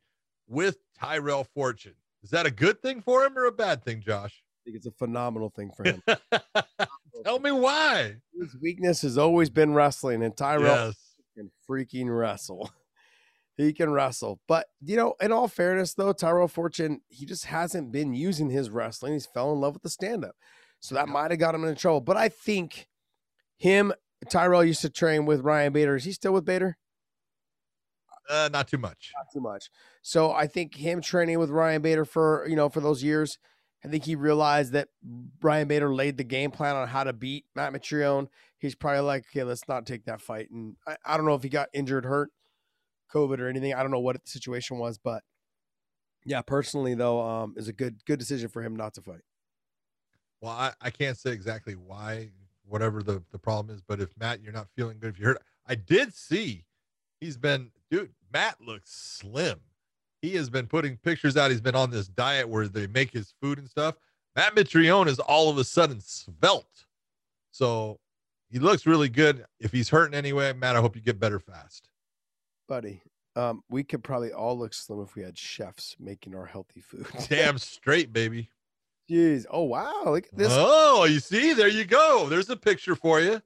[0.47, 1.95] with Tyrell Fortune.
[2.23, 4.41] Is that a good thing for him or a bad thing, Josh?
[4.41, 6.01] I think it's a phenomenal thing for him.
[7.25, 8.15] Tell me why.
[8.39, 10.95] His weakness has always been wrestling, and Tyrell Yes.
[11.35, 12.69] can freaking wrestle.
[13.55, 14.39] He can wrestle.
[14.47, 18.71] But, you know, in all fairness, though, Tyrell Fortune, he just hasn't been using his
[18.71, 19.13] wrestling.
[19.13, 20.33] He's fell in love with the stand up.
[20.79, 22.01] So that might have got him into trouble.
[22.01, 22.87] But I think
[23.57, 23.93] him,
[24.27, 25.95] Tyrell used to train with Ryan Bader.
[25.97, 26.79] Is he still with Bader?
[28.29, 29.11] Uh, not too much.
[29.15, 29.69] Not too much.
[30.01, 33.37] So I think him training with Ryan Bader for, you know, for those years,
[33.83, 34.87] I think he realized that
[35.41, 38.27] Ryan Bader laid the game plan on how to beat Matt Mitrione.
[38.57, 40.49] He's probably like, okay, let's not take that fight.
[40.51, 42.29] And I, I don't know if he got injured, hurt,
[43.13, 43.73] COVID or anything.
[43.73, 45.23] I don't know what the situation was, but
[46.25, 49.21] yeah, personally though, um, is a good good decision for him not to fight.
[50.41, 52.31] Well, I, I can't say exactly why,
[52.65, 55.37] whatever the, the problem is, but if Matt, you're not feeling good, if you heard,
[55.67, 56.65] I did see
[57.23, 59.59] he's been, dude, Matt looks slim.
[60.21, 61.51] He has been putting pictures out.
[61.51, 63.95] He's been on this diet where they make his food and stuff.
[64.35, 66.85] Matt Mitrione is all of a sudden svelte.
[67.51, 67.99] So
[68.49, 69.45] he looks really good.
[69.59, 71.89] If he's hurting anyway, Matt, I hope you get better fast.
[72.67, 73.01] Buddy,
[73.35, 77.05] um, we could probably all look slim if we had chefs making our healthy food.
[77.29, 78.49] Damn straight, baby.
[79.09, 79.45] Jeez.
[79.49, 80.47] Oh wow, look at this.
[80.51, 82.27] Oh, you see, there you go.
[82.29, 83.41] There's a picture for you.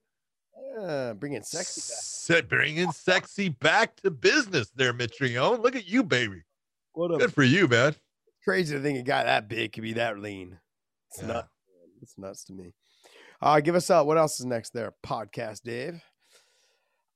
[0.76, 2.50] Yeah, bringing sexy back.
[2.50, 5.62] Bringing sexy back to business there, Mitrione.
[5.62, 6.44] Look at you, baby.
[6.94, 7.96] What a Good for you, man.
[8.44, 10.58] crazy to think a guy that big could be that lean.
[11.10, 11.28] It's Yeah.
[11.28, 11.50] nuts.
[12.02, 12.74] It's nuts to me.
[13.42, 14.06] Uh, give us up.
[14.08, 14.94] What else is next there?
[15.06, 16.02] Podcast, Dave.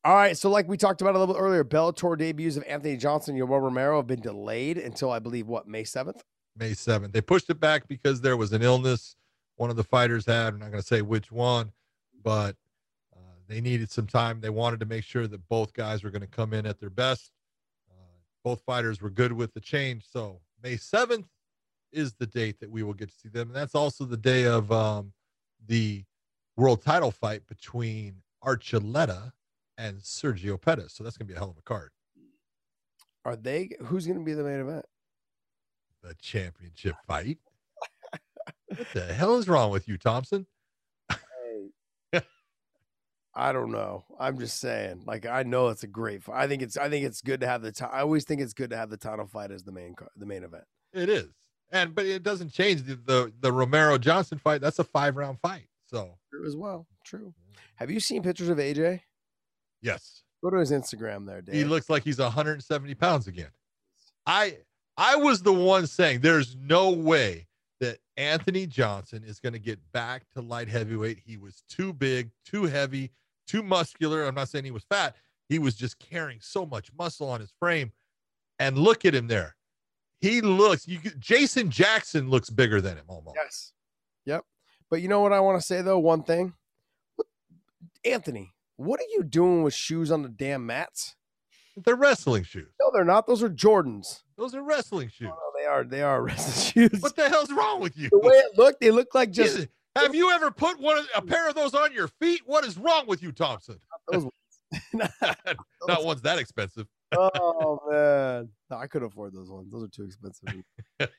[0.03, 0.35] All right.
[0.37, 3.43] So, like we talked about a little bit earlier, Bellator debuts of Anthony Johnson and
[3.47, 6.23] Yoel Romero have been delayed until I believe what May seventh.
[6.57, 7.13] May 7th.
[7.13, 9.15] They pushed it back because there was an illness
[9.55, 10.53] one of the fighters had.
[10.53, 11.71] I'm not going to say which one,
[12.23, 12.53] but uh,
[13.51, 14.39] they needed some time.
[14.39, 16.89] They wanted to make sure that both guys were going to come in at their
[16.89, 17.31] best.
[17.89, 20.05] Uh, both fighters were good with the change.
[20.09, 21.25] So, May 7th
[21.91, 23.49] is the date that we will get to see them.
[23.49, 25.11] And that's also the day of um,
[25.67, 26.03] the
[26.55, 29.33] world title fight between Archuleta
[29.77, 30.93] and Sergio Pettis.
[30.93, 31.91] So, that's going to be a hell of a card.
[33.25, 33.71] Are they?
[33.81, 34.85] Who's going to be the main event?
[36.01, 37.37] The championship fight.
[38.67, 40.47] what the hell is wrong with you, Thompson?
[43.33, 44.03] I don't know.
[44.19, 45.03] I'm just saying.
[45.05, 46.23] Like I know it's a great.
[46.23, 46.35] Fight.
[46.43, 46.77] I think it's.
[46.77, 47.71] I think it's good to have the.
[47.71, 49.93] ti- I always think it's good to have the title fight as the main.
[49.95, 50.65] car- The main event.
[50.93, 51.29] It is,
[51.71, 54.59] and but it doesn't change the the, the Romero Johnson fight.
[54.61, 55.67] That's a five round fight.
[55.85, 56.87] So True as well.
[57.05, 57.33] True.
[57.75, 59.01] Have you seen pictures of AJ?
[59.81, 61.55] yes, Go to his Instagram there, Dave.
[61.55, 63.49] he looks like he's 170 pounds again.
[64.25, 64.57] I
[64.97, 67.47] I was the one saying there's no way
[67.79, 71.19] that Anthony Johnson is going to get back to light heavyweight.
[71.25, 73.09] He was too big, too heavy,
[73.51, 74.25] too muscular.
[74.25, 75.15] I'm not saying he was fat.
[75.49, 77.91] He was just carrying so much muscle on his frame.
[78.59, 79.55] And look at him there.
[80.19, 80.87] He looks.
[80.87, 83.35] You Jason Jackson looks bigger than him almost.
[83.41, 83.73] Yes.
[84.25, 84.45] Yep.
[84.89, 85.97] But you know what I want to say though?
[85.99, 86.53] One thing,
[88.05, 91.15] Anthony, what are you doing with shoes on the damn mats?
[91.75, 92.69] They're wrestling shoes.
[92.79, 93.25] No, they're not.
[93.25, 94.21] Those are Jordans.
[94.37, 95.31] Those are wrestling shoes.
[95.31, 95.83] Oh, they are.
[95.83, 97.01] They are wrestling shoes.
[97.01, 98.09] What the hell's wrong with you?
[98.11, 101.21] the way it looked, they look like just Have you ever put one of, a
[101.21, 102.41] pair of those on your feet?
[102.45, 103.77] What is wrong with you, Thompson?
[104.11, 104.23] those.
[104.23, 104.33] ones.
[105.87, 106.87] Not one's that expensive.
[107.13, 109.71] oh man, no, I couldn't afford those ones.
[109.71, 110.63] Those are too expensive.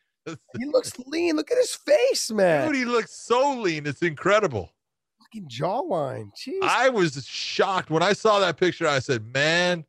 [0.58, 1.36] he looks lean.
[1.36, 2.66] Look at his face, man.
[2.66, 3.86] Dude, he looks so lean.
[3.86, 4.72] It's incredible.
[5.20, 6.30] Fucking jawline.
[6.34, 6.60] Jeez.
[6.62, 8.88] I was shocked when I saw that picture.
[8.88, 9.84] I said, "Man,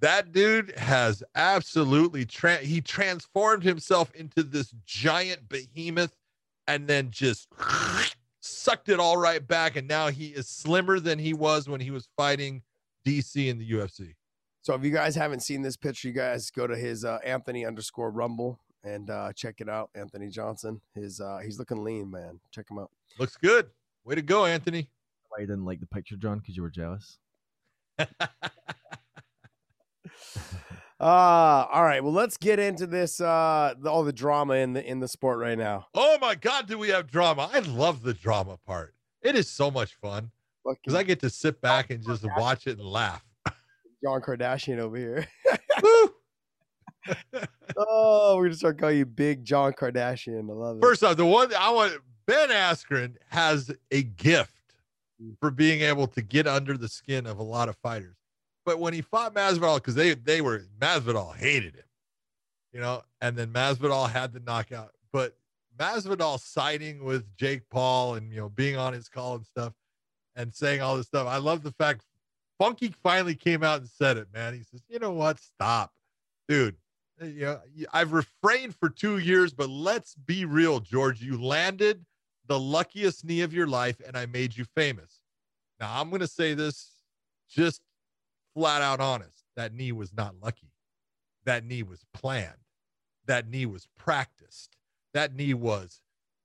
[0.00, 6.16] that dude has absolutely tra- he transformed himself into this giant behemoth,
[6.66, 7.48] and then just
[8.40, 9.76] sucked it all right back.
[9.76, 12.62] And now he is slimmer than he was when he was fighting
[13.06, 14.14] DC in the UFC.
[14.62, 17.66] So if you guys haven't seen this picture, you guys go to his uh, Anthony
[17.66, 19.90] underscore Rumble and uh, check it out.
[19.94, 20.80] Anthony Johnson.
[20.94, 22.40] His uh, he's looking lean, man.
[22.50, 22.90] Check him out.
[23.18, 23.70] Looks good.
[24.04, 24.88] Way to go, Anthony."
[25.28, 26.38] Why you didn't like the picture, John?
[26.38, 27.18] Because you were jealous.
[31.02, 32.02] Uh, all right.
[32.02, 33.20] Well, let's get into this.
[33.20, 35.86] Uh, the, all the drama in the in the sport right now.
[35.94, 37.50] Oh my God, do we have drama?
[37.52, 38.94] I love the drama part.
[39.20, 40.30] It is so much fun
[40.64, 43.24] because I get to sit back and just watch it and laugh.
[44.04, 45.26] John Kardashian over here.
[47.76, 50.50] Oh, we're gonna start calling you Big John Kardashian.
[50.50, 50.82] I love it.
[50.82, 51.94] First off, the one I want
[52.26, 54.52] Ben Askren has a gift
[55.40, 58.16] for being able to get under the skin of a lot of fighters.
[58.64, 61.84] But when he fought Masvidal, because they they were Masvidal hated him,
[62.72, 64.92] you know, and then Masvidal had the knockout.
[65.12, 65.36] But
[65.78, 69.72] Masvidal siding with Jake Paul and you know being on his call and stuff
[70.36, 71.26] and saying all this stuff.
[71.26, 72.04] I love the fact
[72.62, 74.54] Funky finally came out and said it, man.
[74.54, 75.40] He says, you know what?
[75.40, 75.92] Stop.
[76.48, 76.76] Dude,
[77.20, 77.60] you know,
[77.92, 81.20] I've refrained for two years, but let's be real, George.
[81.20, 82.04] You landed
[82.46, 85.22] the luckiest knee of your life, and I made you famous.
[85.80, 86.92] Now, I'm going to say this
[87.48, 87.82] just
[88.54, 89.44] flat out honest.
[89.56, 90.72] That knee was not lucky.
[91.44, 92.56] That knee was planned.
[93.26, 94.76] That knee was practiced.
[95.14, 96.00] That knee was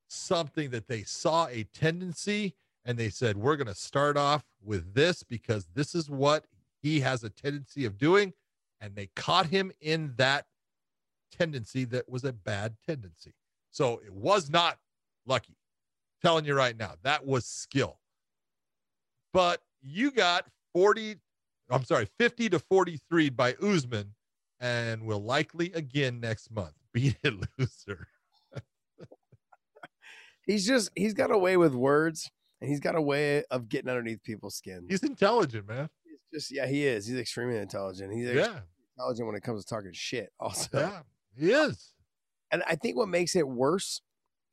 [0.07, 2.55] something that they saw a tendency
[2.85, 6.45] and they said, We're going to start off with this because this is what
[6.81, 8.33] he has a tendency of doing.
[8.79, 10.45] And they caught him in that
[11.31, 13.33] tendency that was a bad tendency.
[13.71, 14.77] So it was not
[15.25, 15.57] lucky.
[16.21, 17.99] telling you right now, that was skill.
[19.33, 21.17] But you got 40,
[21.69, 24.13] I'm sorry, 50 to 43 by Usman
[24.59, 26.73] and will likely again next month.
[26.93, 28.07] Beat it, loser.
[30.45, 32.31] he's just, he's got a way with words
[32.61, 34.87] and he's got a way of getting underneath people's skin.
[34.89, 35.89] He's intelligent, man.
[36.03, 37.05] He's just, yeah, he is.
[37.05, 38.13] He's extremely intelligent.
[38.13, 38.59] He's yeah.
[38.97, 40.69] intelligent when it comes to talking shit, also.
[40.73, 41.01] Yeah,
[41.37, 41.93] he is.
[42.51, 44.01] And I think what makes it worse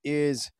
[0.02, 0.50] is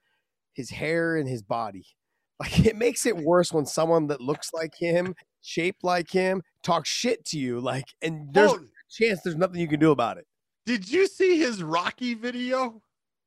[0.55, 1.87] his hair and his body.
[2.41, 5.15] Like it makes it worse when someone that looks like him,
[5.45, 7.61] shaped like him, talk shit to you.
[7.61, 8.61] Like, and there's Oh, a
[8.91, 10.27] chance there's nothing you can do about it.
[10.67, 12.81] did you see his Rocky video?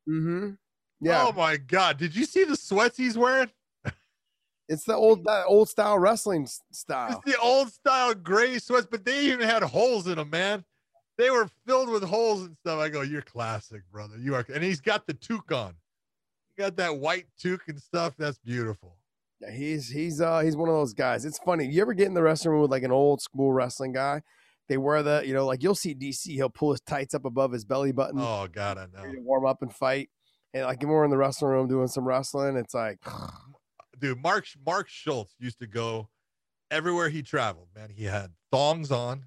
[0.09, 0.51] Mm-hmm.
[0.99, 1.97] Yeah, Oh my God.
[1.97, 3.49] Did you see the sweats he's wearing?
[4.67, 7.21] it's the old that old style wrestling style.
[7.25, 10.65] It's the old style gray sweats, but they even had holes in them, man.
[11.17, 12.79] They were filled with holes and stuff.
[12.79, 14.17] I go, you're classic, brother.
[14.17, 14.45] You are.
[14.53, 15.73] And he's got the toque on.
[16.55, 18.13] He got that white toque and stuff.
[18.17, 18.95] That's beautiful.
[19.39, 21.25] Yeah, he's he's uh he's one of those guys.
[21.25, 21.65] It's funny.
[21.65, 24.21] You ever get in the wrestling room with like an old school wrestling guy?
[24.67, 26.25] They wear the you know like you'll see DC.
[26.27, 28.19] He'll pull his tights up above his belly button.
[28.19, 29.13] Oh God, I know.
[29.19, 30.09] warm up and fight.
[30.53, 32.99] And like when we're in the wrestling room doing some wrestling, it's like
[33.99, 36.09] Dude, Mark Mark Schultz used to go
[36.71, 37.67] everywhere he traveled.
[37.75, 39.25] Man, he had thongs on.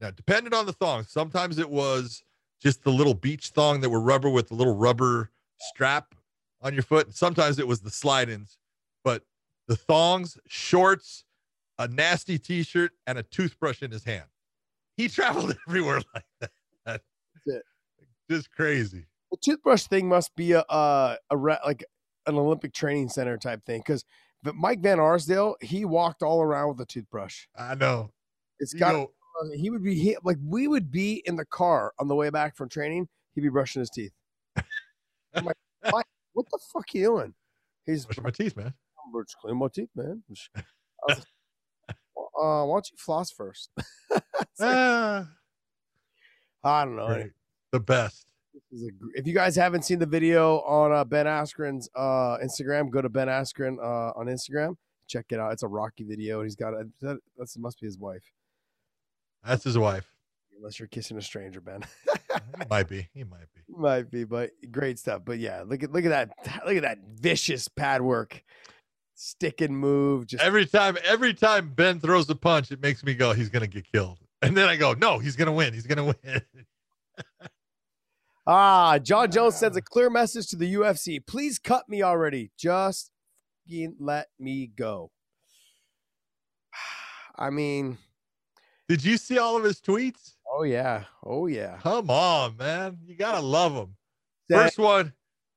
[0.00, 2.22] Now, depending on the thong, sometimes it was
[2.60, 6.14] just the little beach thong that were rubber with the little rubber strap
[6.60, 7.14] on your foot.
[7.14, 8.58] Sometimes it was the slide-ins,
[9.04, 9.22] but
[9.68, 11.24] the thongs, shorts,
[11.78, 14.24] a nasty t-shirt, and a toothbrush in his hand.
[14.96, 16.50] He traveled everywhere like that.
[16.86, 17.02] That's
[17.46, 17.62] it.
[18.30, 19.06] Just crazy.
[19.30, 21.84] the toothbrush thing must be a a, a re- like
[22.26, 24.04] an Olympic training center type thing because
[24.54, 27.46] Mike Van Arsdale he walked all around with a toothbrush.
[27.56, 28.10] I know.
[28.60, 29.10] It's got know,
[29.54, 32.56] he would be he, like we would be in the car on the way back
[32.56, 33.08] from training.
[33.34, 34.12] He'd be brushing his teeth.
[35.34, 35.56] I'm like,
[35.90, 36.02] "Why-
[36.34, 37.34] what the fuck are you doing?
[37.86, 38.74] He's brushing my teeth, man.
[39.04, 40.22] "I'm just cleaning my teeth, man.
[41.06, 41.18] Like,
[42.40, 43.70] uh, why don't you floss first?
[44.60, 45.28] Ah,
[46.62, 47.24] I don't know.
[47.72, 48.26] The best.
[48.52, 52.38] This is a if you guys haven't seen the video on uh, Ben Askren's uh,
[52.42, 54.76] Instagram, go to Ben Askren uh, on Instagram.
[55.08, 55.52] Check it out.
[55.52, 58.22] It's a Rocky video, and he's got a that that's, must be his wife,
[59.44, 60.08] That's his wife.
[60.56, 61.84] unless you're kissing a stranger, Ben.
[62.58, 63.08] He might be.
[63.14, 63.60] He might be.
[63.68, 65.22] Might be, but great stuff.
[65.24, 66.30] But yeah, look at look at that
[66.66, 68.42] look at that vicious pad work,
[69.14, 70.26] stick and move.
[70.26, 73.66] Just Every time, every time Ben throws a punch, it makes me go, he's gonna
[73.66, 74.18] get killed.
[74.42, 75.72] And then I go, no, he's gonna win.
[75.72, 76.42] He's gonna win.
[78.46, 81.24] ah, John Jones sends a clear message to the UFC.
[81.26, 82.50] Please cut me already.
[82.58, 83.10] Just
[83.98, 85.10] let me go.
[87.36, 87.98] I mean,
[88.88, 90.34] Did you see all of his tweets?
[90.56, 91.78] oh yeah, oh yeah.
[91.82, 92.98] Come on, man.
[93.04, 93.96] You gotta love him.
[94.50, 95.12] First one.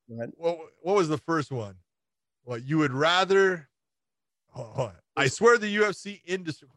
[0.07, 1.75] What, what was the first one?
[2.47, 3.67] What you would rather?
[4.55, 4.93] On.
[5.17, 6.69] I swear the UFC industry.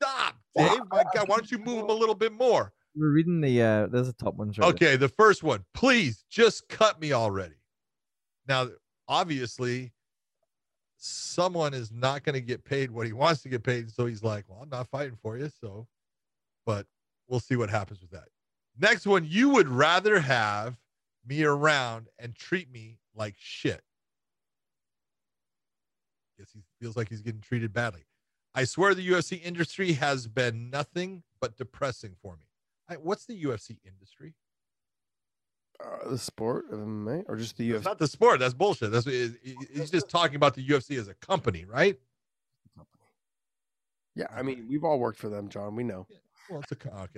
[0.00, 0.78] Stop, Dave.
[0.88, 2.72] My God, why don't you move him a little bit more?
[2.94, 4.90] We're reading the uh there's a top ones right there.
[4.90, 5.64] Okay, the first one.
[5.74, 7.56] Please just cut me already.
[8.46, 8.68] Now,
[9.08, 9.92] obviously,
[10.96, 13.90] someone is not going to get paid what he wants to get paid.
[13.90, 15.50] So he's like, well, I'm not fighting for you.
[15.60, 15.88] So,
[16.66, 16.86] but
[17.26, 18.28] we'll see what happens with that.
[18.78, 19.26] Next one.
[19.28, 20.76] You would rather have
[21.26, 23.82] me around and treat me like shit.
[26.38, 28.02] Guess he feels like he's getting treated badly.
[28.54, 32.44] I swear the UFC industry has been nothing but depressing for me.
[32.88, 34.34] I, what's the UFC industry?
[35.84, 37.76] Uh, the sport of MMA or just the UFC?
[37.76, 38.38] It's not the sport.
[38.40, 38.92] That's bullshit.
[38.92, 41.98] That's what he- he- he's just talking about the UFC as a company, right?
[44.16, 45.74] Yeah, I mean, we've all worked for them, John.
[45.74, 46.06] We know.
[46.48, 47.08] Well, it's a co-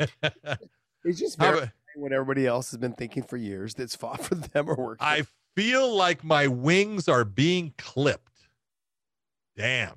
[0.00, 0.58] okay.
[1.06, 4.68] It's just very what everybody else has been thinking for years that's fought for them
[4.70, 5.02] or worked.
[5.02, 5.22] for I
[5.54, 8.32] feel like my wings are being clipped.
[9.56, 9.94] Damn.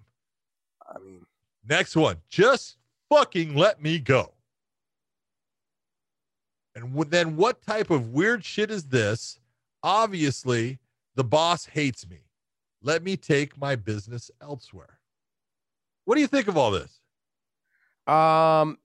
[0.88, 1.26] I mean,
[1.68, 2.18] Next one.
[2.30, 2.78] Just
[3.10, 4.34] fucking let me go.
[6.76, 9.40] And w- then what type of weird shit is this?
[9.84, 10.80] Obviously,
[11.16, 12.20] the boss hates me.
[12.82, 15.00] Let me take my business elsewhere.
[16.06, 17.00] What do you think of all this?
[18.08, 18.78] um,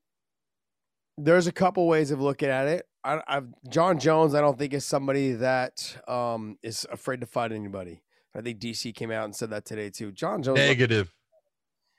[1.19, 2.87] there's a couple ways of looking at it.
[3.05, 4.35] I, I've John Jones.
[4.35, 8.03] I don't think is somebody that um is afraid to fight anybody.
[8.35, 10.13] I think DC came out and said that today too.
[10.13, 11.13] John Jones, Negative.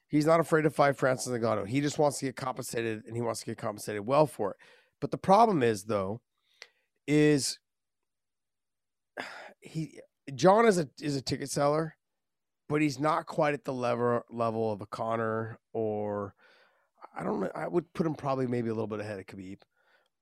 [0.07, 1.67] he's not afraid to fight Francis Ngannou.
[1.67, 4.57] He just wants to get compensated, and he wants to get compensated well for it.
[4.99, 6.21] But the problem is, though,
[7.07, 7.59] is
[9.61, 9.99] he
[10.33, 11.95] John is a is a ticket seller,
[12.69, 16.33] but he's not quite at the level level of a Conor or
[17.15, 17.51] I don't know.
[17.53, 19.59] I would put him probably maybe a little bit ahead of Khabib.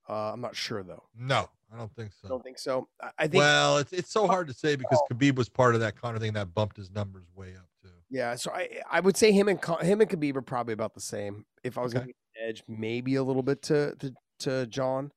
[0.10, 1.04] Uh, I'm not sure though.
[1.16, 2.28] No, I don't think so.
[2.28, 2.88] I don't think so.
[3.18, 4.28] I, think Well, it's it's so oh.
[4.28, 7.24] hard to say because Khabib was part of that Conor thing that bumped his numbers
[7.36, 7.90] way up too.
[8.10, 11.02] Yeah, so I I would say him and him and Khabib are probably about the
[11.02, 11.46] same.
[11.64, 12.00] If I was Okay.
[12.04, 15.12] going to edge, maybe a little bit to to to John,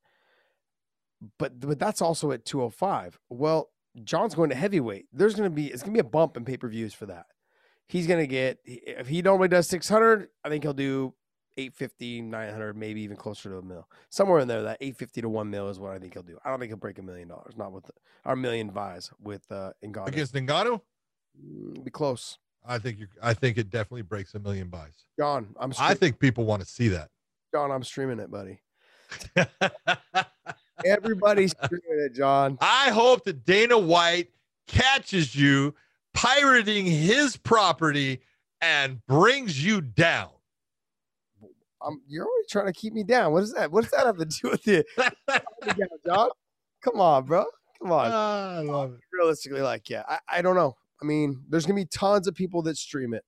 [1.39, 3.19] but but that's also at two hundred five.
[3.31, 3.71] Well,
[4.05, 5.07] John's going to heavyweight.
[5.13, 7.07] There's going to be it's going to be a bump in pay per views for
[7.07, 7.27] that.
[7.89, 11.15] He's going to get if he normally does six hundred, I think he'll do
[11.57, 13.89] 850, 900, maybe even closer to a mil.
[14.11, 16.39] Somewhere in there, that 850 to 1 mil is what I think he'll do.
[16.45, 17.91] I don't think he'll break a million dollars, not with
[18.25, 20.09] our million buys with uh Ngannou.
[20.09, 20.81] Against Ngannou,
[21.43, 22.39] Mm, be close.
[22.67, 25.05] I think you I think it definitely breaks a million buys.
[25.19, 27.11] John, I'm I think people want to see that.
[27.53, 28.61] John, I'm streaming it, buddy.
[30.85, 32.59] Everybody's streaming it, John.
[32.61, 34.31] I hope that Dana White
[34.67, 35.75] catches you
[36.15, 38.23] pirating his property
[38.61, 40.31] and brings you down.
[41.85, 43.32] Um, you're always trying to keep me down.
[43.32, 43.70] What is that?
[43.70, 44.86] What does that have to do with it,
[46.06, 46.31] John?
[46.82, 47.44] Come on, bro.
[47.81, 48.11] Come on.
[48.12, 49.01] Ah, I love it.
[49.12, 50.77] Realistically, like, yeah, I, I don't know.
[51.02, 53.24] I mean, there's gonna be tons of people that stream it,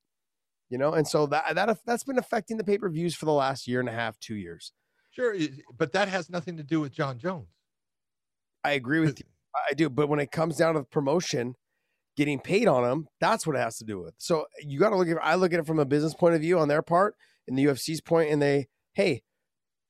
[0.70, 3.32] you know, and so that that that's been affecting the pay per views for the
[3.32, 4.72] last year and a half, two years.
[5.10, 5.34] Sure,
[5.76, 7.48] but that has nothing to do with John Jones.
[8.64, 9.26] I agree with you.
[9.68, 11.54] I do, but when it comes down to the promotion,
[12.16, 14.14] getting paid on them, that's what it has to do with.
[14.18, 15.16] So you got to look at.
[15.22, 17.14] I look at it from a business point of view on their part,
[17.48, 19.22] and the UFC's point, and they, hey,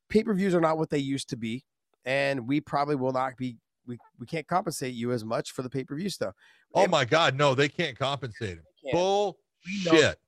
[0.08, 1.64] pay per views are not what they used to be,
[2.04, 3.56] and we probably will not be.
[3.86, 6.34] We, we can't compensate you as much for the pay per view stuff.
[6.74, 8.64] Oh And my God, no, they can't compensate him.
[8.92, 10.18] Bullshit.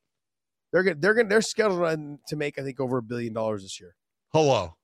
[0.72, 3.80] They're gonna they're gonna they're scheduled to make I think over a billion dollars this
[3.80, 3.94] year,
[4.32, 4.76] Hello.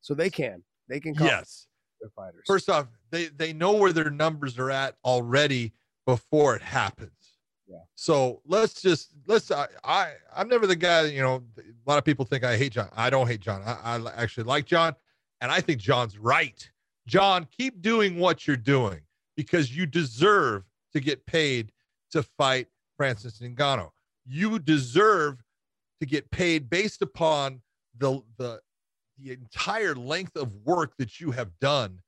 [0.00, 1.68] so they can they can Yes.
[2.00, 2.42] their fighters.
[2.46, 5.72] First off, they they know where their numbers are at already
[6.06, 7.12] before it happens.
[7.94, 9.50] So let's just let's.
[9.50, 11.06] I, I I'm never the guy.
[11.06, 12.88] You know, a lot of people think I hate John.
[12.96, 13.62] I don't hate John.
[13.64, 14.94] I, I actually like John,
[15.40, 16.68] and I think John's right.
[17.06, 19.00] John, keep doing what you're doing
[19.36, 21.72] because you deserve to get paid
[22.12, 23.90] to fight Francis Ngannou.
[24.26, 25.42] You deserve
[26.00, 27.60] to get paid based upon
[27.98, 28.60] the the
[29.18, 31.98] the entire length of work that you have done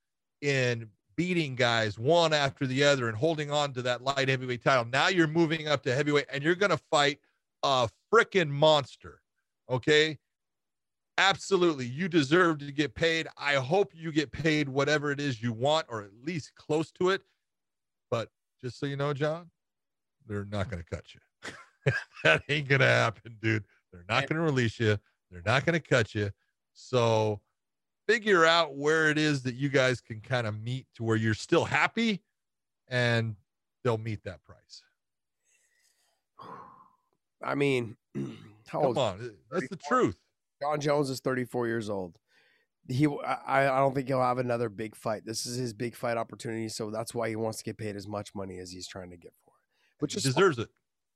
[0.41, 4.85] in beating guys one after the other and holding on to that light heavyweight title.
[4.85, 7.21] Now you're moving up to heavyweight and you're going to fight
[7.63, 9.21] a freaking monster.
[9.71, 10.19] Okay.
[11.17, 11.87] Absolutely.
[11.87, 13.29] You deserve to get paid.
[13.39, 17.11] I hope you get paid whatever it is you want or at least close to
[17.11, 17.23] it.
[18.11, 18.31] But
[18.61, 19.51] just so you know, John,
[20.27, 21.53] they're not going to cut you.
[22.25, 23.65] that ain't going to happen, dude.
[23.93, 24.99] They're not going to release you.
[25.31, 26.31] They're not going to cut you.
[26.73, 27.41] So
[28.07, 31.35] figure out where it is that you guys can kind of meet to where you're
[31.35, 32.23] still happy
[32.89, 33.37] and
[33.83, 34.83] they'll meet that price.
[37.43, 37.97] I mean?
[38.69, 39.21] Come on.
[39.23, 40.17] Eh, that's the truth.
[40.63, 42.17] John Jones is 34 years old.
[42.89, 45.23] He, I, I don't think he'll have another big fight.
[45.25, 48.07] This is his big fight opportunity, so that's why he wants to get paid as
[48.07, 50.01] much money as he's trying to get for it.
[50.01, 50.69] Which He deserves it.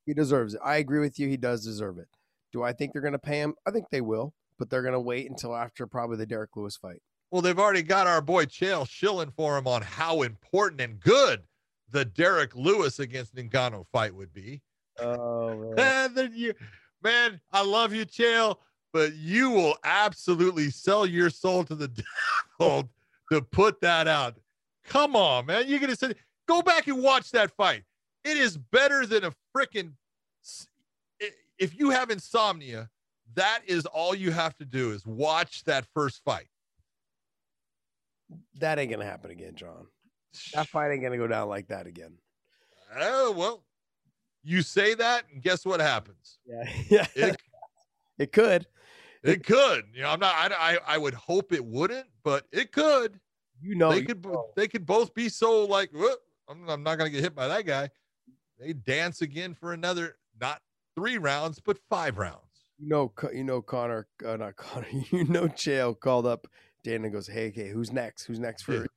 [0.07, 0.61] he deserves it.
[0.65, 1.29] I agree with you.
[1.29, 2.09] He does deserve it.
[2.53, 3.55] Do I think they're going to pay him?
[3.67, 6.77] I think they will, but they're going to wait until after probably the Derrick Lewis
[6.77, 7.01] fight.
[7.31, 11.43] Well, they've already got our boy Chael shilling for him on how important and good
[11.91, 14.63] the Derrick Lewis against Ngannou fight would be.
[14.99, 16.55] Oh, And then you,
[17.03, 18.57] man, I love you, Chael,
[18.93, 21.89] but you will absolutely sell your soul to the
[22.59, 22.89] devil
[23.31, 24.37] to put that out.
[24.85, 25.69] Come on, man.
[25.69, 26.15] You're gonna say,
[26.47, 27.85] go back and watch that fight.
[28.25, 29.93] It is better than a freaking.
[31.59, 32.89] If you have insomnia,
[33.35, 36.49] that is all you have to do is watch that first fight.
[38.59, 39.87] That ain't gonna happen again, John.
[40.55, 42.15] That fight ain't gonna go down like that again.
[42.99, 43.65] Oh well,
[44.43, 46.39] you say that, and guess what happens?
[46.47, 47.07] Yeah, yeah.
[47.15, 47.43] It,
[48.19, 48.67] it could.
[49.23, 49.85] it could.
[49.93, 50.35] You know, I'm not.
[50.35, 53.21] I, I I would hope it wouldn't, but it could.
[53.61, 54.25] You know, they you could.
[54.25, 54.47] know.
[54.57, 55.91] They could both be so like.
[56.49, 57.91] I'm, I'm not gonna get hit by that guy.
[58.59, 60.61] They dance again for another, not
[60.97, 62.48] three rounds, but five rounds.
[62.79, 64.87] You know, you know, Conor, uh, not Conor.
[65.11, 66.47] You know, Chael called up
[66.83, 68.25] Dana and goes, "Hey, okay, who's next?
[68.25, 68.73] Who's next for.
[68.73, 68.89] Conor?"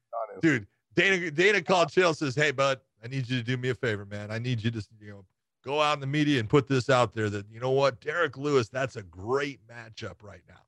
[0.41, 0.67] dude.
[0.95, 4.05] Dana Dana called Chael says, "Hey, bud, I need you to do me a favor,
[4.05, 4.29] man.
[4.29, 5.25] I need you to you know
[5.63, 8.37] go out in the media and put this out there that you know what, Derrick
[8.37, 10.61] Lewis, that's a great matchup right now."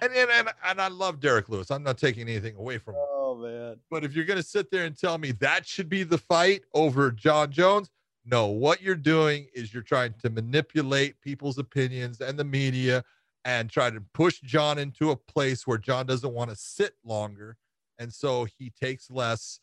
[0.00, 1.70] And and and, and I love Derrick Lewis.
[1.70, 3.02] I'm not taking anything away from him.
[3.08, 6.18] Oh man, But if you're gonna sit there and tell me that should be the
[6.18, 7.90] fight over John Jones,
[8.26, 8.46] no.
[8.46, 13.04] What you're doing is you're trying to manipulate people's opinions and the media
[13.44, 17.56] and try to push John into a place where John doesn't want to sit longer.
[17.98, 19.60] And so he takes less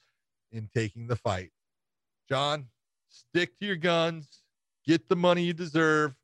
[0.53, 1.52] in taking the fight.
[2.30, 2.68] John,
[3.10, 4.44] stick to your guns,
[4.88, 6.15] get the money you deserve,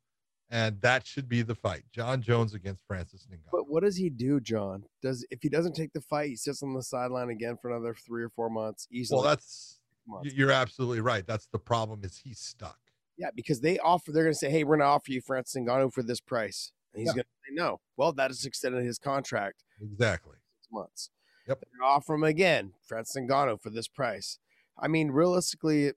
[0.50, 1.84] and that should be the fight.
[1.92, 3.50] John Jones against Francis Ngannou.
[3.52, 4.82] but what does he do, John?
[5.02, 7.94] Does if he doesn't take the fight, he sits on the sideline again for another
[7.94, 9.18] three or four months easily.
[9.18, 9.79] Well, that's
[10.10, 10.34] months.
[10.34, 11.26] you're absolutely right.
[11.26, 12.78] That's the problem is he's stuck.
[13.16, 15.60] Yeah, because they offer, they're going to say, "Hey, we're going to offer you Francis
[15.62, 17.14] Ngannou for this price," and he's Yeah.
[17.14, 17.80] going to say no.
[17.96, 20.36] Well, that is extended his contract Exactly.
[20.60, 21.10] six months.
[21.46, 21.60] Yep.
[21.60, 24.38] They're offer him again, Francis Ngannou for this price.
[24.78, 25.92] I mean, realistically,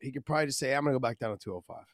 [0.00, 1.84] he could probably just say, "I'm going to go back down to 205."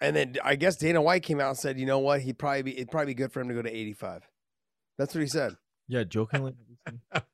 [0.00, 2.20] And then I guess Dana White came out and said, "You know what?
[2.20, 4.28] He'd probably be it'd probably be good for him to go to 85."
[4.98, 5.56] That's what he said.
[5.88, 6.54] Yeah, jokingly.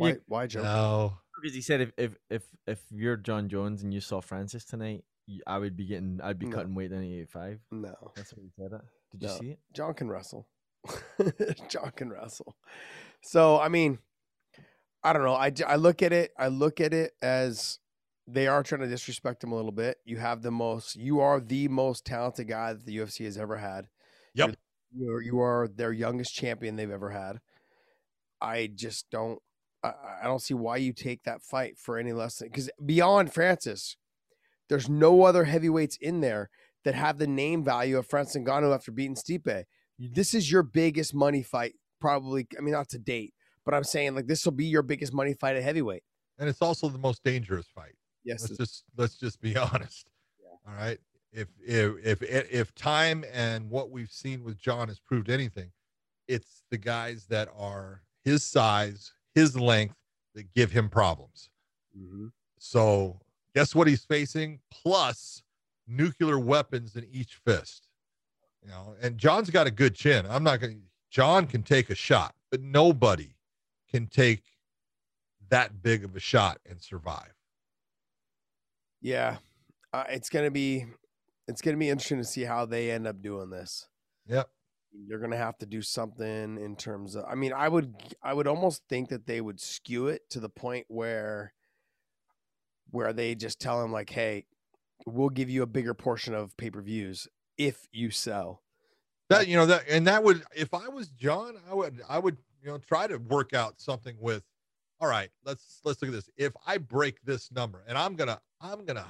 [0.00, 0.08] Why?
[0.08, 0.14] Yeah.
[0.26, 0.62] Why, Joe?
[0.62, 1.18] No.
[1.40, 5.04] Because he said if, if if if you're John Jones and you saw Francis tonight,
[5.26, 6.56] you, I would be getting I'd be No.
[6.56, 7.60] cutting weight down to 85.
[7.70, 8.72] No, That's what he said.
[8.72, 8.80] It.
[9.12, 9.58] Did you see it?
[9.72, 10.46] John can wrestle.
[11.68, 12.56] John can wrestle.
[13.22, 13.98] So I mean,
[15.02, 15.34] I don't know.
[15.34, 16.32] I I look at it.
[16.38, 17.78] I look at it as
[18.26, 19.98] they are trying to disrespect him a little bit.
[20.04, 20.96] You have the most.
[20.96, 23.88] You are the most talented guy that the UFC has ever had.
[24.34, 24.56] Yep.
[24.92, 27.40] You are, you are their youngest champion they've ever had.
[28.40, 29.40] I just don't.
[29.82, 29.92] I,
[30.22, 33.96] I don't see why you take that fight for any less than because beyond Francis,
[34.68, 36.50] there's no other heavyweights in there
[36.84, 39.64] that have the name value of Francis Ngannou after beating Stipe.
[39.98, 42.46] This is your biggest money fight, probably.
[42.56, 43.34] I mean, not to date,
[43.64, 46.02] but I'm saying like this will be your biggest money fight at heavyweight.
[46.38, 47.94] And it's also the most dangerous fight.
[48.24, 50.10] Yes, Let's just let's just be honest.
[50.66, 50.98] All right.
[51.32, 55.70] If if if if time and what we've seen with John has proved anything,
[56.28, 59.96] it's the guys that are his size, his length
[60.34, 61.48] that give him problems.
[61.96, 62.32] Mhm.
[62.58, 63.20] So
[63.54, 64.60] guess what he's facing?
[64.70, 65.42] Plus
[65.86, 67.88] nuclear weapons in each fist.
[68.62, 70.26] You know, and John's got a good chin.
[70.26, 70.74] I'm not gonna
[71.10, 73.34] John can take a shot, but nobody
[73.88, 74.44] can take
[75.48, 77.34] that big of a shot and survive.
[79.00, 79.38] yeah.
[79.92, 80.86] Uh, it's gonna be,
[81.48, 83.88] it's gonna be interesting to see how they end up doing this.
[84.26, 84.48] Yep.
[84.92, 87.24] You're gonna have to do something in terms of.
[87.28, 90.48] I mean, I would, I would almost think that they would skew it to the
[90.48, 91.52] point where,
[92.90, 94.46] where they just tell him like, "Hey,
[95.06, 98.62] we'll give you a bigger portion of pay per views if you sell."
[99.28, 102.36] That you know that and that would if I was John, I would I would
[102.62, 104.42] you know try to work out something with
[105.00, 106.28] all right, let's let's look at this.
[106.36, 109.06] If I break this number and I'm gonna I'm gonna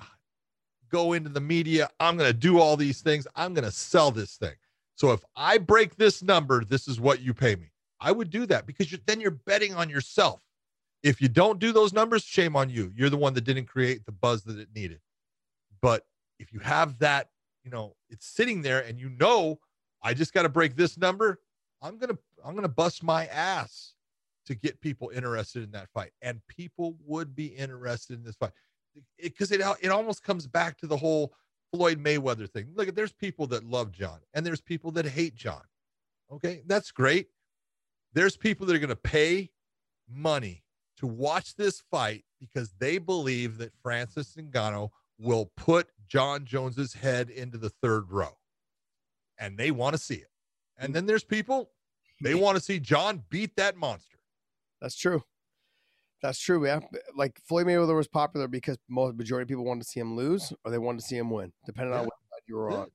[0.90, 4.55] go into the media, I'm gonna do all these things, I'm gonna sell this thing.
[5.01, 7.70] So if I break this number, this is what you pay me.
[8.01, 10.43] I would do that because you're, then you're betting on yourself.
[11.02, 12.93] If you don't do those numbers, shame on you.
[12.94, 15.01] You're the one that didn't create the buzz that it needed.
[15.81, 16.05] But
[16.39, 17.31] if you have that,
[17.64, 19.59] you know, it's sitting there and you know
[20.02, 21.40] I just got to break this number.
[21.81, 23.94] I'm going to I'm going to bust my ass
[24.44, 26.10] to get people interested in that fight.
[26.20, 28.52] And people would be interested in this fight.
[29.18, 31.32] Because it, it, almost comes back to the whole
[31.72, 32.68] Floyd Mayweather thing.
[32.74, 35.62] Look, there's people that love John and there's people that hate John.
[36.32, 36.62] Okay?
[36.66, 37.28] That's great.
[38.12, 39.51] There's people that are going to pay
[40.09, 40.64] money
[40.98, 47.30] to watch this fight because they believe that Francis Ngannou will put John Jones's head
[47.30, 48.36] into the third row
[49.38, 50.30] and they want to see it.
[50.76, 51.70] And then there's people
[52.22, 54.18] they want to see John beat that monster.
[54.80, 55.22] That's true.
[56.22, 56.66] That's true.
[56.66, 56.80] Yeah,
[57.16, 60.52] like Floyd Mayweather was popular because most majority of people wanted to see him lose
[60.64, 62.76] or they wanted to see him win, depending on what side you were Yeah.
[62.78, 62.90] on.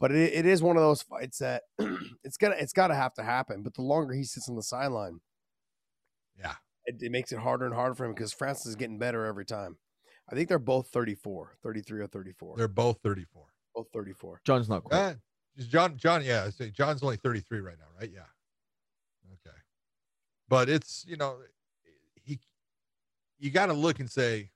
[0.00, 1.62] But it, it is one of those fights that
[2.24, 3.62] it's gonna it's got to have to happen.
[3.62, 5.20] But the longer he sits on the sideline,
[6.38, 6.54] Yeah.
[6.84, 9.44] it, it makes it harder and harder for him because Francis is getting better every
[9.46, 9.78] time.
[10.30, 12.56] I think they're both 34, 33 or 34.
[12.56, 13.46] They're both 34.
[13.74, 14.40] both 34.
[14.44, 14.98] John's not quite.
[14.98, 15.14] Uh,
[15.68, 18.10] John John yeah, I say John's only 33 right now, right?
[18.12, 18.26] Yeah.
[19.32, 19.56] Okay.
[20.48, 21.46] but it's you know he
[23.38, 24.50] you got to look and say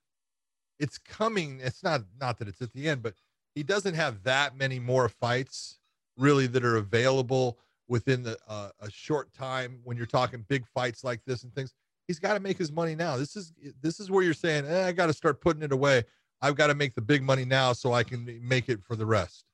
[0.79, 1.59] it's coming.
[1.61, 3.13] It's not not that it's at the end, but
[3.55, 5.79] he doesn't have that many more fights
[6.17, 11.03] really that are available within the uh, a short time when you're talking big fights
[11.03, 11.73] like this and things.
[12.07, 13.17] He's got to make his money now.
[13.17, 16.03] This is this is where you're saying eh, I got to start putting it away.
[16.41, 19.05] I've got to make the big money now so I can make it for the
[19.05, 19.45] rest.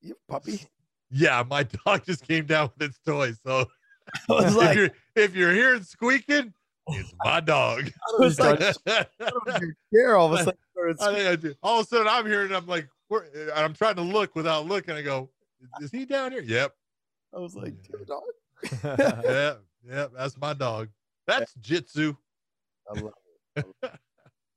[0.00, 0.62] You puppy.
[1.10, 3.32] Yeah, my dog just came down with its toy.
[3.44, 3.66] So
[4.30, 6.54] I was if, like, you're, if you're hearing squeaking,
[6.88, 7.90] it's my dog.
[8.08, 9.06] I was like, I
[9.90, 10.58] here all of a sudden.
[10.96, 11.54] started think I do.
[11.62, 12.52] All of a sudden, I'm hearing.
[12.54, 14.94] I'm like, and I'm trying to look without looking.
[14.94, 15.30] I go,
[15.60, 16.42] is, is he down here?
[16.42, 16.74] Yep.
[17.34, 18.22] I was like, "Dude, dog.
[19.24, 19.54] Yeah.
[19.86, 20.06] Yeah.
[20.16, 20.88] That's my dog.
[21.26, 22.14] That's Jitsu.
[22.90, 23.12] I love
[23.56, 23.66] it.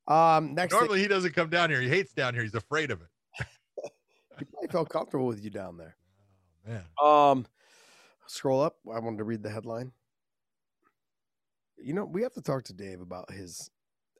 [0.07, 1.81] Um, next thing, Normally, he doesn't come down here.
[1.81, 2.43] He hates down here.
[2.43, 3.07] He's afraid of it.
[4.39, 5.95] he probably felt comfortable with you down there.
[6.67, 6.83] Oh, man.
[7.01, 7.45] Um,
[8.27, 8.77] scroll up.
[8.93, 9.91] I wanted to read the headline.
[11.83, 13.69] You know, we have to talk to Dave about his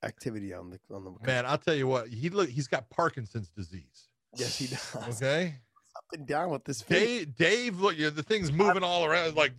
[0.04, 2.08] activity on the on the Man, I'll tell you what.
[2.08, 2.50] He look.
[2.50, 4.10] He's got Parkinson's disease.
[4.36, 5.22] Yes, he does.
[5.22, 5.56] Okay.
[5.96, 7.26] Up and down with this face.
[7.26, 7.36] Dave.
[7.36, 7.80] Dave.
[7.80, 7.98] Look.
[7.98, 9.36] Yeah, the thing's moving all around.
[9.36, 9.54] Like.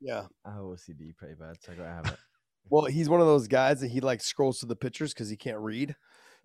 [0.00, 0.26] Yeah.
[0.44, 2.16] I have OCD pretty bad, so I gotta have it.
[2.68, 5.34] Well, he's one of those guys that he like scrolls to the pictures because he
[5.34, 5.96] can't read.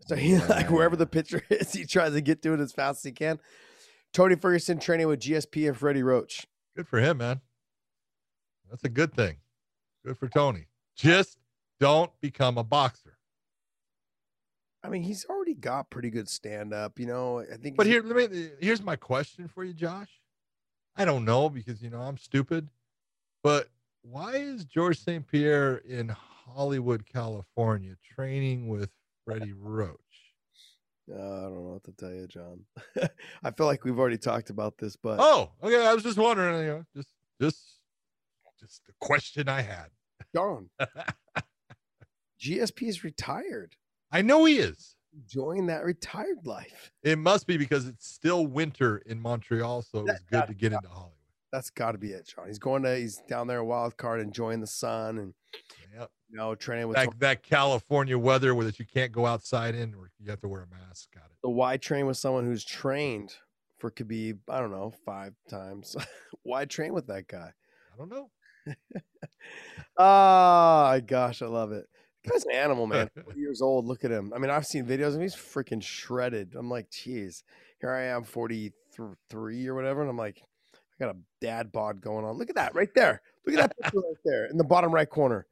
[0.07, 2.99] So he like wherever the picture is, he tries to get to it as fast
[2.99, 3.37] as he can.
[4.11, 6.47] Tony Ferguson training with GSP and Freddie Roach.
[6.75, 7.41] Good for him, man.
[8.71, 9.35] That's a good thing.
[10.05, 10.67] Good for Tony.
[10.95, 11.39] Just
[11.79, 13.17] don't become a boxer.
[14.83, 17.39] I mean, he's already got pretty good stand up, you know.
[17.39, 18.51] I think But here, let me.
[18.59, 20.21] Here's my question for you, Josh.
[20.95, 22.69] I don't know because you know I'm stupid,
[23.43, 23.69] but
[24.03, 25.25] why is George St.
[25.27, 28.91] Pierre in Hollywood, California, training with
[29.25, 29.97] Freddie Roach?
[31.11, 32.61] Uh, I don't know what to tell you, John.
[33.43, 35.85] I feel like we've already talked about this, but Oh, okay.
[35.85, 36.59] I was just wondering.
[36.61, 37.09] You know, just,
[37.41, 37.74] just,
[38.65, 39.87] just a question I had.
[40.33, 40.69] John,
[42.41, 43.75] GSP is retired.
[44.11, 44.95] I know he is.
[45.15, 46.91] Enjoying that retired life.
[47.03, 50.53] It must be because it's still winter in Montreal, so it was That- good to
[50.53, 51.11] get into Hollywood.
[51.51, 52.47] That's got to be it, John.
[52.47, 52.97] He's going to.
[52.97, 55.33] He's down there, wild card, enjoying the sun and
[55.97, 56.11] Yep.
[56.29, 59.93] you know training with That that California weather where that you can't go outside in,
[59.95, 61.13] or you have to wear a mask.
[61.13, 61.37] Got it.
[61.41, 63.33] So why train with someone who's trained
[63.77, 64.39] for Khabib?
[64.49, 65.95] I don't know, five times.
[66.43, 67.53] why train with that guy?
[67.93, 68.29] I don't know.
[68.67, 68.73] Oh
[69.97, 71.85] ah, my gosh, I love it.
[72.23, 73.09] The guy's an animal, man.
[73.23, 73.85] 40 years old.
[73.85, 74.33] Look at him.
[74.35, 75.21] I mean, I've seen videos of him.
[75.21, 76.55] He's freaking shredded.
[76.55, 77.43] I'm like, geez,
[77.79, 80.41] here I am, 43 or whatever, and I'm like,
[80.73, 82.37] I got a dad bod going on.
[82.37, 83.21] Look at that right there.
[83.45, 85.45] Look at that picture right there in the bottom right corner.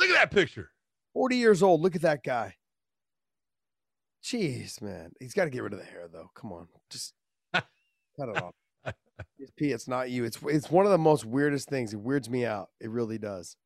[0.00, 0.70] Look at that picture.
[1.14, 1.80] 40 years old.
[1.80, 2.54] Look at that guy.
[4.24, 5.12] Jeez, man.
[5.20, 6.30] He's got to get rid of the hair, though.
[6.34, 6.68] Come on.
[6.90, 7.14] Just
[7.52, 7.64] cut
[8.18, 8.54] it off.
[9.56, 10.24] P, it's not you.
[10.24, 11.92] It's it's one of the most weirdest things.
[11.92, 12.70] It weirds me out.
[12.80, 13.56] It really does.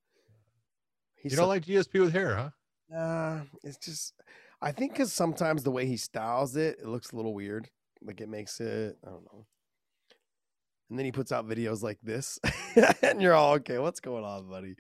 [1.17, 2.51] He's You don't like GSP with hair, huh?
[2.91, 4.15] Nah, it's just
[4.61, 7.69] I think because sometimes the way he styles it, it looks a little weird.
[8.05, 9.47] Like it makes it, I don't know.
[10.91, 12.39] And then he puts out videos like this,
[13.03, 13.79] and you're all okay.
[13.79, 14.75] What's going on, buddy?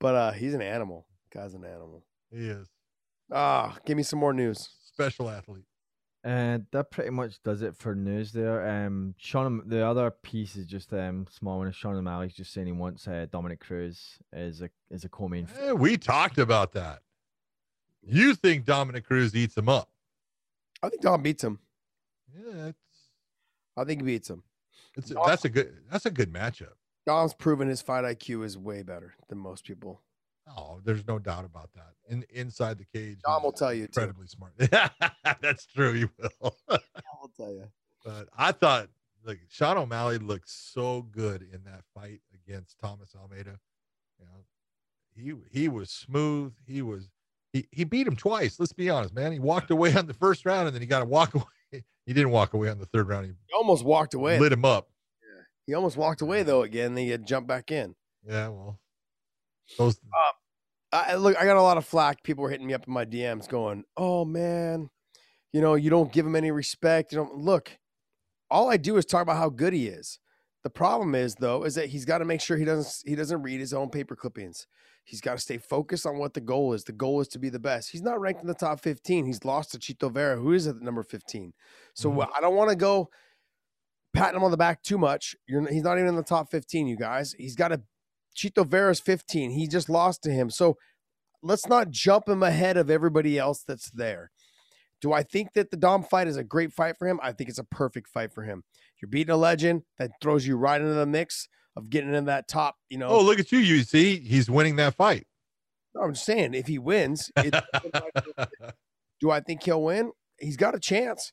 [0.00, 1.06] But uh he's an animal.
[1.32, 2.04] Guy's an animal.
[2.30, 2.68] He is
[3.32, 4.68] Ah, give me some more news.
[4.84, 5.64] special athlete.
[6.28, 8.68] And that pretty much does it for news there.
[8.68, 11.68] Um, Sean, the other piece is just um small one.
[11.68, 15.48] is Sean O'Malley's just saying he wants uh, Dominick Cruz as a as a co-main.
[15.50, 17.00] f- we talked about that.
[18.02, 19.88] You think Dominick Cruz eats him up?
[20.82, 21.60] I think Dom beats him.
[22.36, 22.78] Yeah, it's,
[23.74, 24.42] I think he beats him.
[24.98, 26.74] it's that's a good that's a good matchup.
[27.06, 30.02] Dom's proven his fight IQ is way better than most people.
[30.56, 31.92] Oh, there's no doubt about that.
[32.08, 34.00] In inside the cage, Dom will tell you too.
[34.00, 34.52] incredibly smart.
[35.40, 35.92] that's true.
[35.92, 36.56] He will.
[36.68, 37.64] I'll tell you.
[38.04, 38.88] but I thought
[39.24, 43.58] like Sean O'Malley looked so good in that fight against Thomas Almeida.
[44.18, 44.44] You know,
[45.14, 46.54] he he was smooth.
[46.66, 47.10] He was
[47.52, 48.58] he he beat him twice.
[48.58, 49.32] Let's be honest, man.
[49.32, 51.44] He walked away on the first round and then he got to walk away.
[52.06, 53.26] He didn't walk away on the third round.
[53.26, 54.38] He He almost walked away.
[54.38, 54.88] lit him up.
[55.22, 55.42] Yeah.
[55.66, 56.94] He almost walked away though again.
[56.94, 57.94] Then he had jumped back in.
[58.26, 58.80] Yeah, well,
[59.76, 60.10] those um,
[60.92, 62.22] I look, I got a lot of flack.
[62.22, 64.90] People were hitting me up in my DMs going, "Oh man,
[65.52, 67.78] you know, you don't give him any respect." You know, look,
[68.50, 70.18] all I do is talk about how good he is.
[70.64, 73.42] The problem is though, is that he's got to make sure he doesn't he doesn't
[73.42, 74.66] read his own paper clippings.
[75.04, 76.84] He's got to stay focused on what the goal is.
[76.84, 77.90] The goal is to be the best.
[77.90, 79.24] He's not ranked in the top 15.
[79.24, 81.54] He's lost to Chito Vera, who is at number 15.
[81.94, 82.28] So Mhm.
[82.36, 83.10] I don't want to go
[84.12, 85.36] patting him on the back too much.
[85.46, 87.32] You're he's not even in the top 15, you guys.
[87.32, 87.82] He's got to
[88.38, 89.50] Chito Vera's 15.
[89.50, 90.48] He just lost to him.
[90.50, 90.76] So
[91.42, 94.30] let's not jump him ahead of everybody else that's there.
[95.00, 97.20] Do I think that the Dom fight is a great fight for him?
[97.22, 98.64] I think it's a perfect fight for him.
[99.00, 102.48] You're beating a legend that throws you right into the mix of getting in that
[102.48, 102.76] top.
[102.90, 103.58] You know, Oh, look at you.
[103.58, 105.26] You see, he's winning that fight.
[106.00, 107.54] I'm just saying if he wins, it,
[109.20, 110.12] do I think he'll win?
[110.38, 111.32] He's got a chance.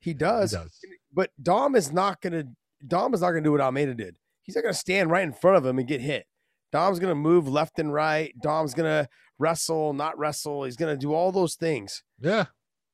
[0.00, 0.52] He He does.
[0.52, 0.78] does.
[1.12, 2.44] But Dom is not gonna
[2.86, 4.16] Dom is not gonna do what Almeida did.
[4.42, 6.26] He's not gonna stand right in front of him and get hit.
[6.72, 8.34] Dom's gonna move left and right.
[8.40, 10.64] Dom's gonna wrestle, not wrestle.
[10.64, 12.02] He's gonna do all those things.
[12.20, 12.46] Yeah.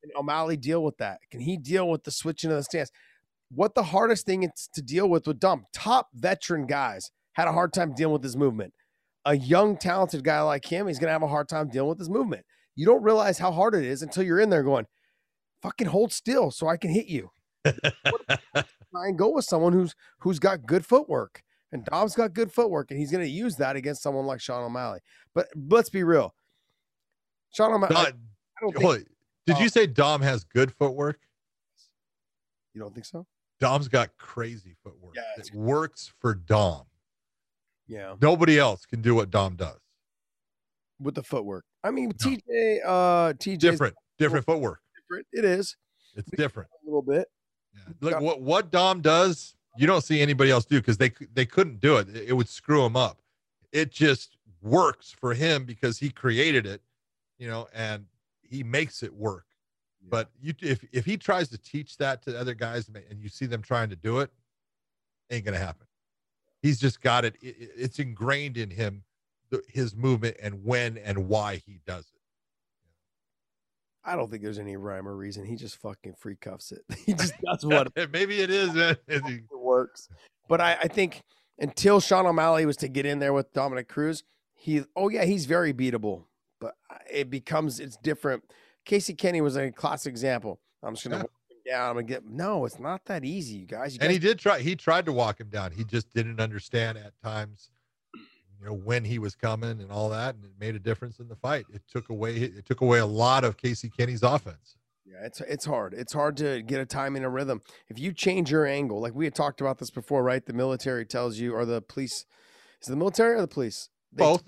[0.03, 1.21] Can O'Malley deal with that?
[1.31, 2.91] Can he deal with the switching of the stance?
[3.51, 5.67] What the hardest thing is to deal with with Dom?
[5.73, 8.75] Top veteran guys had a hard time dealing with his movement.
[9.25, 12.11] A young, talented guy like him, he's gonna have a hard time dealing with his
[12.11, 12.45] movement.
[12.75, 14.87] You don't realize how hard it is until you're in there going,
[15.63, 17.31] fucking hold still so I can hit you.
[17.65, 21.43] Try and go with someone who's who's got good footwork.
[21.73, 25.01] And Dom's got good footwork, and he's gonna use that against someone like Sean O'Malley.
[25.35, 26.35] But let's be real.
[27.55, 28.13] Sean O'Malley,
[28.61, 29.09] don't think
[29.47, 31.19] did you say Dom has good footwork?
[32.75, 33.27] you don't think so?
[33.61, 35.15] Dom's got crazy footwork.
[35.17, 36.85] Yeah, it works for Dom.
[37.87, 38.15] Yeah.
[38.21, 39.79] Nobody else can do what Dom does.
[41.01, 41.65] with the footwork.
[41.83, 42.31] I mean, No.
[42.31, 44.81] TJ, uh, TJ Different, different footwork.
[44.97, 45.27] different.
[45.33, 45.77] It is
[46.15, 46.71] It's different.
[46.71, 47.27] a little bit.
[47.75, 47.81] Yeah.
[48.01, 51.81] Look what what Dom does, you don't see anybody else do because they they couldn't
[51.81, 52.09] do it.
[52.15, 53.21] It would screw him up.
[53.73, 56.83] It just works for him because he created it,
[57.39, 58.07] you know, and
[58.43, 59.47] he makes it work.
[60.09, 63.47] But you if if he tries to teach that to other guys and you see
[63.47, 64.31] them trying to do it,
[65.31, 65.87] ain't gonna happen.
[66.61, 67.37] He's just got it.
[67.43, 69.05] it- it- it's ingrained in him,
[69.51, 72.21] the, his movement and when and why he does it.
[74.05, 75.45] I don't think there's any rhyme or reason.
[75.45, 76.85] He just fucking free cuffs it.
[77.07, 78.75] He just does what Maybe it is.
[78.75, 78.97] Man.
[79.83, 80.09] Works.
[80.49, 81.23] But I, I think
[81.59, 85.47] until Sean O'Malley was to get in there with Dominick Cruz, he oh yeah, he's
[85.47, 86.25] very beatable.
[86.61, 86.75] But
[87.11, 88.45] it becomes it's different.
[88.85, 90.61] Casey Kenney was a classic example.
[90.83, 91.23] I'm just gonna Yeah.
[91.23, 91.89] walk him down.
[91.91, 93.95] I'm gonna get no, it's not that easy, you guys.
[93.95, 96.41] You and guys he did try he tried to walk him down he just didn't
[96.41, 97.71] understand at times
[98.15, 101.27] you know when he was coming and all that and it made a difference in
[101.29, 105.27] the fight it took away it took away a lot of casey kenney's offense Yeah,
[105.27, 105.95] it's it's hard.
[105.95, 107.61] It's hard to get a time and a rhythm.
[107.89, 110.45] If you change your angle, like we had talked about this before, right?
[110.45, 112.25] The military tells you, or the police,
[112.81, 113.89] is the military or the police?
[114.13, 114.45] They- both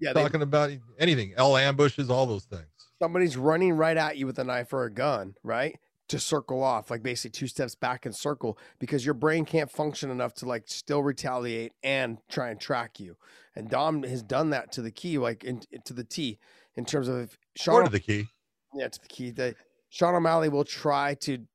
[0.00, 4.26] Yeah, they, talking about anything l ambushes all those things somebody's running right at you
[4.26, 5.78] with a knife or a gun, right?
[6.08, 10.10] To circle off, like basically two steps back and circle, because your brain can't function
[10.10, 13.16] enough to like still retaliate and try and track you.
[13.56, 16.38] And Dom has done that to the key, like in, to the T,
[16.76, 18.28] in terms of Sean part of the key
[18.74, 19.30] yeah, to the key.
[19.30, 19.56] That
[19.90, 21.46] Sean O'Malley will try to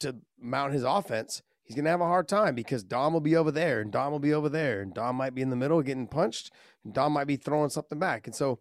[0.00, 1.42] to mount his offense.
[1.62, 4.18] He's gonna have a hard time because Dom will be over there and Dom will
[4.18, 6.50] be over there and Dom might be in the middle getting punched
[6.84, 8.26] and Dom might be throwing something back.
[8.26, 8.58] And so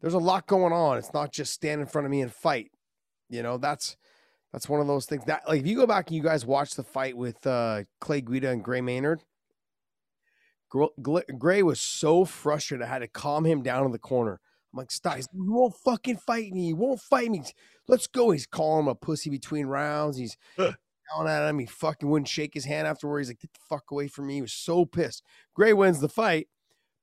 [0.00, 0.98] there's a lot going on.
[0.98, 2.70] It's not just stand in front of me and fight.
[3.30, 3.96] You know, that's
[4.52, 6.74] that's one of those things that like if you go back and you guys watch
[6.74, 9.22] the fight with uh Clay Guida and Gray Maynard,
[11.38, 12.84] Gray was so frustrated.
[12.84, 14.40] I had to calm him down in the corner.
[14.72, 15.18] I'm like, stop.
[15.18, 16.68] You won't fucking fight me.
[16.68, 17.42] You won't fight me.
[17.86, 18.30] Let's go.
[18.30, 20.16] He's calling him a pussy between rounds.
[20.16, 21.58] He's yelling at him.
[21.58, 23.20] He fucking wouldn't shake his hand afterward.
[23.20, 24.34] He's like, get the fuck away from me.
[24.36, 25.22] He was so pissed.
[25.54, 26.48] Gray wins the fight,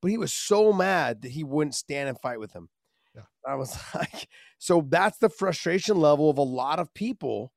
[0.02, 2.70] but he was so mad that he wouldn't stand and fight with him.
[3.16, 3.24] Yeah.
[3.46, 4.28] I was like,
[4.58, 7.52] so that's the frustration level of a lot of people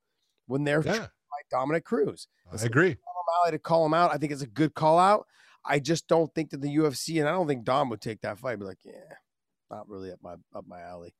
[0.47, 0.93] when they're yeah
[1.35, 2.29] fight Dominick Cruz.
[2.53, 4.13] i agree O'Malley to call him out.
[4.13, 5.27] I think it's a good call out.
[5.65, 8.39] I just don't think that the UFC and I don't think Dom would take that
[8.39, 8.59] fight.
[8.59, 8.93] Be like, yeah,
[9.71, 11.15] not really up my up my alley.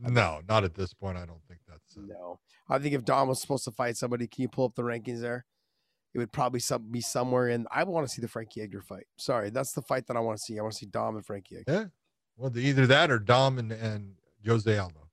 [0.00, 2.38] No not at this point i don't think that's uh, No,
[2.68, 5.20] I think if Dom was supposed to fight somebody, can you pull up the rankings
[5.20, 5.44] there?
[6.14, 7.66] It would probably some, be somewhere in.
[7.70, 9.06] I want to see the Frankie Edgar fight.
[9.18, 10.58] Sorry, that's the fight that I want to see.
[10.58, 11.72] I want to see Dom and Frankie Edgar.
[11.72, 11.84] yeah
[12.36, 14.14] well the, either that or dom and, and
[14.46, 15.08] jose aldo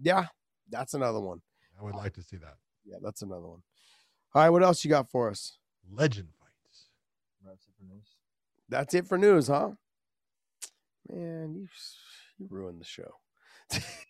[0.00, 0.26] Yeah,
[0.70, 1.40] that's another one.
[1.78, 3.62] i would like to see that Yeah, that's another one.
[4.34, 5.58] All right, what else you got for us?
[5.90, 6.86] legend fights
[7.44, 8.08] That's it for news.
[8.68, 9.70] That's it for news, huh?
[11.08, 11.68] Man, you
[12.38, 13.10] you ruined the show.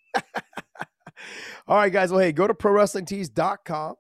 [1.67, 2.11] All right, guys.
[2.11, 3.95] Well, hey, go to prowrestlingtees.com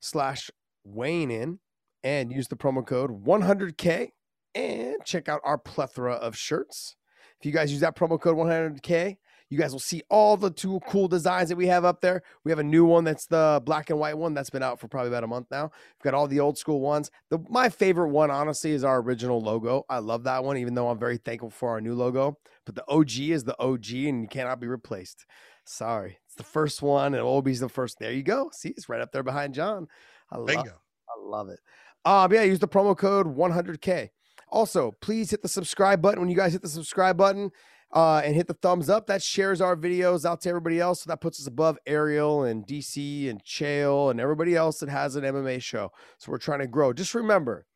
[0.00, 0.50] slash
[0.86, 1.58] weighingin
[2.02, 4.08] and use the promo code 100K
[4.54, 6.96] and check out our plethora of shirts.
[7.40, 9.16] If you guys use that promo code 100K,
[9.52, 12.22] you guys will see all the two cool designs that we have up there.
[12.42, 14.88] We have a new one that's the black and white one that's been out for
[14.88, 15.64] probably about a month now.
[15.64, 17.10] We've got all the old school ones.
[17.28, 19.84] The my favorite one, honestly, is our original logo.
[19.90, 22.38] I love that one, even though I'm very thankful for our new logo.
[22.64, 25.26] But the OG is the OG, and you cannot be replaced.
[25.66, 27.98] Sorry, it's the first one, and Obi's the first.
[27.98, 28.48] There you go.
[28.54, 29.86] See, it's right up there behind John.
[30.30, 30.46] I love.
[30.46, 31.60] bingo I love it.
[32.06, 34.08] Um, yeah, use the promo code 100K.
[34.48, 36.20] Also, please hit the subscribe button.
[36.20, 37.50] When you guys hit the subscribe button
[37.92, 41.02] uh, and hit the thumbs up, that shares our videos out to everybody else.
[41.02, 45.16] So that puts us above Ariel and DC and Chael and everybody else that has
[45.16, 45.92] an MMA show.
[46.16, 46.94] So we're trying to grow.
[46.94, 47.66] Just remember,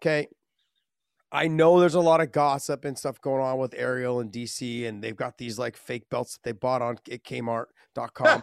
[0.00, 0.26] okay,
[1.32, 4.86] I know there's a lot of gossip and stuff going on with Ariel and DC,
[4.86, 8.42] and they've got these like fake belts that they bought on at Kmart.com.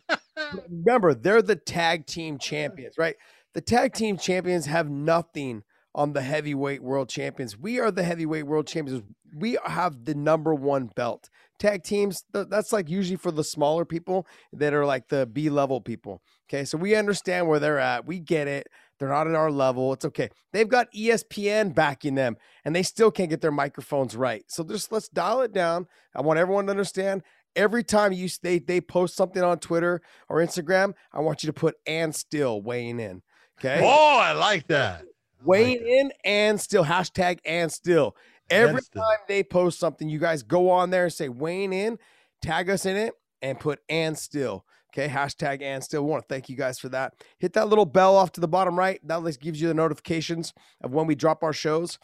[0.70, 3.16] Remember, they're the tag team champions, right?
[3.54, 5.64] The tag team champions have nothing
[5.94, 7.58] on the heavyweight world champions.
[7.58, 9.02] We are the heavyweight world champions.
[9.36, 11.30] We have the number one belt.
[11.58, 15.80] Tag teams, that's like usually for the smaller people that are like the B level
[15.80, 16.20] people.
[16.48, 16.64] Okay.
[16.64, 18.06] So we understand where they're at.
[18.06, 18.66] We get it.
[18.98, 19.92] They're not at our level.
[19.92, 20.30] It's okay.
[20.52, 24.44] They've got ESPN backing them and they still can't get their microphones right.
[24.48, 25.86] So just let's dial it down.
[26.14, 27.22] I want everyone to understand
[27.56, 31.52] every time you they they post something on Twitter or Instagram, I want you to
[31.52, 33.22] put and still weighing in.
[33.58, 33.80] Okay.
[33.82, 35.04] Oh, I like that.
[35.44, 38.16] Weighing like in and still hashtag and still.
[38.50, 41.98] Every and time they post something, you guys go on there and say weighing in,
[42.42, 44.64] tag us in it, and put and still.
[44.96, 46.04] Okay, hashtag and still.
[46.04, 47.14] Want to thank you guys for that.
[47.38, 49.00] Hit that little bell off to the bottom right.
[49.02, 51.98] That list gives you the notifications of when we drop our shows.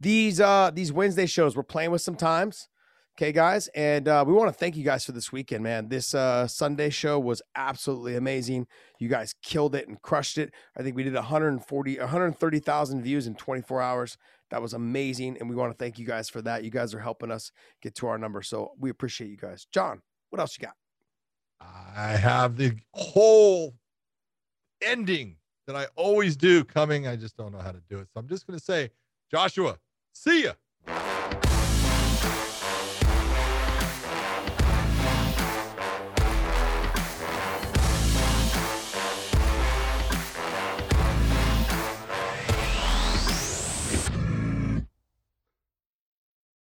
[0.00, 2.68] These uh these Wednesday shows, we're playing with some times.
[3.16, 5.90] Okay, guys, and uh, we want to thank you guys for this weekend, man.
[5.90, 8.66] This uh, Sunday show was absolutely amazing.
[8.98, 10.50] You guys killed it and crushed it.
[10.78, 14.16] I think we did 140, 130,000 views in 24 hours.
[14.50, 16.64] That was amazing, and we want to thank you guys for that.
[16.64, 17.52] You guys are helping us
[17.82, 19.66] get to our number, so we appreciate you guys.
[19.70, 20.00] John,
[20.30, 20.81] what else you got?
[21.96, 23.74] I have the whole
[24.82, 25.36] ending
[25.66, 27.06] that I always do coming.
[27.06, 28.90] I just don't know how to do it, so I'm just going to say,
[29.30, 29.78] Joshua,
[30.12, 30.52] see ya.